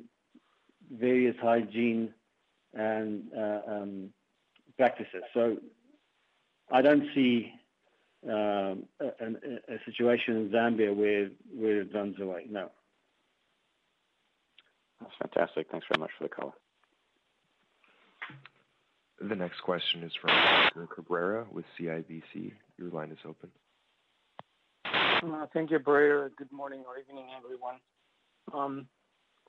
various 0.90 1.36
hygiene 1.40 2.14
and 2.74 3.24
uh, 3.36 3.60
um, 3.66 4.10
practices. 4.76 5.22
So 5.34 5.56
I 6.70 6.80
don't 6.82 7.04
see 7.14 7.52
um, 8.28 8.84
a 9.00 9.78
situation 9.84 10.36
in 10.36 10.50
Zambia 10.50 10.94
where 10.94 11.80
it 11.80 11.94
runs 11.94 12.20
away. 12.20 12.46
No. 12.48 12.70
That's 15.00 15.12
fantastic. 15.18 15.68
Thanks 15.70 15.86
very 15.92 16.00
much 16.00 16.10
for 16.18 16.24
the 16.24 16.30
call. 16.30 16.54
The 19.20 19.34
next 19.34 19.60
question 19.62 20.04
is 20.04 20.12
from 20.20 20.30
Oscar 20.30 20.86
Cabrera 20.94 21.46
with 21.50 21.64
CIBC. 21.78 22.52
Your 22.78 22.90
line 22.90 23.10
is 23.10 23.18
open. 23.26 23.50
Uh, 24.84 25.46
thank 25.52 25.70
you, 25.70 25.76
Operator. 25.76 26.30
Good 26.36 26.52
morning 26.52 26.84
or 26.86 26.98
evening, 26.98 27.26
everyone. 27.36 27.76
Um, 28.52 28.86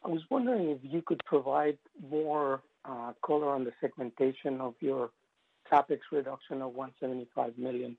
I 0.03 0.07
was 0.07 0.22
wondering 0.32 0.70
if 0.70 0.80
you 0.82 1.03
could 1.03 1.24
provide 1.26 1.78
more 2.09 2.61
uh, 2.84 3.13
color 3.24 3.49
on 3.49 3.63
the 3.63 3.72
segmentation 3.80 4.59
of 4.59 4.74
your 4.80 5.11
CapEx 5.72 5.99
reduction 6.11 6.63
of 6.63 6.74
$175 6.74 7.57
million 7.57 7.95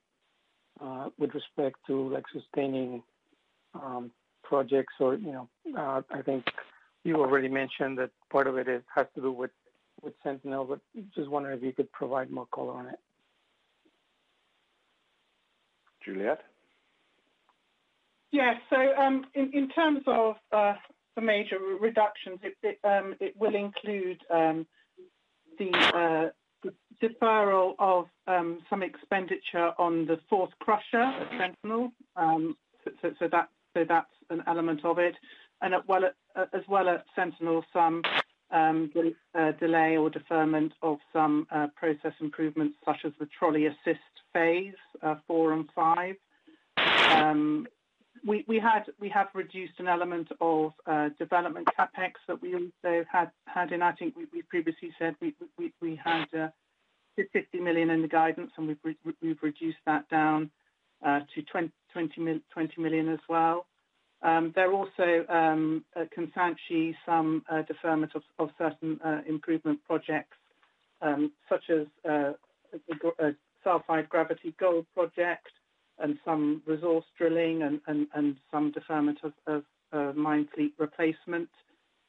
uh, 0.80 1.10
with 1.18 1.32
respect 1.34 1.76
to 1.86 2.08
like 2.08 2.24
sustaining 2.32 3.02
um, 3.74 4.10
projects. 4.42 4.94
Or 4.98 5.14
you 5.14 5.30
know, 5.30 5.48
uh 5.78 6.02
I 6.10 6.22
think 6.22 6.46
you 7.04 7.16
already 7.16 7.48
mentioned 7.48 7.98
that 7.98 8.10
part 8.30 8.48
of 8.48 8.58
it 8.58 8.66
has 8.94 9.06
to 9.14 9.20
do 9.20 9.30
with 9.30 9.52
Sentinel, 10.22 10.64
but 10.64 10.80
just 11.14 11.30
wondering 11.30 11.59
if 11.59 11.64
you 11.64 11.72
could 11.72 11.90
provide 11.92 12.30
more 12.30 12.46
color 12.46 12.72
on 12.72 12.86
it. 12.86 12.98
Juliet? 16.05 16.40
Yes. 18.32 18.57
So 18.70 18.76
um, 18.76 19.26
in 19.34 19.68
terms 19.70 20.03
of 20.07 20.36
uh, 20.53 20.74
the 21.16 21.22
major 21.22 21.59
reductions, 21.80 22.38
um, 22.84 23.14
it 23.20 23.34
will 23.36 23.55
include 23.55 24.18
um, 24.30 24.66
uh, 25.61 26.26
the 26.62 26.72
deferral 27.03 27.74
of 27.78 28.07
some 28.70 28.82
expenditure 28.82 29.72
on 29.78 30.07
the 30.07 30.18
fourth 30.28 30.51
crusher 30.61 31.03
at 31.03 31.28
Sentinel. 31.30 31.92
So 32.14 33.28
that's 33.30 34.09
an 34.30 34.42
element 34.46 34.84
of 34.84 34.98
it. 34.98 35.16
And 35.61 35.74
as 35.74 35.82
well 36.68 36.88
as 36.88 37.01
Sentinel, 37.14 37.64
some 37.72 38.03
Um, 38.53 38.90
uh, 39.32 39.53
delay 39.53 39.96
or 39.96 40.11
deferment 40.11 40.72
of 40.82 40.98
some 41.12 41.46
uh, 41.53 41.68
process 41.76 42.12
improvements 42.20 42.76
such 42.84 42.96
as 43.05 43.12
the 43.20 43.28
trolley 43.38 43.66
assist 43.66 44.01
phase 44.32 44.74
uh, 45.03 45.14
four 45.28 45.53
and 45.53 45.68
five. 45.72 46.16
Um, 46.76 47.68
we 48.26 48.61
have 48.61 49.28
reduced 49.34 49.74
an 49.78 49.86
element 49.86 50.28
of 50.40 50.72
development 51.18 51.68
CapEx 51.78 52.12
that 52.26 52.42
we 52.42 52.55
also 52.55 53.05
had 53.12 53.72
in. 53.72 53.82
I 53.82 53.92
think 53.92 54.14
we 54.16 54.42
previously 54.42 54.90
said 54.98 55.14
we 55.20 56.01
had 56.05 56.26
50 57.16 57.61
million 57.61 57.90
in 57.90 58.03
the 58.03 58.09
guidance, 58.09 58.51
and 58.57 58.66
we've 58.66 59.42
reduced 59.42 59.78
that 59.86 60.09
down 60.09 60.51
to 61.05 61.42
20 61.42 61.70
million 62.78 63.09
as 63.09 63.20
well. 63.28 63.66
Um, 64.22 64.52
there 64.54 64.70
are 64.70 64.74
also 64.74 65.24
um, 65.28 65.84
uh, 65.96 66.00
at 66.00 66.12
Kansanshi 66.14 66.94
some 67.06 67.42
uh, 67.50 67.62
deferment 67.62 68.12
of 68.38 68.50
certain 68.58 69.00
uh, 69.04 69.20
improvement 69.26 69.80
projects 69.86 70.36
um, 71.00 71.32
such 71.48 71.70
as 71.70 71.86
a 72.04 72.34
sulfide 73.64 74.08
gravity 74.08 74.54
gold 74.60 74.86
project 74.94 75.48
and 75.98 76.18
some 76.24 76.62
resource 76.66 77.04
drilling 77.16 77.80
and 77.86 78.36
some 78.50 78.70
deferment 78.72 79.18
of 79.46 79.64
mine 80.16 80.48
fleet 80.54 80.74
replacement 80.78 81.48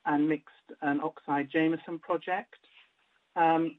and 0.05 0.27
mixed 0.27 0.49
and 0.81 1.01
oxide 1.01 1.49
Jameson 1.51 1.99
project. 1.99 2.55
And 3.35 3.71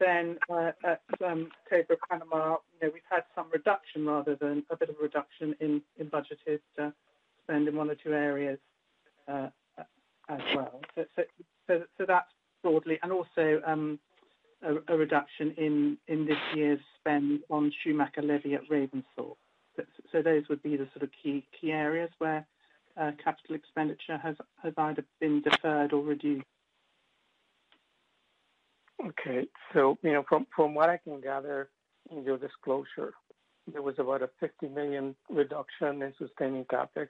then 0.00 0.38
at 0.50 1.00
Cobre 1.18 1.96
Panama, 2.08 2.56
we've 2.80 2.92
had 3.10 3.24
some 3.34 3.46
reduction 3.52 4.06
rather 4.06 4.36
than 4.36 4.64
a 4.70 4.76
bit 4.76 4.88
of 4.88 4.96
a 4.98 5.02
reduction 5.02 5.54
in 5.60 5.82
budgeted 6.00 6.60
spend 7.44 7.68
in 7.68 7.76
one 7.76 7.90
or 7.90 7.94
two 7.94 8.12
areas 8.12 8.58
uh, 9.28 9.48
as 10.28 10.40
well. 10.54 10.80
So 10.96 11.82
so 11.98 12.04
that's 12.06 12.28
broadly. 12.62 12.98
And 13.02 13.12
also 13.12 13.60
um, 13.66 13.98
a 14.88 14.96
reduction 14.96 15.54
in 15.56 15.98
in 16.08 16.26
this 16.26 16.38
year's 16.54 16.80
spend 17.00 17.40
on 17.50 17.72
Shoemaker 17.82 18.22
Levy 18.22 18.54
at 18.54 18.68
Ravensthorpe. 18.68 19.36
So 20.12 20.22
those 20.22 20.44
would 20.48 20.62
be 20.62 20.76
the 20.76 20.88
sort 20.94 21.02
of 21.02 21.10
key 21.22 21.46
key 21.58 21.72
areas 21.72 22.10
where 22.18 22.46
uh, 22.96 23.12
capital 23.22 23.56
expenditure 23.56 24.18
has 24.18 24.36
has 24.62 24.72
either 24.76 25.04
been 25.20 25.42
deferred 25.42 25.92
or 25.92 26.02
reduced. 26.02 26.46
Okay. 29.04 29.46
So 29.72 29.98
you 30.02 30.12
know 30.12 30.24
from 30.28 30.46
from 30.54 30.74
what 30.74 30.88
I 30.88 30.98
can 30.98 31.20
gather 31.20 31.68
in 32.10 32.22
your 32.22 32.38
disclosure, 32.38 33.14
there 33.72 33.82
was 33.82 33.96
about 33.98 34.22
a 34.22 34.30
50 34.40 34.68
million 34.68 35.14
reduction 35.28 36.02
in 36.02 36.12
sustaining 36.18 36.64
CapEx, 36.64 37.08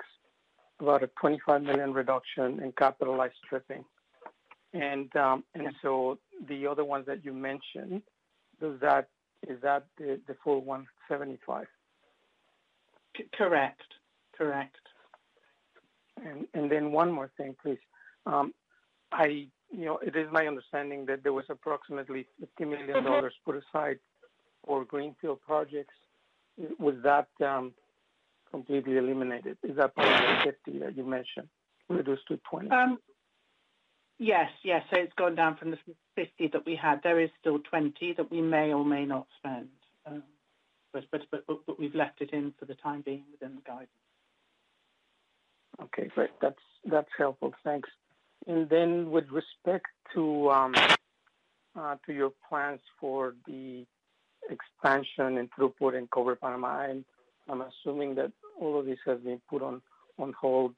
about 0.80 1.02
a 1.02 1.08
25 1.20 1.62
million 1.62 1.92
reduction 1.92 2.60
in 2.62 2.72
capitalized 2.76 3.34
stripping. 3.44 3.84
And 4.72 5.14
um, 5.16 5.44
and 5.54 5.68
so 5.82 6.18
the 6.48 6.66
other 6.66 6.84
ones 6.84 7.06
that 7.06 7.24
you 7.24 7.32
mentioned, 7.32 8.02
is 8.60 8.80
that 8.80 9.08
the 9.48 10.36
full 10.42 10.62
$175? 10.62 11.64
Correct. 13.34 13.82
Correct. 14.36 14.76
And 16.24 16.46
and 16.54 16.70
then 16.70 16.90
one 16.90 17.12
more 17.12 17.30
thing, 17.36 17.54
please. 17.62 17.78
Um, 18.26 18.52
I 19.12 19.46
you 19.70 19.84
know 19.84 19.98
it 19.98 20.16
is 20.16 20.28
my 20.32 20.46
understanding 20.46 21.06
that 21.06 21.22
there 21.22 21.32
was 21.32 21.44
approximately 21.48 22.26
$50 22.60 22.68
million 22.68 23.30
put 23.44 23.62
aside 23.62 23.98
for 24.66 24.84
greenfield 24.84 25.40
projects. 25.46 25.94
Was 26.78 26.94
that 27.04 27.28
completely 28.54 28.96
eliminated? 28.96 29.58
Is 29.64 29.76
that 29.76 29.94
part 29.96 30.08
of 30.08 30.44
the 30.44 30.52
50 30.64 30.78
that 30.78 30.96
you 30.96 31.04
mentioned, 31.04 31.48
reduced 31.88 32.26
to 32.28 32.38
20? 32.48 32.68
Yes. 34.18 34.50
Yes. 34.62 34.82
So 34.90 35.00
it's 35.00 35.12
gone 35.14 35.34
down 35.34 35.56
from 35.56 35.72
the 35.72 35.78
50 36.14 36.48
that 36.52 36.64
we 36.64 36.76
had. 36.76 37.00
There 37.02 37.20
is 37.20 37.30
still 37.40 37.58
20 37.58 38.14
that 38.16 38.30
we 38.30 38.40
may 38.40 38.72
or 38.72 38.84
may 38.84 39.04
not 39.04 39.26
spend. 39.38 39.68
But 40.92 41.04
but 41.10 41.22
but 41.32 41.44
but 41.48 41.66
but 41.66 41.80
we've 41.80 41.96
left 41.96 42.20
it 42.20 42.30
in 42.30 42.54
for 42.56 42.66
the 42.66 42.76
time 42.76 43.02
being 43.04 43.24
within 43.32 43.56
the 43.56 43.62
guidance. 43.62 43.88
Okay. 45.82 46.06
Great. 46.14 46.30
That's 46.40 46.64
that's 46.84 47.08
helpful. 47.18 47.52
Thanks. 47.64 47.88
And 48.46 48.68
then 48.68 49.10
with 49.10 49.28
respect 49.30 49.86
to 50.14 50.72
to 52.06 52.12
your 52.12 52.32
plans 52.48 52.80
for 53.00 53.34
the 53.48 53.84
expansion 54.48 55.38
and 55.38 55.48
throughput 55.50 55.98
in 55.98 56.06
Cobre 56.06 56.36
Panama, 56.36 56.86
I'm 57.48 57.62
assuming 57.62 58.14
that 58.14 58.30
all 58.60 58.78
of 58.78 58.86
this 58.86 58.98
has 59.06 59.20
been 59.20 59.40
put 59.48 59.62
on 59.62 59.82
hold. 60.40 60.74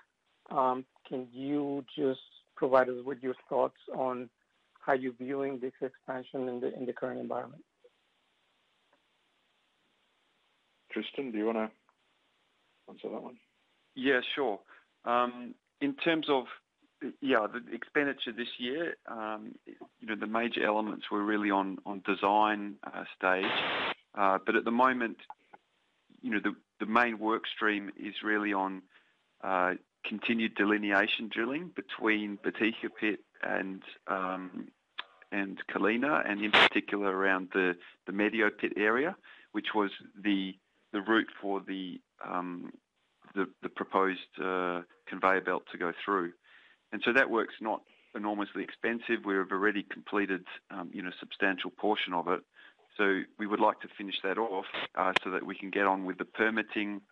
Um, 0.51 0.85
can 1.09 1.29
you 1.33 1.85
just 1.97 2.21
provide 2.57 2.89
us 2.89 3.05
with 3.05 3.23
your 3.23 3.35
thoughts 3.49 3.77
on 3.95 4.31
how 4.81 4.93
you're 4.93 5.13
viewing 5.13 5.59
this 5.61 5.73
expansion 5.81 6.49
in 6.49 6.87
the 6.87 6.93
current 6.93 7.21
environment? 7.21 7.63
Tristan, 10.93 11.33
do 11.33 11.39
you 11.39 11.47
want 11.47 11.59
to 11.59 11.71
answer 12.89 13.09
that 13.11 13.23
one? 13.23 13.37
Yeah, 13.95 14.21
sure. 14.35 14.61
Um, 15.05 15.55
in 15.81 15.95
terms 15.97 16.27
of, 16.31 16.45
yeah, 17.21 17.47
the 17.53 17.75
expenditure 17.75 18.33
this 18.33 18.49
year, 18.59 18.95
um, 19.07 19.55
the 20.03 20.27
major 20.27 20.65
elements 20.65 21.11
were 21.11 21.23
really 21.23 21.51
on 21.51 21.79
design 22.07 22.77
uh, 22.85 23.05
stage. 23.17 23.45
Uh, 24.17 24.39
but 24.47 24.57
at 24.57 24.65
the 24.65 24.71
moment, 24.71 25.19
the 26.81 26.87
main 26.87 27.19
workstream 27.19 27.89
is 27.99 28.15
really 28.23 28.53
on 28.53 28.83
continued 30.05 30.55
delineation 30.55 31.29
drilling 31.29 31.71
between 31.75 32.39
Botija 32.39 32.91
Pit 32.99 33.21
and 33.43 33.83
Colina, 35.73 36.29
and 36.29 36.43
in 36.43 36.51
particular 36.53 37.15
around 37.15 37.49
the 37.53 37.77
Medio 38.13 38.51
Pit 38.51 38.73
area, 38.77 39.17
which 39.53 39.75
was 39.75 39.91
the 40.23 40.55
the 40.93 41.01
route 41.03 41.29
for 41.41 41.61
the 41.61 42.01
um, 42.25 42.73
proposed 43.75 44.21
uh, 44.43 44.83
conveyor 45.07 45.43
belt 45.43 45.65
to 45.73 45.79
go 45.79 45.93
through. 46.05 46.33
And 46.93 47.03
so 47.05 47.13
that 47.13 47.29
work's 47.29 47.61
not 47.61 47.83
enormously 48.15 48.63
expensive. 48.63 49.25
We've 49.25 49.51
already 49.51 49.83
completed, 49.83 50.45
um, 50.71 50.91
you 50.93 51.03
know, 51.03 51.11
a 51.11 51.21
substantial 51.21 51.71
portion 51.71 52.15
of 52.15 52.29
it. 52.29 52.41
So 52.97 53.21
we 53.39 53.47
would 53.47 53.61
like 53.61 53.81
to 53.81 53.89
finish 53.97 54.17
that 54.23 54.39
off 54.39 54.67
uh, 54.95 55.13
so 55.23 55.31
that 55.31 55.45
we 55.45 55.55
can 55.55 55.71
get 55.71 55.87
on 55.87 56.05
with 56.05 56.19
the 56.19 56.25
permitting 56.25 57.03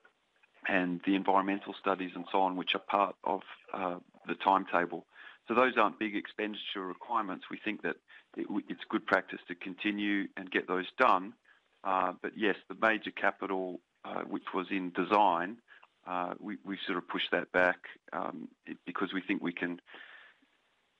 and 0.66 1.00
the 1.06 1.14
environmental 1.14 1.74
studies 1.78 2.12
and 2.14 2.24
so 2.32 2.40
on, 2.40 2.56
which 2.56 2.74
are 2.74 2.78
part 2.78 3.16
of 3.24 3.40
uh, 3.72 3.96
the 4.26 4.34
timetable. 4.34 5.04
So 5.46 5.54
those 5.54 5.74
aren't 5.76 5.98
big 5.98 6.16
expenditure 6.16 6.86
requirements. 6.86 7.46
We 7.50 7.58
think 7.62 7.82
that 7.82 7.96
it, 8.36 8.46
it's 8.68 8.80
good 8.88 9.06
practice 9.06 9.40
to 9.48 9.54
continue 9.54 10.28
and 10.36 10.50
get 10.50 10.66
those 10.66 10.86
done. 10.98 11.34
Uh, 11.82 12.12
but 12.22 12.32
yes, 12.36 12.56
the 12.68 12.76
major 12.80 13.10
capital, 13.10 13.80
uh, 14.06 14.22
which 14.22 14.54
was 14.54 14.66
in 14.70 14.90
design, 14.92 15.58
uh, 16.06 16.34
we, 16.40 16.56
we 16.64 16.78
sort 16.86 16.96
of 16.98 17.06
pushed 17.08 17.30
that 17.30 17.52
back 17.52 17.76
um, 18.12 18.48
because 18.86 19.12
we 19.12 19.20
think 19.20 19.42
we 19.42 19.52
can, 19.52 19.80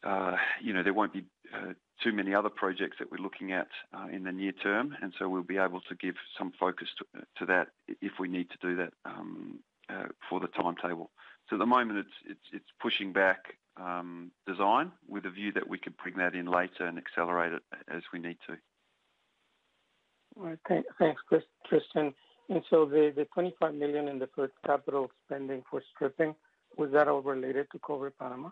uh, 0.03 0.37
you 0.63 0.75
know, 0.75 0.83
there 0.83 0.95
won't 0.95 1.13
be 1.13 1.25
uh, 1.53 1.73
too 2.03 2.13
many 2.13 2.35
other 2.35 2.49
projects 2.49 2.97
that 2.99 3.11
we're 3.11 3.23
looking 3.23 3.53
at 3.53 3.69
uh, 3.97 4.07
in 4.13 4.25
the 4.25 4.33
near 4.33 4.53
term, 4.53 4.97
and 5.03 5.13
so 5.19 5.29
we'll 5.29 5.43
be 5.43 5.59
able 5.59 5.81
to 5.83 5.95
give 5.97 6.15
some 6.39 6.53
focus 6.59 6.89
to, 6.99 7.21
to 7.39 7.47
that 7.47 7.69
if 8.01 8.13
we 8.19 8.29
need 8.29 8.49
to 8.51 8.57
do 8.61 8.77
that 8.77 8.93
um, 9.05 9.59
for 10.29 10.41
the 10.41 10.49
timetable. 10.49 11.11
So 11.49 11.57
at 11.57 11.59
the 11.59 11.67
moment, 11.67 11.99
it's 12.01 12.31
it's, 12.31 12.47
it's 12.53 12.71
pushing 12.81 13.13
back 13.13 13.55
um, 13.77 14.31
design 14.47 14.93
with 15.09 15.27
a 15.27 15.31
view 15.31 15.53
that 15.53 15.69
we 15.69 15.79
could 15.79 15.97
bring 15.97 16.17
that 16.17 16.35
in 16.35 16.47
later 16.47 16.87
and 16.87 16.99
accelerate 16.99 17.53
it 17.53 17.63
as 17.89 18.03
we 18.13 18.19
need 18.19 18.39
to. 18.47 18.57
All 20.37 20.47
right. 20.47 20.85
Thanks, 20.99 21.23
Tristan. 21.69 22.15
And 22.49 22.63
so 22.69 22.85
the, 22.85 23.13
the 23.15 23.27
25 23.33 23.75
million 23.75 24.09
in 24.09 24.19
the 24.19 24.29
first 24.35 24.53
capital 24.67 25.11
spending 25.27 25.63
for 25.71 25.83
stripping, 25.95 26.35
was 26.77 26.91
that 26.93 27.09
all 27.09 27.23
related 27.23 27.67
to 27.73 27.79
Cobre 27.79 28.11
Panama? 28.11 28.51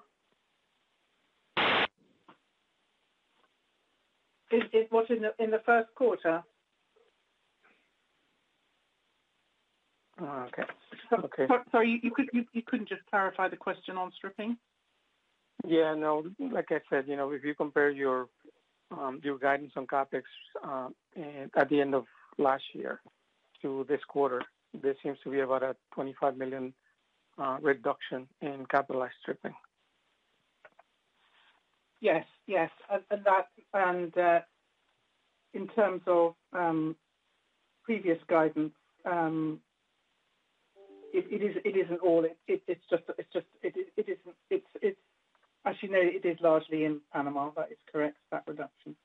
It, 4.53 4.69
it 4.73 4.93
was 4.93 5.07
in 5.09 5.23
the 5.23 5.33
in 5.43 5.51
the 5.51 5.63
first 5.65 5.89
quarter. 5.95 6.43
Oh, 10.21 10.47
okay. 10.49 10.63
okay. 11.13 11.47
Sorry, 11.71 11.91
you, 11.91 11.99
you 12.03 12.11
could 12.15 12.27
you, 12.33 12.45
you 12.53 12.63
couldn't 12.65 12.89
just 12.89 13.01
clarify 13.11 13.49
the 13.49 13.57
question 13.57 13.97
on 13.97 14.13
stripping? 14.17 14.57
Yeah, 15.67 15.95
no, 15.95 16.25
like 16.39 16.71
I 16.71 16.81
said, 16.91 17.05
you 17.07 17.17
know, 17.17 17.31
if 17.31 17.45
you 17.45 17.55
compare 17.55 17.91
your 17.91 18.29
um, 18.91 19.21
your 19.23 19.39
guidance 19.39 19.73
on 19.77 19.87
CapEx 19.87 20.23
uh, 20.63 20.89
at 21.57 21.69
the 21.71 21.81
end 21.81 21.95
of 21.95 22.05
last 22.39 22.65
year 22.75 23.01
to 23.63 23.87
this 23.89 24.01
quarter, 24.07 24.43
there 24.83 24.95
seems 25.03 25.19
to 25.25 25.31
be 25.31 25.41
about 25.41 25.63
a 25.63 25.75
25 25.95 26.37
million 26.37 26.75
uh, 27.39 27.57
reduction 27.63 28.27
in 28.43 28.67
capitalized 28.71 29.15
stripping. 29.23 29.55
Yes, 32.03 32.27
yes, 32.47 32.71
and 32.91 33.25
that 33.25 33.47
and 33.73 34.19
uh, 34.19 34.41
in 35.55 35.69
terms 35.69 36.03
of 36.07 36.35
um, 36.53 36.97
previous 37.85 38.19
guidance, 38.29 38.75
um, 39.07 39.61
it, 41.15 41.43
is 41.43 41.57
it 41.65 41.77
isn't 41.77 42.01
all. 42.01 42.25
It, 42.25 42.37
it, 42.49 42.63
it's 42.67 42.85
just 42.91 43.05
it's 43.19 43.33
just 43.33 43.47
it, 43.63 43.75
it 43.97 44.09
isn't 44.09 44.37
it's 44.51 44.67
it's 44.83 44.99
Actually, 45.65 45.91
no, 45.91 45.99
it 46.01 46.25
is 46.27 46.39
largely 46.41 46.85
in 46.85 47.01
Panama. 47.13 47.51
That 47.57 47.71
is 47.71 47.79
correct, 47.91 48.17
that 48.31 48.43
reduction. 48.47 48.97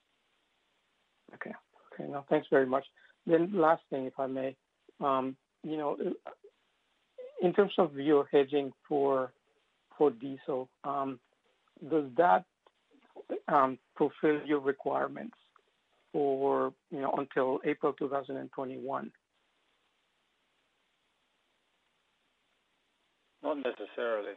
Okay. 1.35 1.51
Okay. 1.93 2.09
No, 2.09 2.25
thanks 2.29 2.47
very 2.49 2.65
much. 2.65 2.85
Then 3.27 3.51
last 3.53 3.83
thing, 3.89 4.05
if 4.05 4.19
I 4.19 4.25
may. 4.27 4.55
Um, 4.99 5.35
you 5.63 5.77
know, 5.77 5.97
in 7.41 7.53
terms 7.53 7.73
of 7.77 7.95
your 7.95 8.27
hedging 8.31 8.71
for 8.87 9.33
for 9.97 10.11
diesel, 10.11 10.69
does 10.83 12.05
that 12.17 12.45
um, 13.47 13.77
fulfill 13.97 14.39
your 14.45 14.59
requirements 14.59 15.35
for, 16.11 16.73
you 16.91 17.01
know, 17.01 17.13
until 17.17 17.59
April 17.65 17.93
2021? 17.93 19.11
Not 23.43 23.57
necessarily. 23.57 24.33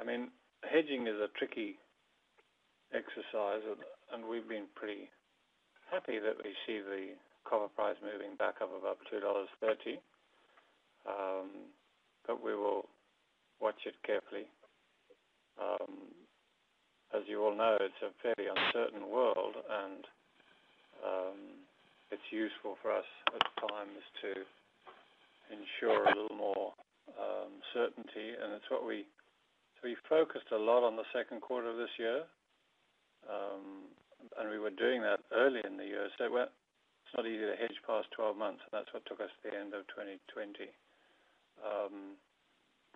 I 0.00 0.04
mean, 0.04 0.28
hedging 0.62 1.06
is 1.06 1.16
a 1.16 1.28
tricky 1.38 1.76
exercise, 2.92 3.62
and 4.12 4.24
we've 4.26 4.48
been 4.48 4.66
pretty 4.74 5.08
happy 5.90 6.18
that 6.18 6.36
we 6.44 6.52
see 6.66 6.80
the 6.80 7.14
copper 7.48 7.68
price 7.74 7.96
moving 8.02 8.36
back 8.36 8.56
up 8.60 8.70
above 8.76 8.96
$2.30. 9.12 9.98
Um, 11.06 11.70
but 12.26 12.42
we 12.42 12.54
will 12.54 12.86
watch 13.60 13.86
it 13.86 13.94
carefully. 14.04 14.46
Um, 15.60 16.12
as 17.16 17.24
you 17.26 17.42
all 17.42 17.56
know, 17.56 17.76
it's 17.80 18.02
a 18.04 18.12
fairly 18.22 18.50
uncertain 18.50 19.08
world, 19.08 19.56
and 19.56 20.04
um, 21.00 21.38
it's 22.10 22.28
useful 22.30 22.76
for 22.82 22.92
us 22.92 23.08
at 23.34 23.42
times 23.68 24.04
to 24.22 24.30
ensure 25.48 26.04
a 26.04 26.14
little 26.14 26.36
more 26.36 26.72
certainty, 27.76 28.32
and 28.32 28.56
it's 28.56 28.68
what 28.72 28.88
we 28.88 29.04
we 29.84 29.94
focused 30.08 30.48
a 30.50 30.56
lot 30.56 30.82
on 30.82 30.96
the 30.96 31.06
second 31.12 31.44
quarter 31.44 31.68
of 31.68 31.76
this 31.76 31.92
year, 32.00 32.24
um, 33.28 33.92
and 34.40 34.48
we 34.48 34.58
were 34.58 34.72
doing 34.72 35.04
that 35.04 35.20
early 35.30 35.60
in 35.68 35.76
the 35.76 35.84
year. 35.84 36.08
So 36.16 36.24
it's 36.32 37.14
not 37.14 37.28
easy 37.28 37.44
to 37.44 37.54
hedge 37.54 37.76
past 37.86 38.08
12 38.16 38.34
months, 38.34 38.64
and 38.64 38.72
that's 38.72 38.90
what 38.96 39.04
took 39.04 39.20
us 39.20 39.30
to 39.30 39.50
the 39.50 39.54
end 39.54 39.76
of 39.76 39.86
2020. 39.92 40.72
Um, 41.60 42.16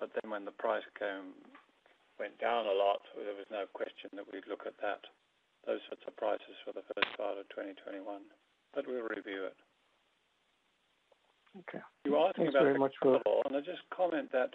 but 0.00 0.10
then 0.16 0.32
when 0.32 0.48
the 0.48 0.56
price 0.56 0.82
came 0.98 1.36
went 2.20 2.36
down 2.36 2.68
a 2.68 2.76
lot, 2.76 3.00
there 3.16 3.32
was 3.32 3.48
no 3.48 3.64
question 3.72 4.12
that 4.12 4.28
we'd 4.28 4.44
look 4.44 4.68
at 4.68 4.76
that, 4.84 5.00
those 5.64 5.80
sorts 5.88 6.04
of 6.04 6.12
prices 6.20 6.52
for 6.62 6.76
the 6.76 6.84
first 6.92 7.08
part 7.16 7.40
of 7.40 7.48
2021. 7.48 8.04
But 8.76 8.84
we'll 8.84 9.08
review 9.08 9.48
it. 9.48 9.56
Okay. 11.64 11.82
You 12.04 12.12
were 12.12 12.28
asking 12.28 12.52
about 12.52 12.62
very 12.62 12.74
the 12.74 12.78
much 12.78 12.94
for... 13.00 13.18
and 13.48 13.56
I 13.56 13.60
just 13.60 13.82
comment 13.88 14.30
that 14.32 14.52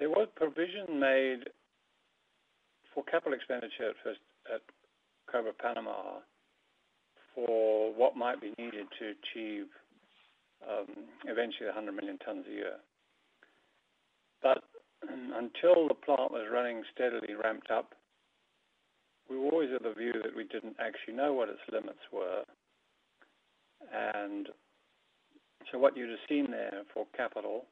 there 0.00 0.10
was 0.10 0.26
provision 0.34 0.98
made 0.98 1.52
for 2.94 3.04
capital 3.04 3.34
expenditure 3.34 3.92
at 4.52 4.62
Cobre 5.30 5.52
Panama 5.52 6.24
for 7.34 7.92
what 7.94 8.16
might 8.16 8.40
be 8.40 8.54
needed 8.58 8.88
to 8.98 9.14
achieve 9.14 9.66
um, 10.66 11.06
eventually 11.26 11.66
100 11.66 11.92
million 11.92 12.18
tons 12.18 12.46
a 12.48 12.52
year. 12.52 12.76
Until 15.02 15.88
the 15.88 15.94
plant 15.94 16.32
was 16.32 16.48
running 16.52 16.82
steadily 16.94 17.34
ramped 17.34 17.70
up, 17.70 17.94
we 19.30 19.36
were 19.36 19.50
always 19.50 19.70
of 19.72 19.82
the 19.82 19.94
view 19.94 20.12
that 20.22 20.34
we 20.34 20.44
didn't 20.44 20.76
actually 20.80 21.14
know 21.14 21.32
what 21.32 21.48
its 21.48 21.60
limits 21.70 22.00
were. 22.12 22.42
And 23.92 24.48
so 25.70 25.78
what 25.78 25.96
you'd 25.96 26.10
have 26.10 26.18
seen 26.28 26.50
there 26.50 26.82
for 26.92 27.06
capital 27.16 27.66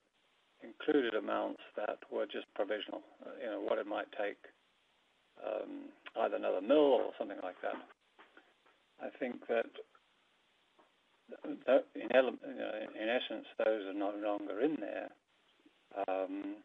included 0.62 1.14
amounts 1.14 1.61
that 1.77 1.99
were 2.11 2.27
just 2.27 2.47
provisional, 2.55 3.03
you 3.43 3.51
know, 3.51 3.61
what 3.61 3.79
it 3.79 3.87
might 3.87 4.07
take, 4.12 4.39
um, 5.45 5.89
either 6.22 6.37
another 6.37 6.61
mill 6.61 6.77
or 7.03 7.11
something 7.18 7.39
like 7.43 7.61
that. 7.62 7.77
I 9.03 9.09
think 9.18 9.47
that, 9.49 9.66
that 11.66 11.87
in, 11.95 12.14
ele- 12.14 12.39
you 12.47 12.59
know, 12.59 12.72
in 13.03 13.09
essence, 13.09 13.47
those 13.59 13.83
are 13.87 13.95
no 13.95 14.12
longer 14.22 14.61
in 14.61 14.77
there. 14.81 15.09
Um, 16.09 16.57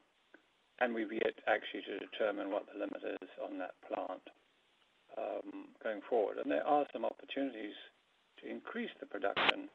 and 0.82 0.94
we've 0.94 1.14
yet 1.14 1.38
actually 1.48 1.86
to 1.86 2.02
determine 2.02 2.50
what 2.50 2.66
the 2.66 2.80
limit 2.80 3.02
is 3.22 3.30
on 3.38 3.58
that 3.60 3.78
plant 3.88 4.26
um, 5.18 5.70
going 5.84 6.02
forward. 6.10 6.38
And 6.42 6.50
there 6.50 6.66
are 6.66 6.86
some 6.92 7.06
opportunities 7.06 7.78
to 8.42 8.50
increase 8.50 8.90
the 9.00 9.06
production 9.06 9.70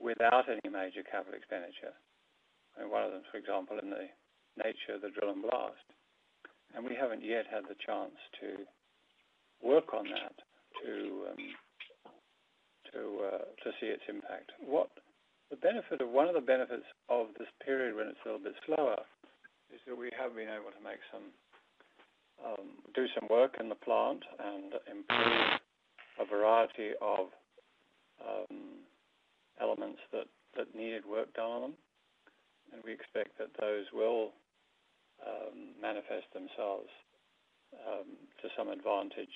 without 0.00 0.46
any 0.48 0.70
major 0.70 1.02
capital 1.02 1.34
expenditure 1.34 1.92
and 2.78 2.90
one 2.90 3.02
of 3.02 3.10
them, 3.10 3.26
for 3.30 3.38
example, 3.38 3.78
in 3.82 3.90
the 3.90 4.06
nature 4.62 4.94
of 4.94 5.02
the 5.02 5.10
drill 5.10 5.34
and 5.34 5.42
blast. 5.42 5.82
And 6.74 6.86
we 6.86 6.94
haven't 6.94 7.24
yet 7.24 7.46
had 7.50 7.64
the 7.66 7.78
chance 7.82 8.14
to 8.40 8.62
work 9.58 9.92
on 9.94 10.06
that 10.06 10.36
to 10.84 10.94
um, 11.32 11.44
to 12.92 13.00
uh, 13.26 13.44
to 13.64 13.68
see 13.80 13.90
its 13.90 14.06
impact. 14.08 14.52
What 14.62 14.90
the 15.50 15.56
benefit 15.56 16.00
of 16.00 16.10
one 16.10 16.28
of 16.28 16.34
the 16.34 16.44
benefits 16.44 16.86
of 17.08 17.28
this 17.38 17.48
period 17.64 17.96
when 17.96 18.06
it's 18.06 18.20
a 18.24 18.28
little 18.28 18.44
bit 18.44 18.54
slower 18.66 19.00
we 19.96 20.10
have 20.18 20.34
been 20.34 20.48
able 20.48 20.72
to 20.72 20.82
make 20.84 21.00
some 21.12 21.32
um, 22.44 22.68
do 22.94 23.06
some 23.18 23.28
work 23.28 23.56
in 23.58 23.68
the 23.68 23.74
plant 23.74 24.22
and 24.38 24.74
improve 24.86 25.58
a 26.20 26.24
variety 26.26 26.92
of 27.00 27.30
um, 28.22 28.86
elements 29.60 29.98
that, 30.12 30.26
that 30.56 30.74
needed 30.74 31.04
work 31.06 31.32
done 31.34 31.50
on 31.50 31.62
them 31.62 31.74
and 32.72 32.82
we 32.84 32.92
expect 32.92 33.36
that 33.38 33.50
those 33.60 33.86
will 33.92 34.32
um, 35.24 35.74
manifest 35.80 36.28
themselves 36.32 36.90
um, 37.74 38.16
to 38.40 38.48
some 38.56 38.68
advantage 38.68 39.34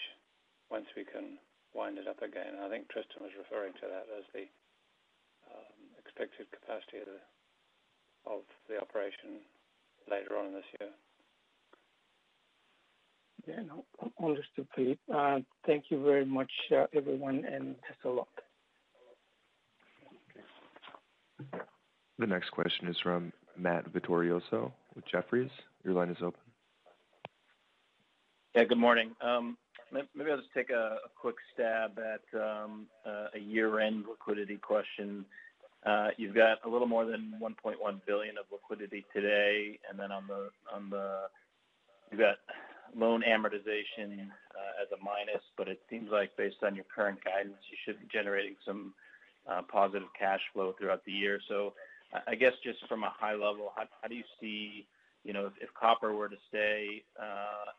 once 0.70 0.86
we 0.96 1.04
can 1.04 1.36
wind 1.74 1.98
it 1.98 2.08
up 2.08 2.20
again. 2.20 2.60
I 2.60 2.68
think 2.68 2.88
Tristan 2.88 3.24
was 3.24 3.34
referring 3.36 3.72
to 3.80 3.86
that 3.88 4.06
as 4.12 4.24
the 4.32 4.46
um, 5.48 5.76
expected 5.98 6.48
capacity 6.52 7.04
of 8.24 8.44
the 8.68 8.76
operation 8.80 9.42
later 10.10 10.36
on 10.38 10.52
this 10.52 10.64
year. 10.80 10.90
Yeah, 13.46 13.62
no, 13.66 13.84
understood, 14.22 14.68
Philippe. 14.74 15.00
Uh, 15.12 15.40
thank 15.66 15.84
you 15.90 16.02
very 16.02 16.24
much, 16.24 16.50
uh, 16.70 16.86
everyone, 16.94 17.44
and 17.44 17.74
best 17.80 17.98
of 18.04 18.14
luck. 18.14 18.28
The 22.18 22.26
next 22.26 22.50
question 22.50 22.86
is 22.86 22.96
from 23.02 23.32
Matt 23.56 23.92
Vittorioso 23.92 24.70
with 24.94 25.04
Jefferies. 25.10 25.50
Your 25.84 25.94
line 25.94 26.10
is 26.10 26.18
open. 26.22 26.40
Yeah, 28.54 28.64
good 28.64 28.78
morning. 28.78 29.10
Um, 29.20 29.56
maybe 29.90 30.30
I'll 30.30 30.36
just 30.36 30.52
take 30.54 30.70
a 30.70 30.98
quick 31.20 31.36
stab 31.52 31.98
at 31.98 32.40
um, 32.40 32.86
a 33.34 33.38
year-end 33.38 34.04
liquidity 34.08 34.56
question. 34.56 35.24
Uh, 35.84 36.08
you've 36.16 36.34
got 36.34 36.58
a 36.64 36.68
little 36.68 36.86
more 36.86 37.04
than 37.04 37.34
1.1 37.42 37.74
billion 38.06 38.38
of 38.38 38.44
liquidity 38.52 39.04
today, 39.12 39.78
and 39.90 39.98
then 39.98 40.12
on 40.12 40.26
the 40.28 40.48
on 40.72 40.90
the 40.90 41.22
you've 42.10 42.20
got 42.20 42.36
loan 42.96 43.22
amortization 43.26 44.28
uh, 44.54 44.82
as 44.82 44.88
a 44.92 45.02
minus, 45.02 45.42
but 45.56 45.66
it 45.66 45.80
seems 45.90 46.10
like 46.12 46.36
based 46.36 46.62
on 46.62 46.74
your 46.76 46.84
current 46.94 47.18
guidance, 47.24 47.56
you 47.70 47.76
should 47.84 47.98
be 48.00 48.06
generating 48.12 48.54
some 48.64 48.94
uh, 49.50 49.62
positive 49.70 50.08
cash 50.18 50.40
flow 50.52 50.74
throughout 50.78 51.04
the 51.04 51.12
year. 51.12 51.40
So 51.48 51.72
I 52.26 52.34
guess 52.34 52.52
just 52.62 52.78
from 52.88 53.02
a 53.02 53.12
high 53.18 53.32
level, 53.32 53.72
how 53.74 54.08
do 54.08 54.14
you 54.14 54.24
see, 54.40 54.86
you 55.24 55.32
know, 55.32 55.50
if 55.60 55.70
copper 55.74 56.12
were 56.12 56.28
to 56.28 56.36
stay 56.48 57.02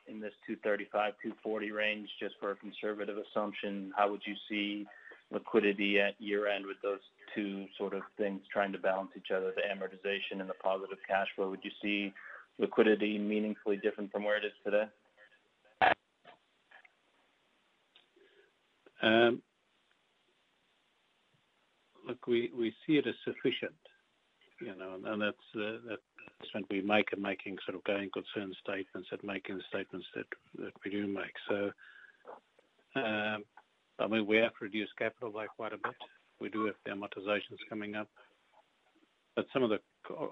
in 0.08 0.20
this 0.20 0.34
$2.35-$2.40 0.49 1.72
range, 1.72 2.10
just 2.20 2.36
for 2.39 2.51
a 2.51 2.56
conservative 2.56 3.18
assumption, 3.18 3.91
how 3.95 4.10
would 4.10 4.22
you 4.26 4.36
see 4.49 4.86
liquidity 5.32 5.99
at 5.99 6.20
year-end 6.20 6.66
with 6.66 6.78
those 6.84 6.99
two 7.36 7.65
sort 7.77 7.93
of 7.93 8.01
things 8.17 8.41
trying 8.51 8.71
to 8.73 8.77
balance 8.77 9.11
each 9.17 9.31
other, 9.36 9.51
the 9.55 9.61
amortization 9.61 10.39
and 10.41 10.49
the 10.49 10.53
positive 10.55 10.97
cash 11.07 11.27
flow? 11.36 11.49
Would 11.49 11.63
you 11.63 11.71
see 11.81 12.13
liquidity 12.59 13.17
meaningfully 13.17 13.77
different 13.77 14.11
from 14.11 14.23
where 14.23 14.38
it 14.38 14.45
is 14.45 14.53
today? 14.63 14.86
Look, 22.05 22.27
we 22.27 22.51
we 22.57 22.73
see 22.86 22.97
it 22.97 23.07
as 23.07 23.15
sufficient, 23.23 23.73
you 24.59 24.75
know, 24.75 24.99
and 25.05 25.21
that's 25.21 25.38
when 26.53 26.63
we 26.69 26.81
make 26.81 27.11
and 27.13 27.21
making 27.21 27.57
sort 27.65 27.77
of 27.77 27.84
going 27.86 28.09
concern 28.13 28.53
statements 28.61 29.09
and 29.11 29.23
making 29.23 29.57
the 29.57 29.63
statements 29.69 30.05
that 30.15 30.25
that 30.59 30.73
we 30.84 30.91
do 30.91 31.07
make. 31.07 31.34
So, 31.47 31.71
um, 32.95 33.43
I 33.99 34.07
mean, 34.07 34.25
we 34.27 34.38
have 34.38 34.51
reduced 34.61 34.95
capital 34.97 35.31
by 35.31 35.47
quite 35.47 35.73
a 35.73 35.77
bit. 35.77 35.95
We 36.43 36.49
do 36.49 36.65
have 36.65 36.75
the 36.85 36.91
amortizations 36.91 37.57
coming 37.69 37.95
up, 37.95 38.09
but 39.37 39.45
some 39.53 39.63
of 39.63 39.69
the 39.69 39.79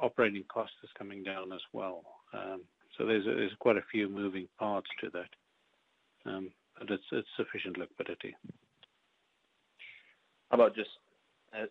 operating 0.02 0.44
cost 0.52 0.74
is 0.84 0.90
coming 0.98 1.24
down 1.24 1.54
as 1.54 1.62
well. 1.72 2.04
Um, 2.34 2.64
so 2.98 3.06
there's 3.06 3.26
quite 3.60 3.78
a 3.78 3.86
few 3.90 4.10
moving 4.10 4.50
parts 4.60 4.90
to 5.00 5.10
that. 5.12 6.30
Um, 6.30 6.50
but 6.78 6.90
it's 6.92 7.28
sufficient 7.38 7.78
liquidity. 7.78 8.36
How 10.50 10.56
about 10.56 10.76
just 10.76 10.90
as 11.54 11.70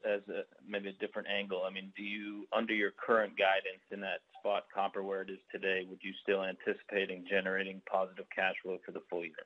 maybe 0.66 0.88
a 0.88 0.93
different 0.93 1.28
angle? 1.28 1.64
I 1.68 1.70
mean, 1.70 1.93
do 1.95 2.03
you, 2.03 2.47
under 2.57 2.72
your 2.72 2.93
current 2.93 3.34
guidance 3.36 3.84
in 3.91 4.01
that 4.01 4.20
spot 4.38 4.64
copper 4.74 5.03
where 5.03 5.20
it 5.20 5.28
is 5.28 5.38
today, 5.53 5.86
would 5.86 6.01
you 6.01 6.12
still 6.22 6.45
anticipating 6.45 7.26
generating 7.28 7.82
positive 7.93 8.24
cash 8.34 8.55
flow 8.62 8.78
for 8.86 8.93
the 8.93 9.03
full 9.11 9.22
year? 9.22 9.45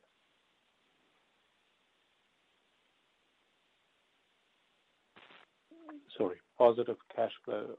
Sorry, 6.16 6.36
positive 6.58 6.96
cash 7.14 7.32
flow. 7.44 7.76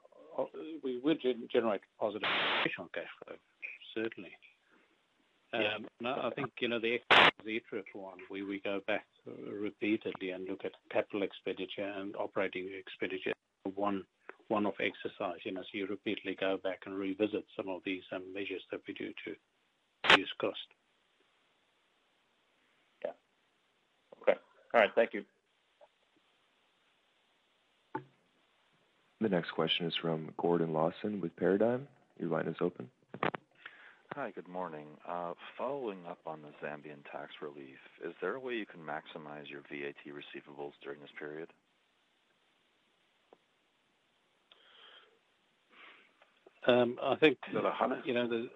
We 0.84 1.00
would 1.00 1.22
generate 1.52 1.82
positive 2.00 2.28
operational 2.28 2.90
cash 2.94 3.08
flow, 3.24 3.36
certainly. 3.96 4.32
Um, 5.54 5.86
no, 6.02 6.10
I 6.12 6.32
think, 6.36 6.52
you 6.60 6.68
know, 6.68 6.80
the 6.80 7.00
iterative 7.46 7.86
one, 7.94 8.18
we 8.30 8.60
go 8.64 8.82
back 8.88 9.06
repeatedly 9.26 10.32
and 10.32 10.48
look 10.50 10.66
at 10.66 10.74
capital 10.92 11.24
expenditure 11.24 11.94
and 11.98 12.14
operating 12.18 12.70
expenditure, 12.78 13.32
one-off 13.74 14.76
exercise, 14.82 15.40
you 15.46 15.54
know, 15.54 15.62
so 15.62 15.68
you 15.72 15.88
repeatedly 15.88 16.36
go 16.38 16.58
back 16.62 16.82
and 16.86 16.96
revisit 16.96 17.46
some 17.56 17.70
of 17.70 17.82
these 17.86 18.04
um, 18.14 18.24
measures 18.34 18.64
that 18.72 18.82
we 18.86 18.94
do 18.96 19.14
to 19.24 19.36
reduce 20.10 20.34
cost. 20.42 20.58
Yeah. 23.06 23.12
Okay. 24.22 24.38
All 24.74 24.82
right. 24.82 24.92
Thank 24.94 25.14
you. 25.14 25.24
The 29.22 29.30
next 29.30 29.52
question 29.52 29.86
is 29.86 29.94
from 30.02 30.34
Gordon 30.38 30.74
Lawson 30.74 31.22
with 31.22 31.36
Paradigm. 31.38 31.88
Your 32.20 32.30
line 32.30 32.48
is 32.48 32.58
open. 32.60 32.90
Hi, 34.14 34.32
good 34.32 34.48
morning. 34.48 34.88
Uh, 35.08 35.34
following 35.58 36.00
up 36.08 36.20
on 36.26 36.40
the 36.42 36.50
Zambian 36.66 37.04
tax 37.12 37.32
relief, 37.42 37.78
is 38.06 38.14
there 38.22 38.36
a 38.36 38.40
way 38.40 38.56
you 38.56 38.66
can 38.66 38.82
maximize 38.82 39.50
your 39.50 39.62
VAT 39.62 39.96
receivables 40.08 40.74
during 40.84 41.00
this 41.00 41.10
period? 41.18 41.50
Um, 46.68 46.98
I 47.02 47.16
think, 47.16 47.38
you 47.48 47.62
know, 47.62 48.48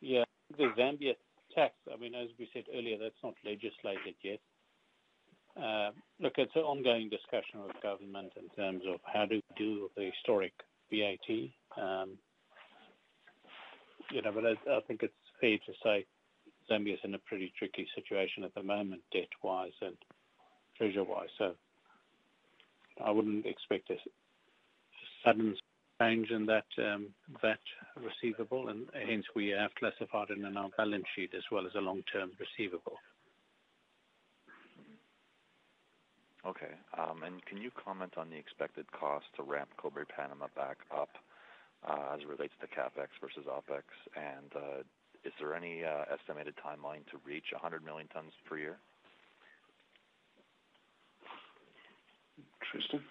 yeah, 0.00 0.24
the 0.58 0.64
Zambia 0.78 1.14
tax, 1.54 1.74
I 1.92 1.96
mean, 1.96 2.14
as 2.14 2.28
we 2.38 2.48
said 2.52 2.64
earlier, 2.72 2.98
that's 2.98 3.14
not 3.24 3.34
legislated 3.44 4.14
yet. 4.22 4.38
Look, 6.20 6.34
it's 6.38 6.54
an 6.54 6.62
ongoing 6.62 7.08
discussion 7.08 7.62
with 7.66 7.82
government 7.82 8.32
in 8.36 8.48
terms 8.56 8.82
of 8.86 9.00
how 9.04 9.26
to 9.26 9.40
deal 9.56 9.82
with 9.82 9.94
the 9.96 10.10
historic 10.10 10.52
VAT. 10.90 11.28
You 14.10 14.22
know, 14.22 14.32
but 14.32 14.44
I 14.46 14.80
think 14.88 15.02
it's 15.02 15.14
fair 15.40 15.56
to 15.58 15.72
say 15.82 16.04
Zambia 16.70 16.94
is 16.94 17.00
in 17.04 17.14
a 17.14 17.18
pretty 17.18 17.52
tricky 17.58 17.86
situation 17.94 18.44
at 18.44 18.54
the 18.54 18.62
moment, 18.62 19.02
debt-wise 19.12 19.72
and 19.80 19.96
treasure-wise. 20.76 21.28
So 21.38 21.54
I 23.04 23.10
wouldn't 23.10 23.46
expect 23.46 23.90
a 23.90 23.96
sudden 25.24 25.56
change 26.00 26.30
in 26.30 26.46
that 26.46 26.64
um 26.78 27.08
that 27.42 27.60
receivable, 27.96 28.68
and 28.68 28.86
hence 29.06 29.26
we 29.36 29.48
have 29.48 29.74
classified 29.78 30.30
it 30.30 30.38
in 30.38 30.56
our 30.56 30.70
balance 30.76 31.04
sheet 31.14 31.34
as 31.36 31.42
well 31.52 31.66
as 31.66 31.74
a 31.76 31.80
long-term 31.80 32.30
receivable. 32.40 32.96
Okay. 36.46 36.74
Um 36.96 37.22
and 37.22 37.44
can 37.46 37.58
you 37.58 37.70
comment 37.72 38.14
on 38.16 38.30
the 38.30 38.36
expected 38.36 38.90
cost 38.92 39.26
to 39.36 39.42
ramp 39.42 39.70
Cobre 39.76 40.06
Panama 40.06 40.46
back 40.56 40.78
up, 40.94 41.10
as 42.12 42.20
it 42.20 42.28
relates 42.28 42.54
to 42.60 42.66
CapEx 42.66 43.08
versus 43.20 43.44
OpEx? 43.48 43.84
And 44.16 44.52
uh 44.54 44.82
is 45.24 45.32
there 45.38 45.54
any 45.54 45.82
estimated 45.84 46.54
timeline 46.56 47.04
to 47.10 47.18
reach 47.26 47.52
100 47.52 47.84
million 47.84 48.08
tons 48.08 48.32
per 48.48 48.56
year? 48.56 48.76
Tristan? 52.70 53.02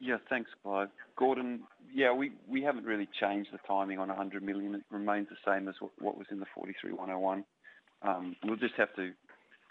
Yeah, 0.00 0.16
thanks, 0.28 0.50
Clive. 0.62 0.88
Gordon, 1.16 1.60
yeah, 1.92 2.12
we 2.12 2.62
haven't 2.62 2.84
really 2.84 3.08
changed 3.20 3.50
the 3.52 3.58
timing 3.66 3.98
on 3.98 4.08
100 4.08 4.42
million. 4.42 4.74
It 4.74 4.82
remains 4.90 5.28
the 5.28 5.36
same 5.50 5.68
as 5.68 5.74
what 5.98 6.16
was 6.16 6.26
in 6.30 6.40
the 6.40 6.46
43-101. 6.56 7.44
We'll 8.44 8.56
just 8.56 8.74
have 8.76 8.94
to 8.96 9.12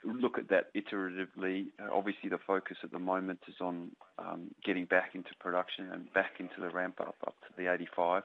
look 0.03 0.37
at 0.37 0.49
that 0.49 0.73
iteratively. 0.75 1.67
Obviously, 1.91 2.29
the 2.29 2.39
focus 2.45 2.77
at 2.83 2.91
the 2.91 2.99
moment 2.99 3.39
is 3.47 3.55
on 3.61 3.91
um, 4.17 4.49
getting 4.65 4.85
back 4.85 5.11
into 5.13 5.29
production 5.39 5.89
and 5.91 6.11
back 6.13 6.33
into 6.39 6.55
the 6.59 6.69
ramp 6.69 6.99
up 7.01 7.15
up 7.25 7.35
to 7.41 7.53
the 7.57 7.71
85. 7.71 8.23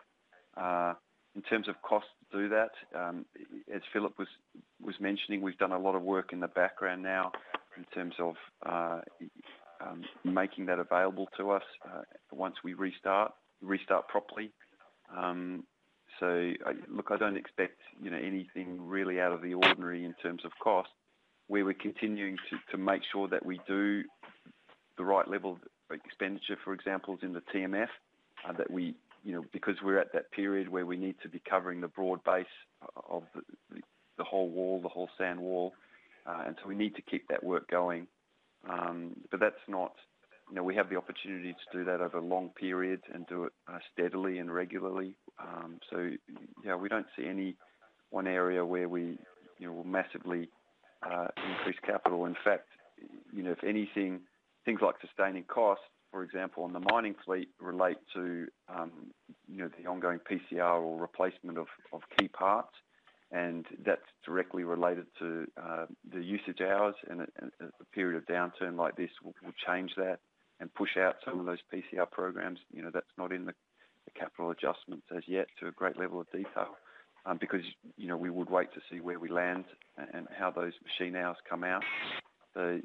Uh, 0.57 0.95
in 1.35 1.43
terms 1.43 1.69
of 1.69 1.75
cost 1.83 2.07
to 2.31 2.39
do 2.39 2.49
that, 2.49 2.71
um, 2.97 3.25
as 3.75 3.83
Philip 3.93 4.19
was 4.19 4.29
was 4.81 4.95
mentioning, 5.01 5.41
we've 5.41 5.59
done 5.59 5.73
a 5.73 5.79
lot 5.79 5.95
of 5.95 6.03
work 6.03 6.33
in 6.33 6.41
the 6.41 6.49
background 6.49 7.03
now 7.03 7.33
in 7.77 7.85
terms 7.93 8.15
of 8.21 8.35
uh, 8.65 9.01
um, 9.81 10.03
making 10.25 10.67
that 10.67 10.79
available 10.79 11.29
to 11.37 11.51
us 11.51 11.65
uh, 11.85 12.03
once 12.31 12.55
we 12.63 12.75
restart 12.75 13.33
restart 13.61 14.07
properly. 14.09 14.53
So 16.21 16.53
look, 16.89 17.09
I 17.11 17.17
don't 17.17 17.37
expect, 17.37 17.81
you 18.01 18.11
know, 18.11 18.17
anything 18.17 18.81
really 18.81 19.21
out 19.21 19.33
of 19.33 19.43
the 19.43 19.55
ordinary 19.55 20.05
in 20.05 20.15
terms 20.23 20.45
of 20.45 20.53
cost. 20.63 20.91
We're 21.49 21.73
continuing 21.75 22.37
to 22.71 22.79
make 22.79 23.03
sure 23.13 23.29
that 23.29 23.45
we 23.45 23.61
do 23.67 24.03
the 24.97 25.05
right 25.05 25.29
level 25.29 25.53
of 25.53 25.59
expenditure, 25.91 26.57
for 26.65 26.73
example, 26.73 27.15
is 27.15 27.21
in 27.23 27.33
the 27.33 27.43
TMF, 27.55 27.89
uh, 28.49 28.53
that 28.53 28.71
we, 28.71 28.95
you 29.25 29.33
know, 29.33 29.45
because 29.53 29.75
we're 29.83 29.99
at 29.99 30.13
that 30.13 30.31
period 30.33 30.69
where 30.69 30.87
we 30.87 30.97
need 30.97 31.17
to 31.23 31.29
be 31.29 31.41
covering 31.49 31.81
the 31.81 31.89
broad 31.89 32.23
base 32.25 32.47
of 33.09 33.25
the 34.17 34.25
whole 34.25 34.49
wall, 34.49 34.81
the 34.81 34.89
whole 34.89 35.09
sand 35.19 35.41
wall. 35.41 35.73
Uh, 36.27 36.45
and 36.47 36.57
so 36.63 36.69
we 36.69 36.75
need 36.75 36.95
to 36.97 37.03
keep 37.03 37.29
that 37.29 37.43
work 37.43 37.69
going. 37.69 38.07
Um, 38.69 39.13
but 39.31 39.41
that's 39.41 39.57
not. 39.69 39.93
You 40.51 40.57
know, 40.57 40.63
we 40.63 40.75
have 40.77 40.91
the 40.91 40.97
opportunity 40.97 41.53
to 41.53 41.79
do 41.79 41.85
that 41.85 42.01
over 42.01 42.21
long 42.21 42.51
periods 42.51 43.03
and 43.13 43.27
do 43.27 43.45
it 43.45 43.53
uh, 43.67 43.79
steadily 43.93 44.39
and 44.39 44.53
regularly. 44.53 45.15
Um, 45.39 45.79
so 45.91 46.11
yeah, 46.65 46.77
we 46.77 46.89
don't 46.89 47.07
see 47.17 47.27
any 47.27 47.57
one 48.11 48.27
area 48.27 48.65
where 48.65 48.89
we, 48.89 49.19
you 49.59 49.67
know, 49.67 49.73
will 49.73 49.85
massively 49.85 50.51
Uh, 51.11 51.29
increase 51.51 51.79
capital. 51.85 52.25
In 52.25 52.37
fact, 52.45 52.69
you 53.33 53.43
know, 53.43 53.53
if 53.53 53.63
anything, 53.63 54.21
things 54.65 54.81
like 54.81 54.95
sustaining 55.01 55.45
costs 55.45 55.85
for 56.15 56.23
example, 56.23 56.63
on 56.63 56.73
the 56.73 56.79
mining 56.79 57.17
fleet 57.25 57.49
relate 57.61 57.97
to 58.15 58.47
um, 58.69 58.93
you 59.49 59.59
know, 59.59 59.69
the 59.77 59.91
ongoing 59.91 60.21
PCR 60.21 60.81
or 60.81 60.97
replacement 60.97 61.59
of 61.59 61.67
key 62.17 62.29
parts, 62.29 62.73
and 63.33 63.67
that's 63.85 64.07
directly 64.25 64.63
related 64.63 65.07
to 65.19 65.45
uh, 65.61 65.87
the 66.13 66.23
usage 66.23 66.61
hours. 66.61 66.95
And 67.11 67.23
a 67.23 67.85
period 67.93 68.17
of 68.17 68.27
downturn 68.27 68.77
like 68.77 68.95
this 68.95 69.11
will 69.25 69.35
change 69.67 69.91
that 69.97 70.21
and 70.61 70.73
push 70.73 70.97
out 70.97 71.17
some 71.25 71.41
of 71.41 71.47
those 71.47 71.59
PCR 71.73 72.09
programs. 72.09 72.61
You 72.73 72.83
know, 72.83 72.91
that's 72.95 73.07
not 73.19 73.33
in 73.33 73.47
the 73.47 73.55
capital 74.17 74.53
adjustments 74.53 75.07
as 75.15 75.25
yet 75.27 75.49
to 75.59 75.67
a 75.67 75.73
great 75.73 75.99
level 75.99 76.21
of 76.21 76.31
detail, 76.31 76.77
Um, 77.27 77.39
because 77.41 77.63
you 77.97 78.07
know 78.07 78.19
we 78.19 78.29
would 78.29 78.51
wait 78.51 78.73
to 78.75 78.81
see 78.91 79.01
where 79.01 79.19
we 79.19 79.31
land 79.31 79.65
and 80.13 80.29
how 80.37 80.51
those 80.51 80.75
machine 80.85 81.17
hours 81.17 81.39
come 81.49 81.65
out. 81.65 81.83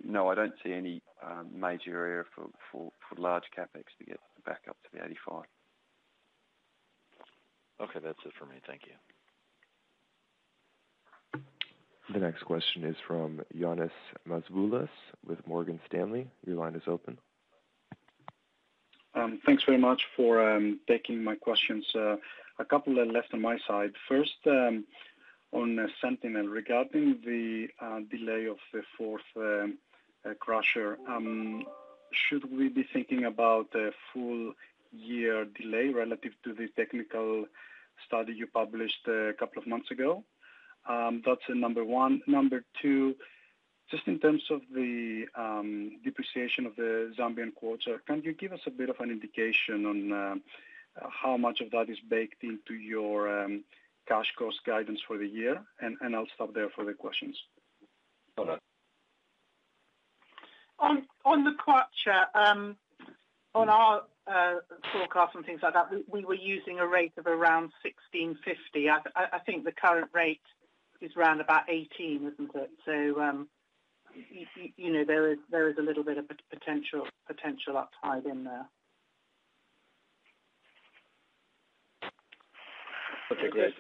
No, 0.04 0.30
I 0.30 0.36
don't 0.36 0.54
see 0.64 0.74
any 0.74 1.02
um, 1.24 1.48
major 1.54 1.92
area 1.96 2.24
for 2.34 2.48
for 2.72 2.92
large 3.18 3.44
CapEx 3.58 3.84
to 4.00 4.06
get 4.06 4.20
back 4.46 4.62
up 4.70 4.78
to 4.84 4.90
the 4.98 5.04
85. 5.04 5.44
Okay. 7.82 8.00
That's 8.04 8.20
it 8.26 8.34
for 8.38 8.46
me. 8.46 8.56
Thank 8.66 8.82
you. 8.86 8.94
The 12.14 12.20
next 12.20 12.44
question 12.44 12.84
is 12.84 12.96
from 13.08 13.42
Ioannis 13.56 13.92
Masvoulas 14.28 14.90
with 15.28 15.46
Morgan 15.46 15.80
Stanley. 15.86 16.28
Your 16.46 16.56
line 16.56 16.74
is 16.74 16.82
open. 16.88 17.20
Um, 19.14 19.40
thanks 19.46 19.64
very 19.64 19.78
much 19.78 20.02
for 20.16 20.60
taking 20.88 21.24
my 21.24 21.36
questions. 21.36 21.86
Uh, 21.94 22.16
A 22.60 22.66
couple 22.66 22.94
left 22.94 23.34
on 23.34 23.42
my 23.42 23.58
side. 23.66 23.94
First, 24.10 24.36
um, 24.46 24.84
on 25.54 25.80
uh, 25.80 25.88
Sentinel, 26.02 26.48
regarding 26.48 27.20
the 27.26 27.70
uh, 27.82 28.02
delay 28.12 28.48
of 28.48 28.58
the 28.74 28.82
fourth 28.98 29.22
uh, 29.36 29.68
crusher, 30.40 30.98
um, 31.08 31.64
should 32.12 32.52
we 32.52 32.68
be 32.68 32.84
thinking 32.92 33.24
about 33.24 33.68
a 33.76 33.92
full 34.12 34.54
year 34.92 35.46
delay 35.46 35.88
relative 35.88 36.34
to 36.44 36.54
the 36.54 36.68
technical 36.76 37.46
study 38.06 38.34
you 38.34 38.48
published 38.48 39.08
a 39.08 39.34
couple 39.40 39.62
of 39.62 39.68
months 39.68 39.90
ago? 39.90 40.24
Um, 40.88 41.22
that's 41.26 41.42
number 41.50 41.86
one. 41.86 42.22
Number 42.28 42.66
two, 42.82 43.16
just 43.90 44.06
in 44.06 44.20
terms 44.20 44.44
of 44.52 44.62
the 44.74 45.26
depreciation 46.04 46.66
of 46.66 46.76
the 46.76 47.14
Zambian 47.18 47.54
kwacha, 47.54 48.00
can 48.06 48.22
you 48.22 48.34
give 48.34 48.52
us 48.52 48.62
a 48.68 48.72
bit 48.72 48.90
of 48.90 49.00
an 49.00 49.12
indication 49.12 49.86
on 49.86 50.42
how 51.10 51.38
much 51.38 51.62
of 51.62 51.72
that 51.72 51.90
is 51.90 51.98
baked 52.10 52.44
into 52.44 52.74
your 52.74 53.44
um, 53.44 53.64
cash 54.08 54.32
cost 54.38 54.58
guidance 54.66 55.00
for 55.08 55.18
the 55.18 55.28
year? 55.28 55.62
And 55.80 56.16
I'll 56.16 56.28
stop 56.36 56.54
there 56.54 56.70
for 56.70 56.86
the 56.86 56.94
questions. 56.94 57.38
On 61.26 61.44
the 61.44 61.52
kwacha, 61.52 62.26
um, 62.34 62.78
on 63.54 63.70
our 63.70 64.04
uh, 64.28 64.56
forecast 64.94 65.36
and 65.36 65.46
things 65.46 65.60
like 65.62 65.74
that, 65.74 65.90
we 66.08 66.24
were 66.24 66.36
using 66.36 66.80
a 66.80 66.88
rate 66.88 67.14
of 67.18 67.28
around 67.28 67.72
$1,650. 68.14 69.02
I 69.16 69.40
think 69.46 69.66
the 69.66 69.72
current 69.72 70.10
rate 70.14 70.42
is 71.02 71.12
around 71.18 71.42
about 71.42 71.70
18, 71.70 72.32
isn't 72.34 72.56
it? 72.56 72.70
So, 72.86 73.22
um, 73.22 73.48
you 74.78 74.94
know, 74.94 75.04
there 75.06 75.32
is 75.70 75.78
a 75.78 75.82
little 75.82 76.04
bit 76.04 76.18
of 76.18 76.26
potential 76.50 77.08
potential 77.28 77.78
upside 77.78 78.26
in 78.26 78.44
there. 78.44 78.68
Okay, 83.32 83.50
great. 83.52 83.74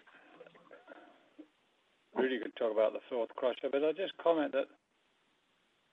Rudi 2.15 2.39
could 2.39 2.55
talk 2.55 2.71
about 2.71 2.93
the 2.93 2.99
fourth 3.09 3.29
crusher, 3.35 3.69
but 3.71 3.83
I'll 3.83 3.93
just 3.93 4.13
comment 4.21 4.51
that 4.51 4.67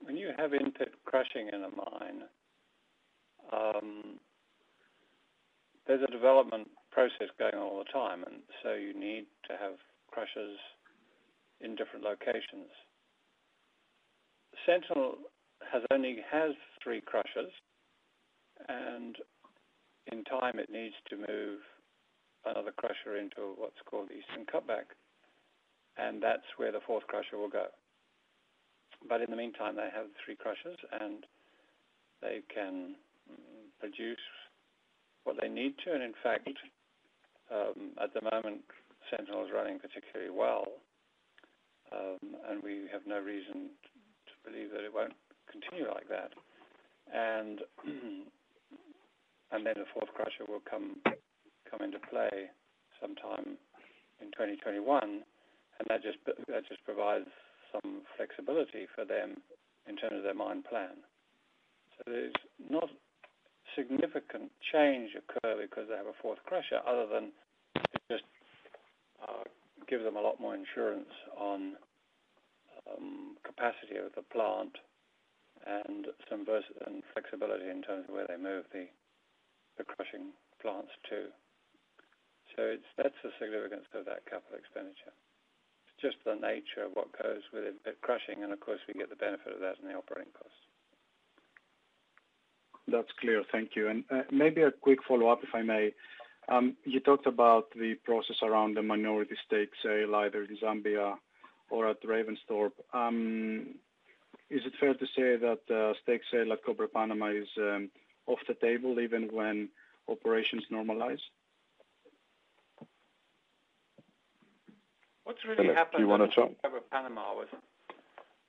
when 0.01 0.17
you 0.17 0.31
have 0.37 0.53
in-pit 0.53 0.93
crushing 1.05 1.49
in 1.49 1.63
a 1.63 1.69
mine, 1.71 2.23
um, 3.53 4.19
there's 5.87 6.03
a 6.03 6.11
development 6.11 6.69
process 6.91 7.29
going 7.39 7.55
on 7.55 7.63
all 7.63 7.79
the 7.79 7.93
time, 7.93 8.25
and 8.27 8.43
so 8.63 8.75
you 8.75 8.99
need 8.99 9.25
to 9.49 9.53
have 9.53 9.75
crushers 10.11 10.59
in 11.61 11.77
different 11.77 12.05
locations. 12.05 12.69
Sentinel 14.67 15.15
has 15.73 15.83
only 15.93 16.19
has 16.31 16.53
three 16.83 17.01
crushers, 17.01 17.53
and 18.69 19.17
in 20.13 20.25
time 20.25 20.59
it 20.59 20.71
needs 20.71 20.95
to 21.09 21.17
move 21.17 21.61
another 22.47 22.73
crusher 22.73 23.17
into 23.19 23.55
what's 23.57 23.81
called 23.89 24.09
Eastern 24.11 24.47
Cutback, 24.47 24.95
and 25.99 26.23
that's 26.23 26.47
where 26.57 26.73
the 26.73 26.81
fourth 26.87 27.07
crusher 27.07 27.39
will 27.39 27.49
go. 27.51 27.67
But 29.09 29.21
in 29.21 29.31
the 29.31 29.37
meantime, 29.37 29.77
they 29.77 29.91
have 29.95 30.07
three 30.25 30.37
crushers, 30.37 30.79
and 31.01 31.25
they 32.23 32.41
can 32.53 32.97
mm, 33.31 33.69
produce 33.81 34.25
what 35.25 35.37
they 35.41 35.49
need 35.49 35.75
to. 35.85 35.93
And 35.93 36.03
in 36.03 36.15
fact, 36.23 36.49
um, 37.51 37.93
at 38.03 38.15
the 38.15 38.23
moment, 38.23 38.63
Sentinel 39.11 39.45
is 39.45 39.51
running 39.55 39.79
particularly 39.79 40.31
well, 40.31 40.67
um, 41.93 42.37
and 42.51 42.63
we 42.63 42.89
have 42.93 43.03
no 43.07 43.21
reason 43.21 43.71
to 44.27 44.51
believe 44.51 44.71
that 44.73 44.85
it 44.85 44.93
won't 44.93 45.15
continue 45.51 45.89
like 45.89 46.09
that. 46.09 46.33
And 47.13 47.61
and 49.53 49.65
then 49.65 49.75
the 49.77 49.87
fourth 49.95 50.13
crusher 50.15 50.45
will 50.49 50.63
come 50.69 50.97
into 51.83 51.99
play 52.11 52.51
sometime 53.01 53.57
in 54.21 54.29
2021, 54.33 54.83
and 55.03 55.85
that 55.89 56.03
just 56.03 56.85
provides 56.85 57.29
some 57.73 58.03
flexibility 58.17 58.87
for 58.95 59.05
them 59.05 59.37
in 59.89 59.97
terms 59.97 60.17
of 60.17 60.23
their 60.23 60.35
mine 60.35 60.63
plan. 60.63 60.97
So 61.99 62.11
there's 62.11 62.35
not 62.71 62.91
significant 63.77 64.51
change 64.73 65.11
occur 65.17 65.57
because 65.61 65.89
they 65.89 65.97
have 65.97 66.07
a 66.07 66.17
fourth 66.23 66.39
crusher 66.47 66.81
other 66.87 67.07
than 67.07 67.33
it 67.77 68.03
just 68.11 68.25
uh, 69.23 69.45
gives 69.89 70.05
them 70.05 70.17
a 70.17 70.21
lot 70.21 70.41
more 70.41 70.55
insurance 70.55 71.13
on 71.39 71.77
um, 72.89 73.37
capacity 73.45 73.97
of 73.97 74.13
the 74.15 74.23
plant 74.33 74.77
and 75.67 76.07
some 76.31 76.47
flexibility 77.13 77.69
in 77.69 77.83
terms 77.83 78.05
of 78.09 78.15
where 78.15 78.27
they 78.27 78.37
move 78.37 78.65
the 78.73 78.87
crushing 79.85 80.33
plants 80.63 80.93
to. 81.11 81.29
So 82.57 82.77
that's 82.97 83.15
the 83.23 83.31
significance 83.39 83.85
of 83.95 84.07
that 84.07 84.25
capital 84.25 84.57
expenditure. 84.57 85.13
It's 85.13 86.01
just 86.01 86.17
the 86.25 86.35
nature 86.35 86.89
of 86.89 86.93
what 86.97 87.13
goes 87.13 87.43
with 87.53 87.65
in-pit 87.65 87.99
crushing, 88.01 88.43
and 88.43 88.53
of 88.53 88.61
course, 88.61 88.81
we 88.89 88.95
get 88.95 89.11
the 89.11 89.17
benefit 89.17 89.53
of 89.53 89.61
that 89.61 89.77
in 89.81 89.89
the 89.89 89.95
operating 89.95 90.33
costs. 90.33 90.57
That's 92.89 93.13
clear. 93.21 93.43
Thank 93.53 93.77
you. 93.77 93.89
And 93.89 94.05
uh, 94.11 94.23
maybe 94.31 94.63
a 94.63 94.71
quick 94.71 95.01
follow-up, 95.07 95.41
if 95.43 95.55
I 95.55 95.63
may. 95.63 95.93
Um, 96.49 96.77
you 96.85 97.01
talked 97.01 97.27
about 97.27 97.71
the 97.73 97.95
process 98.05 98.37
around 98.43 98.77
the 98.77 98.83
minority 98.83 99.37
stake 99.45 99.73
sale, 99.83 100.15
uh, 100.15 100.19
either 100.19 100.45
in 100.45 100.57
Zambia 100.57 101.17
or 101.71 101.89
at 101.89 102.03
Ravensthorpe. 102.03 102.79
Um, 102.95 103.75
is 104.49 104.63
it 104.65 104.75
fair 104.79 104.95
to 104.95 105.07
say 105.07 105.37
that 105.37 105.63
uh, 105.69 105.95
stake 106.03 106.23
sale 106.31 106.53
at 106.53 106.65
Cobre 106.65 106.87
Panama 106.87 107.27
is 107.27 107.49
um, 107.59 107.91
off 108.27 108.39
the 108.47 108.55
table 108.55 109.01
even 109.01 109.29
when 109.33 109.69
operations 110.09 110.63
normalize? 110.71 111.21
What's 115.27 115.45
really 115.45 115.75
happened. 115.75 115.99
Do 115.99 116.03
you 116.05 116.09
want 116.09 116.23
to 116.23 116.33
talk? 116.33 116.53
Panama 116.93 117.35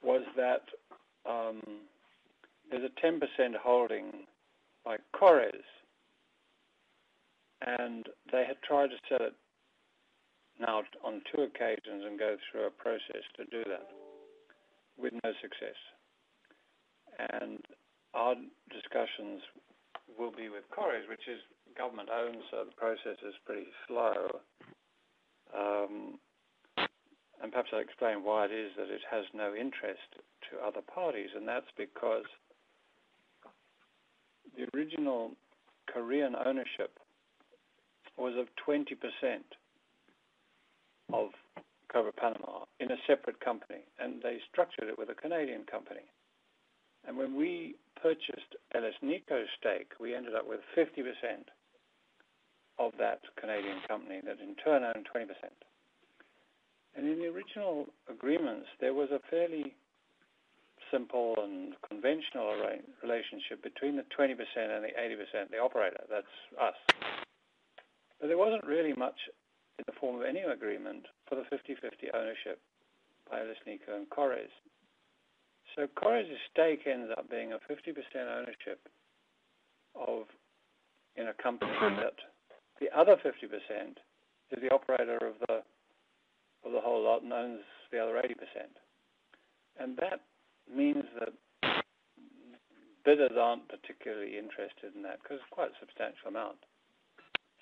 was 0.04 0.22
that 0.36 0.62
um, 1.28 1.60
there's 2.70 2.84
a 2.86 3.06
10% 3.06 3.20
holding 3.60 4.28
by 4.86 4.98
KORES, 5.12 5.66
and 7.66 8.06
they 8.32 8.46
had 8.46 8.62
tried 8.62 8.92
to 8.92 8.98
sell 9.10 9.26
it 9.26 9.34
now 10.62 10.84
on 11.04 11.24
two 11.34 11.42
occasions 11.42 12.04
and 12.06 12.20
go 12.20 12.38
through 12.52 12.68
a 12.68 12.70
process 12.70 13.26
to 13.38 13.46
do 13.46 13.64
that 13.68 13.88
with 15.00 15.14
no 15.24 15.32
success. 15.42 15.82
And 17.18 17.58
our 18.14 18.36
discussions 18.70 19.42
will 20.18 20.32
be 20.32 20.50
with 20.50 20.70
KORES, 20.70 21.10
which 21.10 21.28
is 21.28 21.40
government-owned, 21.76 22.38
so 22.52 22.66
the 22.66 22.76
process 22.78 23.18
is 23.28 23.34
pretty 23.48 23.66
slow. 23.88 24.42
Um, 25.58 26.20
And 27.42 27.52
perhaps 27.52 27.70
I'll 27.72 27.80
explain 27.80 28.24
why 28.24 28.46
it 28.46 28.52
is 28.52 28.72
that 28.78 28.90
it 28.90 29.02
has 29.12 29.26
no 29.34 29.54
interest 29.54 30.18
to 30.50 30.66
other 30.66 30.82
parties, 30.82 31.30
and 31.36 31.48
that's 31.48 31.70
because 31.78 32.26
the 34.58 34.66
original 34.76 35.32
Korean 35.86 36.36
ownership 36.36 37.00
was 38.18 38.34
of 38.38 38.48
20% 38.68 38.98
of 41.14 41.30
Cobre 41.92 42.12
Panama 42.12 42.66
in 42.80 42.92
a 42.92 42.98
separate 43.06 43.40
company, 43.40 43.82
and 44.00 44.22
they 44.22 44.40
structured 44.52 44.90
it 44.90 44.98
with 44.98 45.10
a 45.10 45.16
Canadian 45.16 45.64
company. 45.70 46.02
And 47.08 47.18
when 47.18 47.36
we 47.36 47.76
purchased 48.02 48.56
Agnico's 48.74 49.48
stake, 49.60 49.94
we 50.00 50.16
ended 50.16 50.36
up 50.36 50.48
with 50.48 50.60
50% 50.76 51.06
of 52.80 52.92
that 53.00 53.22
Canadian 53.40 53.78
company 53.88 54.22
that 54.26 54.40
in 54.42 54.56
turn 54.56 54.84
owned 54.84 55.08
20%. 55.16 55.28
And 56.98 57.08
in 57.08 57.20
the 57.20 57.28
original 57.28 57.86
agreements, 58.10 58.68
there 58.82 58.94
was 58.94 59.10
a 59.12 59.20
fairly 59.30 59.76
simple 60.92 61.36
and 61.38 61.76
conventional 61.88 62.58
relationship 63.04 63.62
between 63.62 63.96
the 63.96 64.06
20% 64.18 64.34
and 64.58 64.84
the 64.84 64.90
80%, 64.98 65.52
the 65.52 65.60
operator. 65.60 66.02
That's 66.10 66.26
us. 66.60 66.74
But 68.20 68.28
there 68.28 68.38
wasn't 68.38 68.66
really 68.66 68.94
much 68.94 69.30
in 69.78 69.84
the 69.86 69.94
form 70.00 70.16
of 70.16 70.24
any 70.26 70.42
agreement 70.42 71.06
for 71.30 71.36
the 71.36 71.44
50/50 71.44 72.10
ownership 72.16 72.60
by 73.30 73.42
Agnico 73.42 73.96
and 73.96 74.10
KORES. 74.10 74.50
So 75.76 75.88
KORES's 75.88 76.40
stake 76.52 76.88
ends 76.88 77.12
up 77.16 77.30
being 77.30 77.54
a 77.54 77.60
50% 77.60 77.94
ownership 78.28 78.90
of 79.94 80.26
in 81.16 81.28
a 81.28 81.34
company 81.34 81.72
that 81.80 82.16
the 82.80 82.90
other 82.98 83.18
50% 83.18 84.00
is 84.50 84.62
the 84.62 84.74
operator 84.74 85.18
of 85.18 85.38
the 85.48 85.62
of 86.68 86.74
the 86.74 86.84
whole 86.84 87.04
lot 87.04 87.24
and 87.24 87.32
owns 87.32 87.64
the 87.92 88.00
other 88.00 88.20
80%. 88.20 88.36
And 89.80 89.98
that 89.98 90.22
means 90.68 91.04
that 91.20 91.34
bidders 93.06 93.40
aren't 93.40 93.70
particularly 93.70 94.38
interested 94.38 94.92
in 94.96 95.02
that 95.04 95.24
because 95.24 95.40
it's 95.40 95.56
quite 95.56 95.72
a 95.72 95.80
substantial 95.80 96.28
amount. 96.28 96.60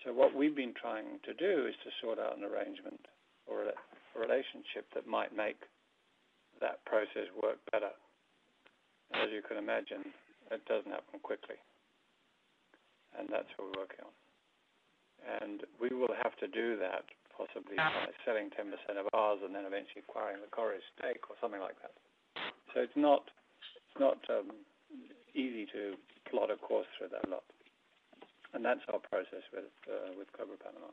So 0.04 0.14
what 0.14 0.34
we've 0.34 0.56
been 0.56 0.74
trying 0.74 1.22
to 1.26 1.34
do 1.34 1.70
is 1.70 1.78
to 1.86 1.90
sort 2.02 2.18
out 2.18 2.38
an 2.38 2.44
arrangement 2.44 3.06
or 3.46 3.70
a, 3.70 3.74
a 3.74 4.18
relationship 4.18 4.90
that 4.94 5.06
might 5.06 5.36
make 5.36 5.62
that 6.62 6.84
process 6.86 7.30
work 7.42 7.62
better. 7.72 7.94
As 9.14 9.30
you 9.30 9.42
can 9.46 9.58
imagine, 9.58 10.14
it 10.50 10.66
doesn't 10.66 10.92
happen 10.92 11.22
quickly. 11.22 11.62
And 13.18 13.30
that's 13.30 13.50
what 13.56 13.70
we're 13.70 13.86
working 13.86 14.06
on. 14.06 14.14
And 15.42 15.62
we 15.82 15.90
will 15.94 16.14
have 16.22 16.36
to 16.42 16.48
do 16.48 16.78
that 16.78 17.06
possibly 17.38 17.76
by 17.76 18.12
selling 18.24 18.50
10% 18.50 18.72
of 18.98 19.06
ours 19.14 19.40
and 19.44 19.54
then 19.54 19.68
eventually 19.68 20.02
acquiring 20.08 20.42
the 20.42 20.52
KORES 20.52 20.84
stake 20.98 21.28
or 21.30 21.36
something 21.40 21.62
like 21.62 21.76
that. 21.84 21.94
So 22.74 22.82
it's 22.82 22.96
not 22.96 23.30
it's 23.76 24.00
not 24.00 24.20
um, 24.30 24.52
easy 25.34 25.66
to 25.72 25.96
plot 26.30 26.52
a 26.52 26.58
course 26.58 26.88
through 26.98 27.10
that 27.10 27.30
lot, 27.30 27.44
and 28.54 28.64
that's 28.64 28.82
our 28.92 29.00
process 29.00 29.44
with 29.54 29.72
uh, 29.88 30.12
with 30.18 30.28
Cobre 30.34 30.58
Panama. 30.58 30.92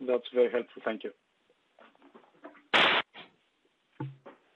That's 0.00 0.28
very 0.34 0.50
helpful. 0.50 0.82
Thank 0.84 1.04
you. 1.04 1.12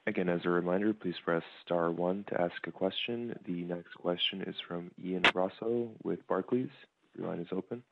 Again, 0.07 0.29
as 0.29 0.41
a 0.45 0.49
reminder, 0.49 0.93
please 0.93 1.15
press 1.23 1.43
star 1.65 1.91
one 1.91 2.23
to 2.29 2.41
ask 2.41 2.65
a 2.65 2.71
question. 2.71 3.37
The 3.45 3.63
next 3.63 3.93
question 3.95 4.41
is 4.43 4.55
from 4.67 4.89
Ian 5.03 5.23
Rossouw 5.23 5.89
with 6.03 6.25
Barclays. 6.27 6.69
Your 7.17 7.27
line 7.27 7.39
is 7.39 7.47
open. 7.51 7.83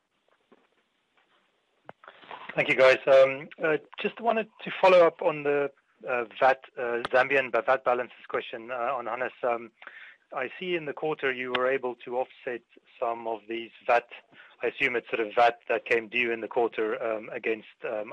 Thank 2.56 2.70
you, 2.70 2.74
guys. 2.74 2.96
Um, 3.06 3.48
uh, 3.62 3.76
just 4.00 4.18
wanted 4.18 4.48
to 4.64 4.70
follow 4.80 5.06
up 5.06 5.20
on 5.20 5.42
the 5.42 5.70
uh, 6.08 6.24
VAT, 6.40 6.60
uh, 6.78 7.02
Zambian 7.12 7.52
VAT 7.52 7.84
balances 7.84 8.16
question 8.28 8.70
on 8.70 9.04
Hannes. 9.04 9.32
Um, 9.42 9.70
I 10.34 10.48
see 10.58 10.74
in 10.74 10.86
the 10.86 10.94
quarter 10.94 11.30
you 11.30 11.52
were 11.54 11.70
able 11.70 11.96
to 12.06 12.16
offset 12.16 12.62
some 12.98 13.28
of 13.28 13.40
these 13.46 13.72
VAT, 13.86 14.08
I 14.62 14.68
assume 14.68 14.96
it's 14.96 15.06
sort 15.10 15.20
of 15.20 15.34
VAT 15.34 15.58
that 15.68 15.84
came 15.84 16.08
due 16.08 16.32
in 16.32 16.40
the 16.40 16.48
quarter, 16.48 16.96
um, 17.04 17.28
against 17.30 17.68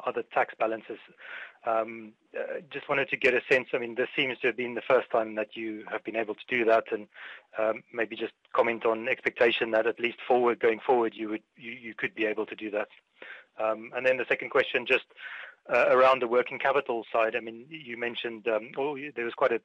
other 0.05 0.23
tax 0.33 0.53
balances. 0.59 0.99
Just 2.69 2.89
wanted 2.89 3.09
to 3.11 3.15
get 3.15 3.33
a 3.33 3.41
sense, 3.49 3.69
I 3.73 3.77
mean, 3.77 3.95
this 3.95 4.09
seems 4.13 4.37
to 4.39 4.47
have 4.47 4.57
been 4.57 4.75
the 4.75 4.81
first 4.81 5.09
time 5.09 5.35
that 5.35 5.55
you 5.55 5.85
have 5.89 6.03
been 6.03 6.17
able 6.17 6.35
to 6.35 6.45
do 6.49 6.65
that, 6.65 6.83
and 6.91 7.07
maybe 7.93 8.17
just 8.17 8.33
comment 8.51 8.85
on 8.85 9.07
expectation 9.07 9.71
that 9.71 9.87
at 9.87 10.01
least 10.01 10.17
forward, 10.27 10.59
going 10.59 10.81
forward, 10.85 11.13
you 11.15 11.39
could 11.95 12.13
be 12.13 12.25
able 12.25 12.45
to 12.45 12.55
do 12.55 12.69
that. 12.71 12.89
Um, 13.59 13.91
and 13.95 14.05
then 14.05 14.17
the 14.17 14.25
second 14.27 14.49
question, 14.49 14.85
just 14.85 15.05
uh, 15.71 15.85
around 15.89 16.21
the 16.21 16.27
working 16.27 16.59
capital 16.59 17.05
side. 17.11 17.35
I 17.35 17.39
mean, 17.39 17.65
you 17.69 17.97
mentioned 17.97 18.47
um, 18.47 18.71
there 19.15 19.25
was 19.25 19.33
quite 19.33 19.51
a 19.53 19.61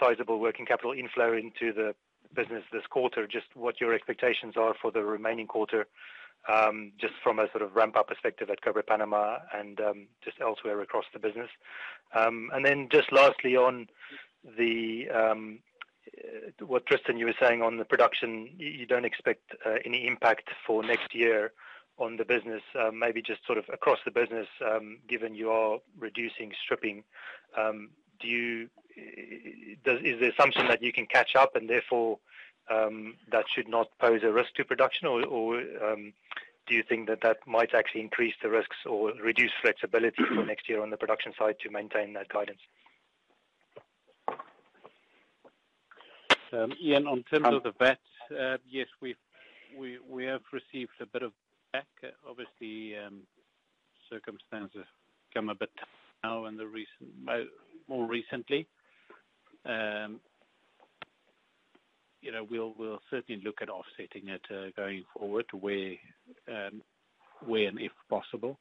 sizable 0.00 0.40
working 0.40 0.66
capital 0.66 0.92
inflow 0.92 1.34
into 1.34 1.72
the 1.72 1.94
business 2.34 2.64
this 2.72 2.86
quarter. 2.88 3.26
Just 3.26 3.46
what 3.54 3.80
your 3.80 3.92
expectations 3.92 4.54
are 4.56 4.74
for 4.80 4.90
the 4.90 5.02
remaining 5.02 5.46
quarter, 5.46 5.86
um, 6.50 6.92
just 6.98 7.14
from 7.22 7.38
a 7.38 7.50
sort 7.50 7.62
of 7.62 7.76
ramp-up 7.76 8.08
perspective 8.08 8.48
at 8.50 8.62
Cobre 8.62 8.82
Panama 8.82 9.38
and 9.54 9.78
just 10.24 10.40
elsewhere 10.40 10.80
across 10.80 11.04
the 11.12 11.18
business. 11.18 11.50
And 12.14 12.64
then 12.64 12.88
just 12.90 13.12
lastly, 13.12 13.56
on 13.56 13.88
the 14.56 15.08
what 16.60 16.86
Tristan, 16.86 17.18
you 17.18 17.26
were 17.26 17.34
saying 17.40 17.60
on 17.62 17.76
the 17.76 17.84
production, 17.84 18.48
you 18.56 18.86
don't 18.86 19.04
expect 19.04 19.52
uh, 19.66 19.74
any 19.84 20.06
impact 20.06 20.48
for 20.66 20.82
next 20.82 21.14
year 21.14 21.52
on 21.98 22.16
the 22.16 22.24
business, 22.24 22.62
um, 22.78 22.98
maybe 22.98 23.22
just 23.22 23.44
sort 23.46 23.58
of 23.58 23.64
across 23.72 23.98
the 24.04 24.10
business, 24.10 24.48
um, 24.64 24.98
given 25.08 25.34
you 25.34 25.50
are 25.50 25.78
reducing 25.98 26.52
stripping, 26.62 27.04
um, 27.56 27.90
do 28.20 28.28
you 28.28 28.68
is 28.96 30.20
the 30.20 30.30
assumption 30.32 30.68
that 30.68 30.80
you 30.80 30.92
can 30.92 31.04
catch 31.06 31.34
up 31.34 31.56
and 31.56 31.68
therefore 31.68 32.18
that 32.68 33.44
should 33.52 33.68
not 33.68 33.88
pose 33.98 34.22
a 34.22 34.30
risk 34.30 34.54
to 34.54 34.64
production? 34.64 35.08
Or 35.08 35.56
do 36.66 36.74
you 36.74 36.82
think 36.82 37.08
that 37.08 37.20
that 37.22 37.38
might 37.46 37.74
actually 37.74 38.00
increase 38.00 38.34
the 38.42 38.48
risks 38.48 38.76
or 38.86 39.12
reduce 39.22 39.50
flexibility 39.60 40.22
for 40.24 40.44
next 40.46 40.68
year 40.68 40.80
on 40.80 40.90
the 40.90 40.96
production 40.96 41.32
side 41.38 41.56
to 41.60 41.70
maintain 41.70 42.12
that 42.14 42.28
guidance? 42.28 42.60
Ian, 46.80 47.08
on 47.08 47.24
terms 47.24 47.48
of 47.48 47.64
the 47.64 47.72
VAT, 47.72 47.98
uh, 48.38 48.58
yes, 48.68 48.86
we 49.00 49.16
have 50.24 50.42
received 50.52 50.92
a 51.00 51.06
bit 51.06 51.22
of 51.22 51.32
back. 51.74 52.12
Obviously, 52.28 52.96
um, 52.96 53.22
circumstances 54.08 54.86
come 55.34 55.48
a 55.48 55.54
bit 55.54 55.70
now 56.22 56.44
and 56.44 56.58
more 57.88 58.08
recently. 58.08 58.66
Um, 59.66 60.20
you 62.22 62.32
know, 62.32 62.46
we'll 62.48 63.00
certainly 63.10 63.42
look 63.44 63.56
at 63.60 63.68
offsetting 63.68 64.28
it 64.28 64.40
uh, 64.50 64.70
going 64.76 65.04
forward 65.18 65.46
where 65.60 65.94
um, 66.48 66.80
and 67.66 67.78
if 67.80 67.92
possible. 68.08 68.56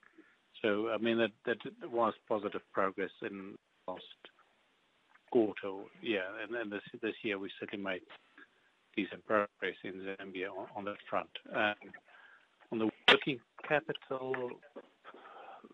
So, 0.62 0.90
I 0.90 0.98
mean, 0.98 1.18
that 1.46 1.58
was 1.92 2.14
positive 2.28 2.62
progress 2.74 3.12
in 3.22 3.56
last 3.88 4.04
quarter. 5.32 5.84
Yeah, 6.02 6.22
and 6.60 6.72
this 6.72 7.14
year 7.22 7.38
we 7.38 7.50
certainly 7.60 7.84
made 7.84 8.02
decent 8.96 9.26
progress 9.26 9.76
in 9.84 9.94
Zambia 9.94 10.50
on 10.76 10.86
that 10.86 10.98
front. 11.10 11.30
The 13.14 13.18
working 13.18 13.40
capital, 13.68 14.50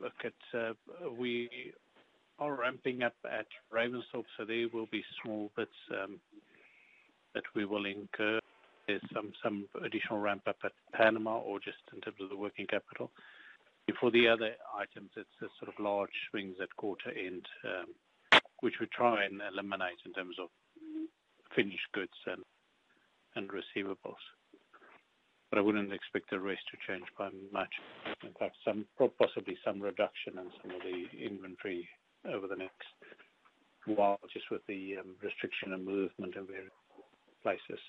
look 0.02 0.12
at, 0.26 0.60
uh, 0.60 0.74
we 1.18 1.72
are 2.38 2.54
ramping 2.54 3.02
up 3.02 3.14
at 3.24 3.46
Ravensthorpe, 3.74 4.26
so 4.38 4.44
there 4.46 4.68
will 4.74 4.88
be 4.92 5.02
small 5.24 5.50
bits 5.56 5.72
um, 6.04 6.20
that 7.34 7.44
we 7.56 7.64
will 7.64 7.86
incur. 7.86 8.42
There's 8.88 9.02
some 9.42 9.68
additional 9.86 10.20
ramp 10.20 10.42
up 10.50 10.58
at 10.66 10.74
Panama 10.92 11.38
or 11.38 11.62
just 11.62 11.78
in 11.94 12.02
terms 12.02 12.18
of 12.22 12.28
the 12.28 12.36
working 12.36 12.68
capital. 12.68 13.10
For 14.02 14.12
the 14.12 14.28
other 14.28 14.52
items, 14.78 15.12
it's 15.16 15.30
sort 15.40 15.74
of 15.74 15.82
large 15.82 16.12
swings 16.30 16.58
at 16.62 16.76
quarter 16.76 17.12
end, 17.12 17.46
um, 17.64 18.42
which 18.60 18.82
we 18.82 18.88
try 18.88 19.24
and 19.24 19.40
eliminate 19.50 20.00
in 20.06 20.12
terms 20.12 20.36
of 20.42 20.50
finished 21.56 21.88
goods 21.94 22.12
and 22.28 22.44
and 23.36 23.50
receivables 23.50 24.26
but 25.50 25.60
I 25.60 25.62
wouldn't 25.62 25.94
expect 25.94 26.30
the 26.30 26.40
rest 26.40 26.62
to 26.72 26.78
change 26.92 27.06
by 27.18 27.30
much. 27.52 27.74
In 28.24 28.34
fact, 28.40 28.56
some 28.66 28.86
possibly 29.18 29.58
some 29.66 29.82
reduction 29.82 30.38
in 30.38 30.50
some 30.62 30.72
of 30.72 30.82
the 30.82 31.26
inventory 31.26 31.88
over 32.26 32.48
the 32.48 32.56
next 32.56 32.88
while, 33.86 34.20
just 34.32 34.46
with 34.52 34.62
the 34.68 34.98
um, 35.00 35.16
restriction 35.24 35.74
of 35.74 35.82
movement 35.82 36.36
in 36.36 36.46
various 36.46 36.72
places. 37.42 37.80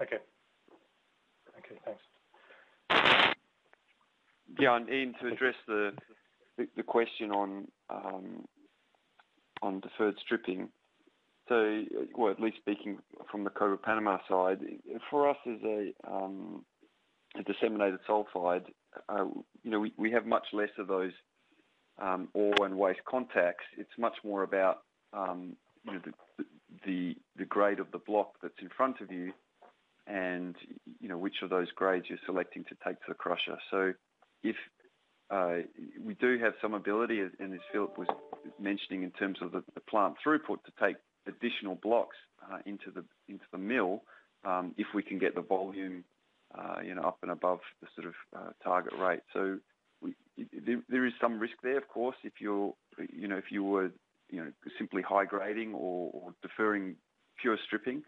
Okay. 0.00 0.18
Okay, 1.58 1.80
thanks. 1.84 2.02
Yeah, 4.58 4.76
and 4.76 4.88
Ian, 4.88 5.14
to 5.20 5.28
address 5.28 5.54
the 5.66 5.92
the 6.76 6.82
question 6.82 7.30
on 7.30 7.68
um, 7.90 8.44
on 9.62 9.80
deferred 9.80 10.16
stripping, 10.24 10.68
so, 11.48 11.82
well, 12.16 12.30
at 12.30 12.40
least 12.40 12.58
speaking 12.58 12.98
from 13.30 13.44
the 13.44 13.50
Cobre 13.50 13.76
Panama 13.76 14.18
side, 14.28 14.60
for 15.10 15.28
us 15.28 15.36
as 15.46 15.58
a, 15.64 15.92
um, 16.06 16.64
a 17.38 17.42
disseminated 17.42 18.00
sulfide, 18.08 18.64
uh, 19.08 19.24
you 19.62 19.70
know, 19.70 19.80
we, 19.80 19.92
we 19.96 20.10
have 20.10 20.26
much 20.26 20.46
less 20.52 20.70
of 20.78 20.88
those 20.88 21.12
um, 22.00 22.28
ore 22.34 22.54
and 22.64 22.76
waste 22.76 23.00
contacts. 23.08 23.64
It's 23.76 23.90
much 23.98 24.16
more 24.24 24.42
about 24.42 24.82
um, 25.12 25.56
you 25.84 25.94
know, 25.94 26.00
the, 26.04 26.44
the, 26.86 27.16
the 27.36 27.44
grade 27.44 27.80
of 27.80 27.90
the 27.92 27.98
block 27.98 28.34
that's 28.42 28.54
in 28.60 28.68
front 28.76 29.00
of 29.00 29.10
you, 29.10 29.32
and 30.06 30.56
you 31.00 31.08
know 31.08 31.18
which 31.18 31.36
of 31.42 31.50
those 31.50 31.70
grades 31.72 32.06
you're 32.08 32.18
selecting 32.24 32.64
to 32.64 32.76
take 32.86 32.98
to 33.00 33.06
the 33.08 33.14
crusher. 33.14 33.58
So, 33.70 33.92
if 34.42 34.56
uh, 35.30 35.58
we 36.02 36.14
do 36.14 36.38
have 36.38 36.54
some 36.62 36.74
ability, 36.74 37.20
and 37.20 37.52
as 37.52 37.60
Philip 37.72 37.98
was 37.98 38.08
mentioning, 38.58 39.02
in 39.02 39.10
terms 39.12 39.38
of 39.42 39.52
the, 39.52 39.62
the 39.74 39.80
plant 39.80 40.14
throughput, 40.24 40.62
to 40.64 40.72
take 40.80 40.96
additional 41.26 41.74
blocks 41.74 42.16
uh, 42.50 42.58
into 42.66 42.90
the 42.94 43.04
into 43.28 43.44
the 43.52 43.58
mill 43.58 44.02
um, 44.44 44.74
if 44.76 44.86
we 44.94 45.02
can 45.02 45.18
get 45.18 45.34
the 45.34 45.40
volume, 45.42 46.04
uh, 46.56 46.76
you 46.84 46.94
know, 46.94 47.02
up 47.02 47.18
and 47.22 47.30
above 47.30 47.60
the 47.80 47.88
sort 47.94 48.06
of 48.06 48.14
uh, 48.36 48.50
target 48.62 48.92
rate. 48.98 49.20
So 49.32 49.58
there, 50.88 51.06
is 51.06 51.12
some 51.20 51.40
risk 51.40 51.54
there, 51.62 51.76
of 51.76 51.88
course, 51.88 52.16
if 52.22 52.34
you're, 52.40 52.72
you 53.12 53.26
know, 53.26 53.36
if 53.36 53.50
you 53.50 53.64
were 53.64 53.90
you 54.30 54.44
know, 54.44 54.52
simply 54.76 55.02
high 55.02 55.24
grading 55.24 55.74
or, 55.74 56.32
deferring 56.42 56.96
pure 57.40 57.56
stripping. 57.66 58.02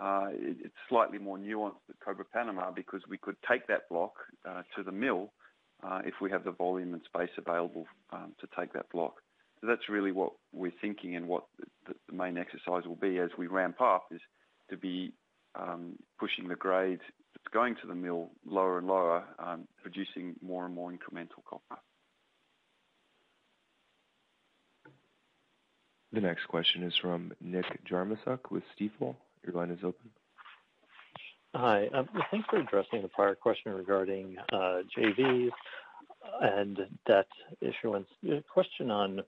Uh, 0.00 0.28
it, 0.30 0.56
it's 0.64 0.74
slightly 0.88 1.18
more 1.18 1.38
nuanced 1.38 1.88
at 1.88 2.00
Cobre 2.04 2.24
Panama 2.24 2.70
because 2.70 3.02
we 3.08 3.18
could 3.18 3.36
take 3.48 3.66
that 3.66 3.88
block 3.88 4.14
uh, 4.48 4.62
to 4.76 4.82
the 4.82 4.92
mill 4.92 5.32
uh, 5.82 6.00
if 6.04 6.14
we 6.20 6.30
have 6.30 6.44
the 6.44 6.50
volume 6.50 6.94
and 6.94 7.02
space 7.04 7.30
available 7.36 7.86
um, 8.12 8.32
to 8.40 8.48
take 8.58 8.72
that 8.72 8.90
block. 8.90 9.16
So 9.60 9.66
that's 9.66 9.88
really 9.88 10.12
what 10.12 10.32
we're 10.52 10.72
thinking 10.80 11.16
and 11.16 11.28
what 11.28 11.44
the, 11.86 11.94
the 12.08 12.14
main 12.14 12.38
exercise 12.38 12.86
will 12.86 12.96
be 12.96 13.18
as 13.18 13.30
we 13.36 13.46
ramp 13.46 13.80
up 13.80 14.06
is 14.10 14.20
to 14.70 14.76
be 14.76 15.12
um, 15.54 15.96
pushing 16.18 16.48
the 16.48 16.56
grade 16.56 17.00
that's 17.34 17.52
going 17.52 17.76
to 17.82 17.86
the 17.86 17.94
mill 17.94 18.30
lower 18.46 18.78
and 18.78 18.86
lower, 18.86 19.24
um, 19.38 19.66
producing 19.82 20.34
more 20.42 20.64
and 20.64 20.74
more 20.74 20.90
incremental 20.90 21.44
copper. 21.48 21.80
The 26.12 26.20
next 26.20 26.46
question 26.48 26.82
is 26.82 26.94
from 27.00 27.32
Nick 27.40 27.66
Jarmoszuk 27.88 28.50
with 28.50 28.64
Stifel. 28.76 29.14
Your 29.44 29.54
line 29.54 29.70
is 29.70 29.78
open. 29.84 30.10
Hi. 31.54 31.88
Um, 31.94 32.08
thanks 32.30 32.48
for 32.48 32.58
addressing 32.58 33.02
the 33.02 33.08
prior 33.08 33.34
question 33.34 33.72
regarding 33.72 34.36
uh, 34.52 34.82
JVs 34.96 35.50
and 36.40 36.78
debt 37.06 37.28
issuance. 37.60 38.08
A 38.28 38.42
question 38.52 38.90
on 38.90 39.20
uh, 39.20 39.22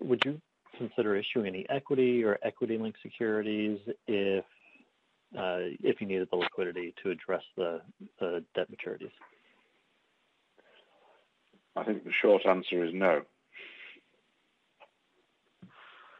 would 0.00 0.22
you 0.24 0.40
consider 0.76 1.16
issuing 1.16 1.46
any 1.46 1.66
equity 1.68 2.24
or 2.24 2.38
equity-linked 2.42 2.98
securities 3.02 3.78
if 4.06 4.44
uh, 5.36 5.76
if 5.82 6.00
you 6.00 6.06
needed 6.06 6.28
the 6.30 6.36
liquidity 6.36 6.94
to 7.02 7.10
address 7.10 7.42
the 7.56 7.80
debt 8.54 8.66
maturities? 8.70 9.10
I 11.76 11.84
think 11.84 12.04
the 12.04 12.10
short 12.22 12.46
answer 12.46 12.84
is 12.84 12.92
no. 12.94 13.22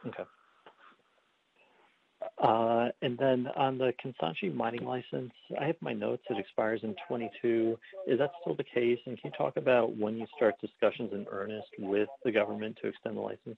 Okay. 0.07 0.23
Uh, 2.41 2.87
and 3.01 3.17
then 3.17 3.47
on 3.57 3.77
the 3.77 3.93
Kansanshi 4.03 4.53
mining 4.53 4.85
license, 4.85 5.33
I 5.59 5.65
have 5.65 5.75
my 5.81 5.91
notes. 5.91 6.23
It 6.29 6.37
expires 6.37 6.79
in 6.83 6.95
22. 7.07 7.77
Is 8.07 8.19
that 8.19 8.31
still 8.41 8.55
the 8.55 8.63
case? 8.63 8.99
And 9.05 9.19
can 9.19 9.31
you 9.31 9.37
talk 9.37 9.57
about 9.57 9.97
when 9.97 10.15
you 10.15 10.25
start 10.37 10.55
discussions 10.61 11.11
in 11.11 11.25
earnest 11.29 11.67
with 11.77 12.07
the 12.23 12.31
government 12.31 12.77
to 12.81 12.87
extend 12.87 13.17
the 13.17 13.21
license? 13.21 13.57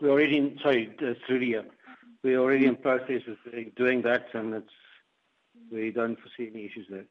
We're 0.00 0.10
already 0.10 0.38
in, 0.38 0.58
sorry, 0.62 0.94
uh, 1.00 1.14
Trudy, 1.26 1.56
we're 2.22 2.38
already 2.38 2.66
in 2.66 2.76
process 2.76 3.22
of 3.28 3.74
doing 3.76 4.02
that, 4.02 4.26
and 4.32 4.54
it's, 4.54 4.66
we 5.72 5.90
don't 5.90 6.18
foresee 6.20 6.50
any 6.52 6.66
issues 6.66 6.86
there. 6.88 7.04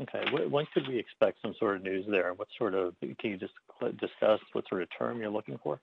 Okay. 0.00 0.24
When 0.48 0.66
could 0.72 0.88
we 0.88 0.98
expect 0.98 1.38
some 1.42 1.54
sort 1.58 1.76
of 1.76 1.82
news 1.82 2.06
there? 2.08 2.32
What 2.34 2.48
sort 2.56 2.74
of, 2.74 2.94
can 3.00 3.30
you 3.30 3.36
just 3.36 3.52
discuss 3.98 4.40
what 4.52 4.64
sort 4.68 4.82
of 4.82 4.88
term 4.98 5.18
you're 5.18 5.30
looking 5.30 5.58
for? 5.62 5.80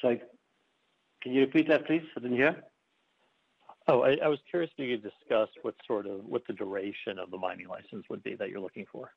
Sorry, 0.00 0.20
can 1.22 1.32
you 1.32 1.40
repeat 1.40 1.68
that, 1.68 1.86
please? 1.86 2.02
I 2.16 2.20
didn't 2.20 2.36
hear. 2.36 2.62
Oh, 3.88 4.02
I, 4.02 4.16
I 4.24 4.28
was 4.28 4.38
curious 4.50 4.70
if 4.76 4.88
you 4.88 4.96
could 4.96 5.10
discuss 5.10 5.48
what 5.62 5.74
sort 5.86 6.06
of 6.06 6.24
what 6.24 6.42
the 6.46 6.52
duration 6.52 7.18
of 7.18 7.30
the 7.30 7.38
mining 7.38 7.68
license 7.68 8.04
would 8.10 8.22
be 8.22 8.34
that 8.34 8.50
you're 8.50 8.60
looking 8.60 8.86
for. 8.90 9.12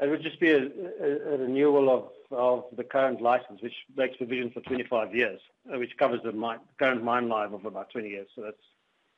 It 0.00 0.10
would 0.10 0.22
just 0.22 0.40
be 0.40 0.50
a, 0.50 0.58
a, 0.58 1.34
a 1.34 1.38
renewal 1.38 1.88
of, 1.88 2.36
of 2.36 2.76
the 2.76 2.82
current 2.82 3.20
license, 3.20 3.62
which 3.62 3.74
makes 3.96 4.16
provision 4.16 4.50
for 4.50 4.60
25 4.62 5.14
years, 5.14 5.40
uh, 5.72 5.78
which 5.78 5.96
covers 5.96 6.20
the 6.24 6.32
mine, 6.32 6.58
current 6.78 7.04
mine 7.04 7.28
life 7.28 7.52
of 7.52 7.64
about 7.64 7.90
20 7.90 8.08
years. 8.08 8.26
So 8.34 8.42
that 8.42 8.54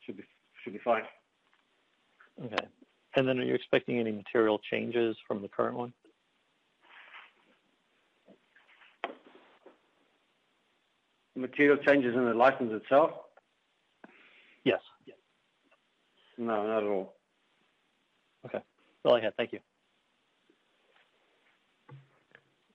should 0.04 0.18
be 0.18 0.24
should 0.62 0.74
be 0.74 0.80
fine. 0.80 1.04
Okay. 2.44 2.66
And 3.16 3.28
then, 3.28 3.38
are 3.38 3.44
you 3.44 3.54
expecting 3.54 3.98
any 3.98 4.12
material 4.12 4.58
changes 4.70 5.16
from 5.26 5.40
the 5.40 5.48
current 5.48 5.76
one? 5.76 5.92
material 11.36 11.76
changes 11.84 12.14
in 12.14 12.24
the 12.24 12.34
license 12.34 12.72
itself? 12.72 13.10
Yes. 14.64 14.80
No, 16.38 16.66
not 16.66 16.82
at 16.82 16.88
all. 16.88 17.14
Okay. 18.46 18.58
That's 18.58 18.64
all 19.04 19.16
I 19.16 19.20
had. 19.20 19.36
Thank 19.36 19.52
you. 19.52 19.60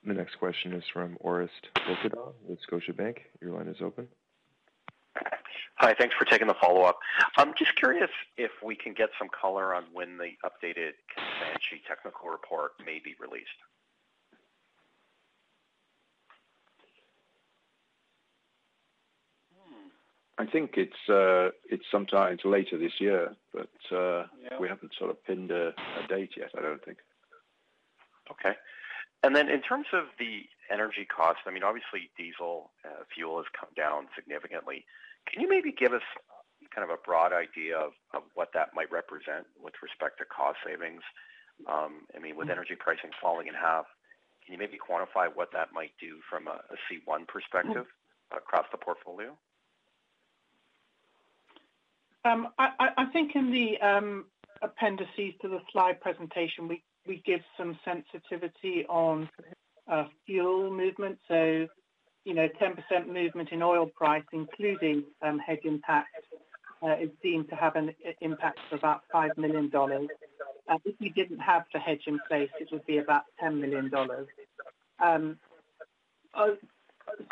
The 0.05 0.13
next 0.13 0.35
question 0.39 0.73
is 0.73 0.83
from 0.93 1.17
Orest 1.23 1.49
Wowkodaw 1.75 2.33
with 2.47 2.59
Scotiabank. 2.69 3.17
Your 3.41 3.53
line 3.53 3.67
is 3.67 3.77
open. 3.81 4.07
Hi, 5.81 5.93
thanks 5.97 6.13
for 6.13 6.25
taking 6.25 6.47
the 6.47 6.55
follow-up. 6.55 6.99
I'm 7.37 7.53
just 7.57 7.73
curious 7.77 8.09
if 8.35 8.51
we 8.61 8.75
can 8.75 8.93
get 8.93 9.11
some 9.17 9.29
color 9.29 9.73
on 9.73 9.85
when 9.93 10.17
the 10.17 10.31
updated 10.43 10.91
Kansanshi 11.15 11.79
technical 11.87 12.27
report 12.27 12.71
may 12.85 12.99
be 13.01 13.15
released. 13.17 13.47
I 20.37 20.45
think 20.45 20.75
it's 20.75 21.09
uh, 21.09 21.51
it's 21.69 21.83
sometime 21.91 22.37
later 22.43 22.77
this 22.77 22.93
year, 22.99 23.35
but 23.53 23.95
uh, 23.95 24.23
we 24.59 24.67
haven't 24.67 24.91
sort 24.97 25.11
of 25.11 25.23
pinned 25.25 25.51
a, 25.51 25.73
date 26.07 26.31
yet. 26.37 26.51
I 26.57 26.61
don't 26.61 26.83
think. 26.83 26.97
Okay, 28.31 28.55
and 29.23 29.35
then 29.35 29.49
in 29.49 29.61
terms 29.61 29.87
of 29.93 30.05
the 30.17 30.43
energy 30.71 31.05
cost, 31.05 31.39
I 31.45 31.51
mean, 31.51 31.63
obviously 31.63 32.09
diesel 32.17 32.71
uh, 32.85 33.03
fuel 33.13 33.37
has 33.37 33.47
come 33.57 33.69
down 33.75 34.07
significantly. 34.15 34.85
Can 35.27 35.41
you 35.41 35.49
maybe 35.49 35.71
give 35.71 35.93
us 35.93 36.05
kind 36.73 36.89
of 36.89 36.93
a 36.93 37.01
broad 37.01 37.33
idea 37.33 37.77
of, 37.77 37.91
of 38.13 38.23
what 38.35 38.49
that 38.53 38.69
might 38.75 38.91
represent 38.91 39.45
with 39.61 39.73
respect 39.81 40.19
to 40.19 40.25
cost 40.25 40.57
savings? 40.65 41.01
Um, 41.67 42.07
I 42.15 42.19
mean, 42.19 42.35
with 42.37 42.47
mm-hmm. 42.47 42.53
energy 42.53 42.75
pricing 42.77 43.11
falling 43.21 43.47
in 43.47 43.53
half, 43.53 43.85
can 44.45 44.53
you 44.53 44.59
maybe 44.59 44.77
quantify 44.77 45.27
what 45.33 45.51
that 45.53 45.69
might 45.73 45.91
do 45.99 46.19
from 46.29 46.47
a, 46.47 46.61
a 46.71 46.77
C1 46.87 47.27
perspective 47.27 47.85
mm-hmm. 47.85 48.37
across 48.37 48.65
the 48.71 48.77
portfolio? 48.77 49.37
Um, 52.25 52.49
I, 52.57 52.89
I, 52.97 53.05
think 53.05 53.35
in 53.35 53.49
the 53.51 53.79
um, 53.79 54.25
appendices 54.61 55.33
to 55.41 55.47
the 55.47 55.59
slide 55.71 56.01
presentation, 56.01 56.67
we, 56.67 56.83
we 57.07 57.23
give 57.25 57.39
some 57.57 57.79
sensitivity 57.85 58.85
on 58.89 59.29
uh, 59.89 60.05
fuel 60.25 60.69
movement. 60.69 61.17
So, 61.27 61.67
you 62.25 62.33
know, 62.33 62.47
10% 62.61 63.07
movement 63.07 63.49
in 63.51 63.61
oil 63.61 63.87
price, 63.87 64.23
including 64.33 65.03
um, 65.21 65.39
hedge 65.39 65.61
impact, 65.63 66.09
uh, 66.81 66.95
is 66.99 67.09
deemed 67.21 67.49
to 67.49 67.55
have 67.55 67.75
an 67.75 67.93
impact 68.21 68.59
of 68.71 68.79
about 68.79 69.01
$5 69.13 69.37
million. 69.37 69.71
Uh, 69.73 70.77
if 70.85 70.95
we 70.99 71.09
didn't 71.09 71.39
have 71.39 71.63
the 71.73 71.79
hedge 71.79 72.03
in 72.07 72.19
place, 72.27 72.49
it 72.59 72.69
would 72.71 72.85
be 72.85 72.97
about 72.97 73.23
$10 73.41 73.59
million. 73.59 73.91
Um, 74.99 75.37
uh, 76.33 76.47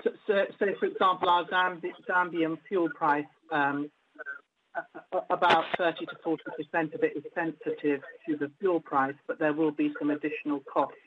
so, 0.04 0.12
so, 0.28 0.66
for 0.80 0.86
example, 0.86 1.30
our 1.30 1.46
Zambi 1.46 1.92
Zambian 2.10 2.58
fuel 2.68 2.90
price 2.90 3.26
um, 3.52 3.92
about 5.30 5.66
30 5.78 6.06
to 6.06 6.16
40 6.24 6.44
percent 6.56 6.94
of 6.94 7.04
it 7.04 7.16
is 7.16 7.24
sensitive 7.34 8.02
to 8.28 8.38
the 8.38 8.52
fuel 8.60 8.80
price, 8.80 9.16
but 9.28 9.40
there 9.40 9.54
will 9.54 9.72
be 9.72 9.94
some 10.00 10.10
additional 10.10 10.62
costs, 10.72 10.98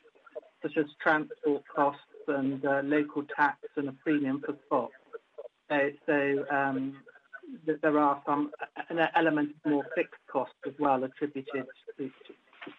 such 0.63 0.77
as 0.77 0.87
transport 1.03 1.63
costs 1.75 2.03
and 2.31 2.65
uh, 2.65 2.81
local 2.85 3.25
tax 3.37 3.59
and 3.77 3.89
a 3.89 3.93
premium 3.93 4.43
for 4.45 4.55
spot. 4.67 4.91
So, 5.69 5.91
so 6.07 6.45
um, 6.51 6.97
th- 7.67 7.79
there 7.83 7.99
are 7.99 8.23
some 8.27 8.51
an 8.89 8.99
element 9.15 9.51
of 9.65 9.71
more 9.71 9.87
fixed 9.95 10.21
costs 10.31 10.55
as 10.67 10.75
well 10.79 11.05
attributed 11.05 11.67
to, 11.99 12.05
to, 12.05 12.11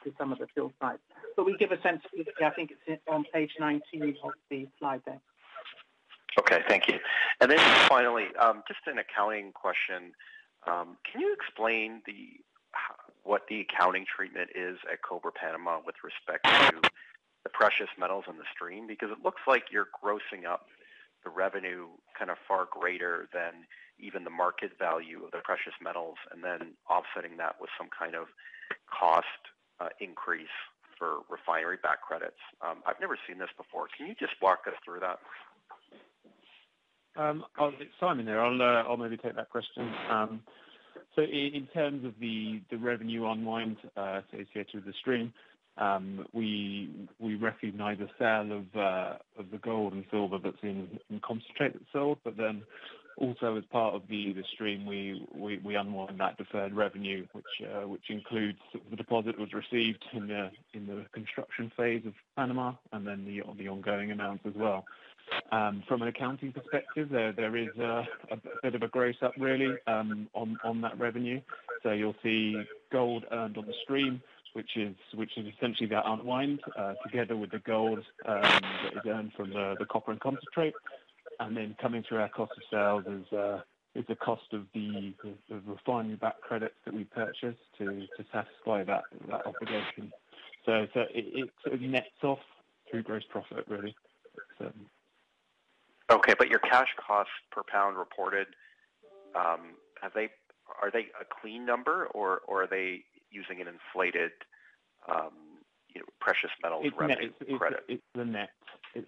to 0.04 0.14
some 0.18 0.32
of 0.32 0.40
the 0.40 0.48
fuel 0.54 0.72
sites. 0.82 1.02
But 1.36 1.46
we 1.46 1.56
give 1.58 1.72
a 1.72 1.82
sensitivity. 1.82 2.44
I 2.44 2.50
think 2.52 2.74
it's 2.86 3.02
on 3.10 3.26
page 3.34 3.52
19 3.60 4.16
of 4.24 4.32
the 4.50 4.68
slide 4.80 5.04
deck. 5.06 5.20
Okay, 6.40 6.62
thank 6.68 6.88
you. 6.88 7.00
And 7.40 7.52
then 7.52 7.60
finally, 7.88 8.28
um, 8.40 8.64
just 8.68 8.80
an 8.88 8.98
accounting 8.98 9.52
question. 9.52 10.14
Um, 10.68 10.98
can 11.10 11.22
you 11.22 11.34
explain 11.34 12.02
the 12.06 12.40
what 13.24 13.44
the 13.50 13.62
accounting 13.62 14.06
treatment 14.06 14.50
is 14.56 14.78
at 14.92 15.02
Cobre 15.02 15.32
Panama 15.32 15.80
with 15.86 15.96
respect 16.04 16.46
to 16.46 16.90
the 17.44 17.50
precious 17.50 17.90
metals 17.98 18.26
in 18.30 18.38
the 18.38 18.48
stream? 18.54 18.88
Because 18.88 19.10
it 19.12 19.24
looks 19.24 19.42
like 19.48 19.66
you're 19.72 19.88
grossing 20.04 20.46
up 20.46 20.68
the 21.24 21.30
revenue 21.30 21.88
kind 22.18 22.32
of 22.32 22.38
far 22.48 22.68
greater 22.72 23.28
than 23.34 23.66
even 24.00 24.24
the 24.24 24.34
market 24.34 24.72
value 24.80 25.24
of 25.24 25.32
the 25.32 25.38
precious 25.44 25.74
metals, 25.82 26.18
and 26.32 26.44
then 26.44 26.74
offsetting 26.90 27.38
that 27.38 27.56
with 27.62 27.70
some 27.78 27.88
kind 27.94 28.16
of 28.16 28.26
cost 28.90 29.26
uh, 29.80 29.90
increase 30.00 30.54
for 30.98 31.20
refinery 31.30 31.78
back 31.82 32.02
credits. 32.02 32.42
Um, 32.62 32.84
I've 32.86 33.00
never 33.00 33.18
seen 33.28 33.38
this 33.38 33.50
before. 33.58 33.88
Can 33.96 34.08
you 34.08 34.16
just 34.20 34.34
walk 34.42 34.62
us 34.68 34.74
through 34.86 35.02
that? 35.02 35.20
Um, 37.16 37.44
it's 37.80 37.92
Simon 38.00 38.26
there. 38.26 38.42
I'll 38.42 38.62
uh, 38.62 38.84
I'll 38.88 38.98
maybe 38.98 39.18
take 39.18 39.36
that 39.36 39.50
question. 39.50 39.92
Um, 40.10 40.42
so 41.16 41.24
in 41.24 41.68
terms 41.74 42.06
of 42.06 42.14
the 42.20 42.62
revenue 42.80 43.28
unwind 43.30 43.78
uh, 43.98 44.22
associated 44.32 44.76
with 44.76 44.86
the 44.86 44.94
stream, 45.02 45.34
we 46.34 46.90
we 47.20 47.36
recognize 47.36 48.00
a 48.00 48.10
sale 48.20 48.52
of 48.52 48.80
uh, 48.80 49.18
of 49.38 49.52
the 49.52 49.58
gold 49.58 49.94
and 49.94 50.06
silver 50.12 50.38
that's 50.44 50.58
in, 50.64 51.00
concentrate 51.26 51.74
that's 51.74 51.92
sold, 51.92 52.18
but 52.24 52.38
then 52.38 52.64
also 53.18 53.56
as 53.56 53.64
part 53.72 53.94
of 53.94 54.02
the 54.10 54.34
stream, 54.54 54.86
we 54.86 55.26
we 55.36 55.76
unwind 55.76 56.20
that 56.20 56.38
deferred 56.38 56.74
revenue, 56.74 57.26
which 57.34 57.46
which 57.86 58.10
includes 58.10 58.60
the 58.90 58.96
deposit 58.96 59.38
was 59.40 59.50
received 59.54 60.04
in 60.14 60.28
the 60.28 60.52
in 60.74 60.88
the 60.88 61.06
construction 61.14 61.72
phase 61.78 62.04
of 62.06 62.14
Panama 62.36 62.74
and 62.92 63.06
then 63.06 63.26
the 63.26 63.42
the 63.58 63.68
ongoing 63.68 64.12
amounts 64.12 64.44
as 64.46 64.54
well. 64.56 64.86
From 65.50 66.02
an 66.02 66.08
accounting 66.08 66.52
perspective, 66.52 67.10
there 67.10 67.32
there 67.32 67.56
is 67.56 67.70
a 67.78 68.06
bit 68.64 68.76
of 68.76 68.82
a 68.82 68.88
gross 68.88 69.16
up 69.22 69.34
really 69.38 69.76
um 69.88 70.28
on 70.34 70.82
that 70.82 71.00
revenue. 71.00 71.42
So 71.84 71.92
you'll 71.92 72.16
see 72.24 72.62
gold 72.92 73.26
earned 73.32 73.58
on 73.58 73.66
the 73.66 73.74
stream, 73.84 74.22
which 74.54 74.78
is 74.78 74.96
essentially 75.58 75.88
that 75.90 76.04
unwind 76.06 76.60
uh, 76.78 76.94
together 77.04 77.36
with 77.36 77.52
the 77.52 77.60
gold 77.60 78.00
um, 78.26 78.42
that 78.42 78.94
is 78.94 79.02
earned 79.08 79.32
from 79.36 79.52
the 79.52 79.86
copper 79.90 80.12
and 80.12 80.20
concentrate. 80.20 80.74
And 81.40 81.56
then 81.56 81.76
coming 81.82 82.04
through 82.08 82.20
our 82.20 82.30
cost 82.30 82.52
of 82.58 82.64
sales 82.70 83.06
is 83.08 83.34
uh, 83.34 83.62
is 83.96 84.06
the 84.08 84.16
cost 84.16 84.54
of 84.54 84.66
the 84.74 85.14
refinery 85.66 86.16
back 86.16 86.40
credits 86.42 86.76
that 86.86 86.94
we 86.94 87.04
purchased 87.06 87.60
to 87.78 87.86
to 87.86 88.26
satisfy 88.32 88.84
that 88.84 89.04
that 89.28 89.46
obligation. 89.46 90.12
So 90.66 90.88
so 90.94 91.06
it 91.10 91.50
sort 91.64 91.76
of 91.76 91.82
nets 91.82 92.08
off 92.24 92.40
through 92.90 93.04
gross 93.04 93.24
profit, 93.30 93.66
really. 93.68 93.96
Okay. 96.12 96.34
But 96.38 96.50
your 96.50 96.60
cash 96.60 96.90
costs 96.98 97.32
per 97.52 97.64
pound 97.64 97.98
reported, 97.98 98.48
um, 99.34 99.76
have 100.02 100.14
they 100.14 100.30
are 100.82 100.92
they 100.92 101.08
a 101.20 101.26
clean 101.42 101.66
number 101.66 102.06
or 102.08 102.42
or 102.48 102.64
are 102.64 102.68
they 102.68 103.04
using 103.32 103.62
an 103.62 103.68
inflated, 103.68 104.32
um, 105.10 105.32
you 105.90 106.02
know, 106.02 106.08
precious 106.20 106.52
metals 106.62 106.86
revenue 106.98 107.32
credit? 107.58 107.84
It's 107.88 108.04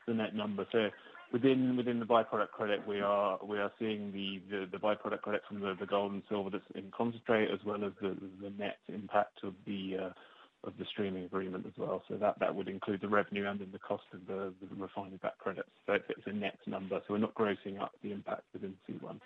the 0.08 0.14
net 0.14 0.36
number. 0.36 0.66
So 0.72 0.90
within 1.32 1.76
the 2.00 2.06
by-product 2.06 2.54
credit, 2.54 2.88
we 2.88 3.02
are 3.02 3.72
seeing 3.80 4.12
the 4.12 4.78
by-product 4.78 5.24
credit 5.24 5.42
from 5.48 5.60
the 5.60 5.86
gold 5.86 6.14
and 6.14 6.24
silver 6.30 6.50
that's 6.50 6.64
in 6.76 6.92
concentrate, 6.96 7.50
as 7.52 7.60
well 7.66 7.84
as 7.84 7.92
the 8.02 8.54
net 8.58 8.78
impact 8.88 9.40
uh, 9.44 9.48
of 9.48 10.78
the 10.78 10.86
streaming 10.86 11.26
agreement 11.26 11.66
as 11.66 11.74
well. 11.78 12.04
So 12.08 12.16
that 12.16 12.56
would 12.56 12.70
include 12.70 13.02
the 13.02 13.10
revenue 13.10 13.48
and 13.48 13.60
then 13.60 13.70
the 13.72 13.80
cost 13.80 14.04
of 14.14 14.26
the 14.28 14.54
refinery 14.78 15.18
back 15.18 15.38
credits. 15.40 15.70
So 15.86 15.94
it's 15.94 16.28
a 16.28 16.34
net 16.34 16.58
number, 16.66 17.02
so 17.08 17.14
we're 17.14 17.18
not 17.18 17.34
grossing 17.36 17.82
up 17.82 17.92
the 18.02 18.12
impact 18.12 18.44
within 18.54 18.76
C1. 18.90 19.20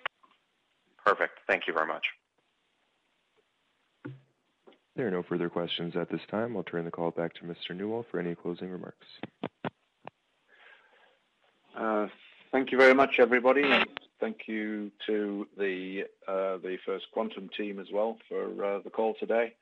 Perfect. 1.05 1.39
Thank 1.47 1.67
you 1.67 1.73
very 1.73 1.87
much. 1.87 2.05
There 4.97 5.07
are 5.07 5.11
no 5.11 5.21
further 5.21 5.47
questions 5.47 5.95
at 5.95 6.09
this 6.09 6.21
time. 6.31 6.57
I'll 6.57 6.63
turn 6.63 6.85
the 6.85 6.89
call 6.89 7.11
back 7.11 7.35
to 7.35 7.41
Mr. 7.43 7.77
Newall 7.77 8.03
for 8.09 8.19
any 8.19 8.33
closing 8.33 8.71
remarks. 8.71 9.05
Uh, 11.77 12.07
thank 12.51 12.71
you 12.71 12.79
very 12.79 12.95
much, 12.95 13.19
everybody. 13.19 13.61
Thank 14.19 14.47
you 14.47 14.91
to 15.05 15.47
the 15.55 16.05
uh, 16.27 16.57
the 16.57 16.79
First 16.83 17.05
Quantum 17.11 17.47
team 17.55 17.79
as 17.79 17.85
well 17.93 18.17
for 18.27 18.65
uh, 18.65 18.79
the 18.83 18.89
call 18.89 19.13
today. 19.19 19.53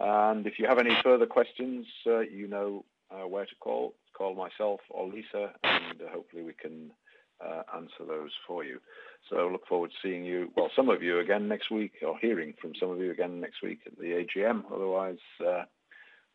And 0.00 0.48
if 0.48 0.58
you 0.58 0.66
have 0.66 0.80
any 0.80 0.96
further 1.04 1.26
questions, 1.26 1.86
you 2.04 2.48
know 2.48 2.84
where 3.28 3.46
to 3.46 3.54
call. 3.60 3.94
Call 4.18 4.34
myself 4.34 4.80
or 4.90 5.06
Lisa, 5.08 5.52
and 5.62 6.00
hopefully 6.12 6.42
we 6.42 6.54
can 6.54 6.90
Uh, 7.42 7.62
answer 7.76 8.04
those 8.06 8.30
for 8.46 8.62
you. 8.62 8.78
So 9.28 9.48
look 9.50 9.66
forward 9.66 9.90
to 9.90 9.96
seeing 10.00 10.24
you, 10.24 10.50
well, 10.56 10.70
some 10.76 10.88
of 10.88 11.02
you 11.02 11.18
again 11.18 11.48
next 11.48 11.70
week 11.70 11.92
or 12.06 12.16
hearing 12.20 12.54
from 12.60 12.72
some 12.78 12.90
of 12.90 12.98
you 12.98 13.10
again 13.10 13.40
next 13.40 13.62
week 13.62 13.80
at 13.86 13.98
the 13.98 14.24
AGM. 14.36 14.62
Otherwise, 14.72 15.18
uh, 15.44 15.64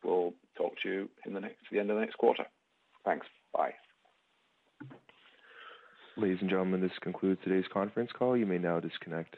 we'll 0.03 0.33
talk 0.57 0.73
to 0.83 0.89
you 0.89 1.09
at 1.25 1.31
the 1.71 1.79
end 1.79 1.89
of 1.89 1.95
the 1.95 2.01
next 2.01 2.15
quarter. 2.17 2.43
Thanks. 3.05 3.25
Bye. 3.53 3.73
Ladies 6.17 6.39
and 6.41 6.49
gentlemen, 6.49 6.81
this 6.81 6.91
concludes 7.01 7.39
today's 7.43 7.67
conference 7.71 8.11
call. 8.11 8.35
You 8.35 8.45
may 8.45 8.57
now 8.57 8.79
disconnect. 8.79 9.37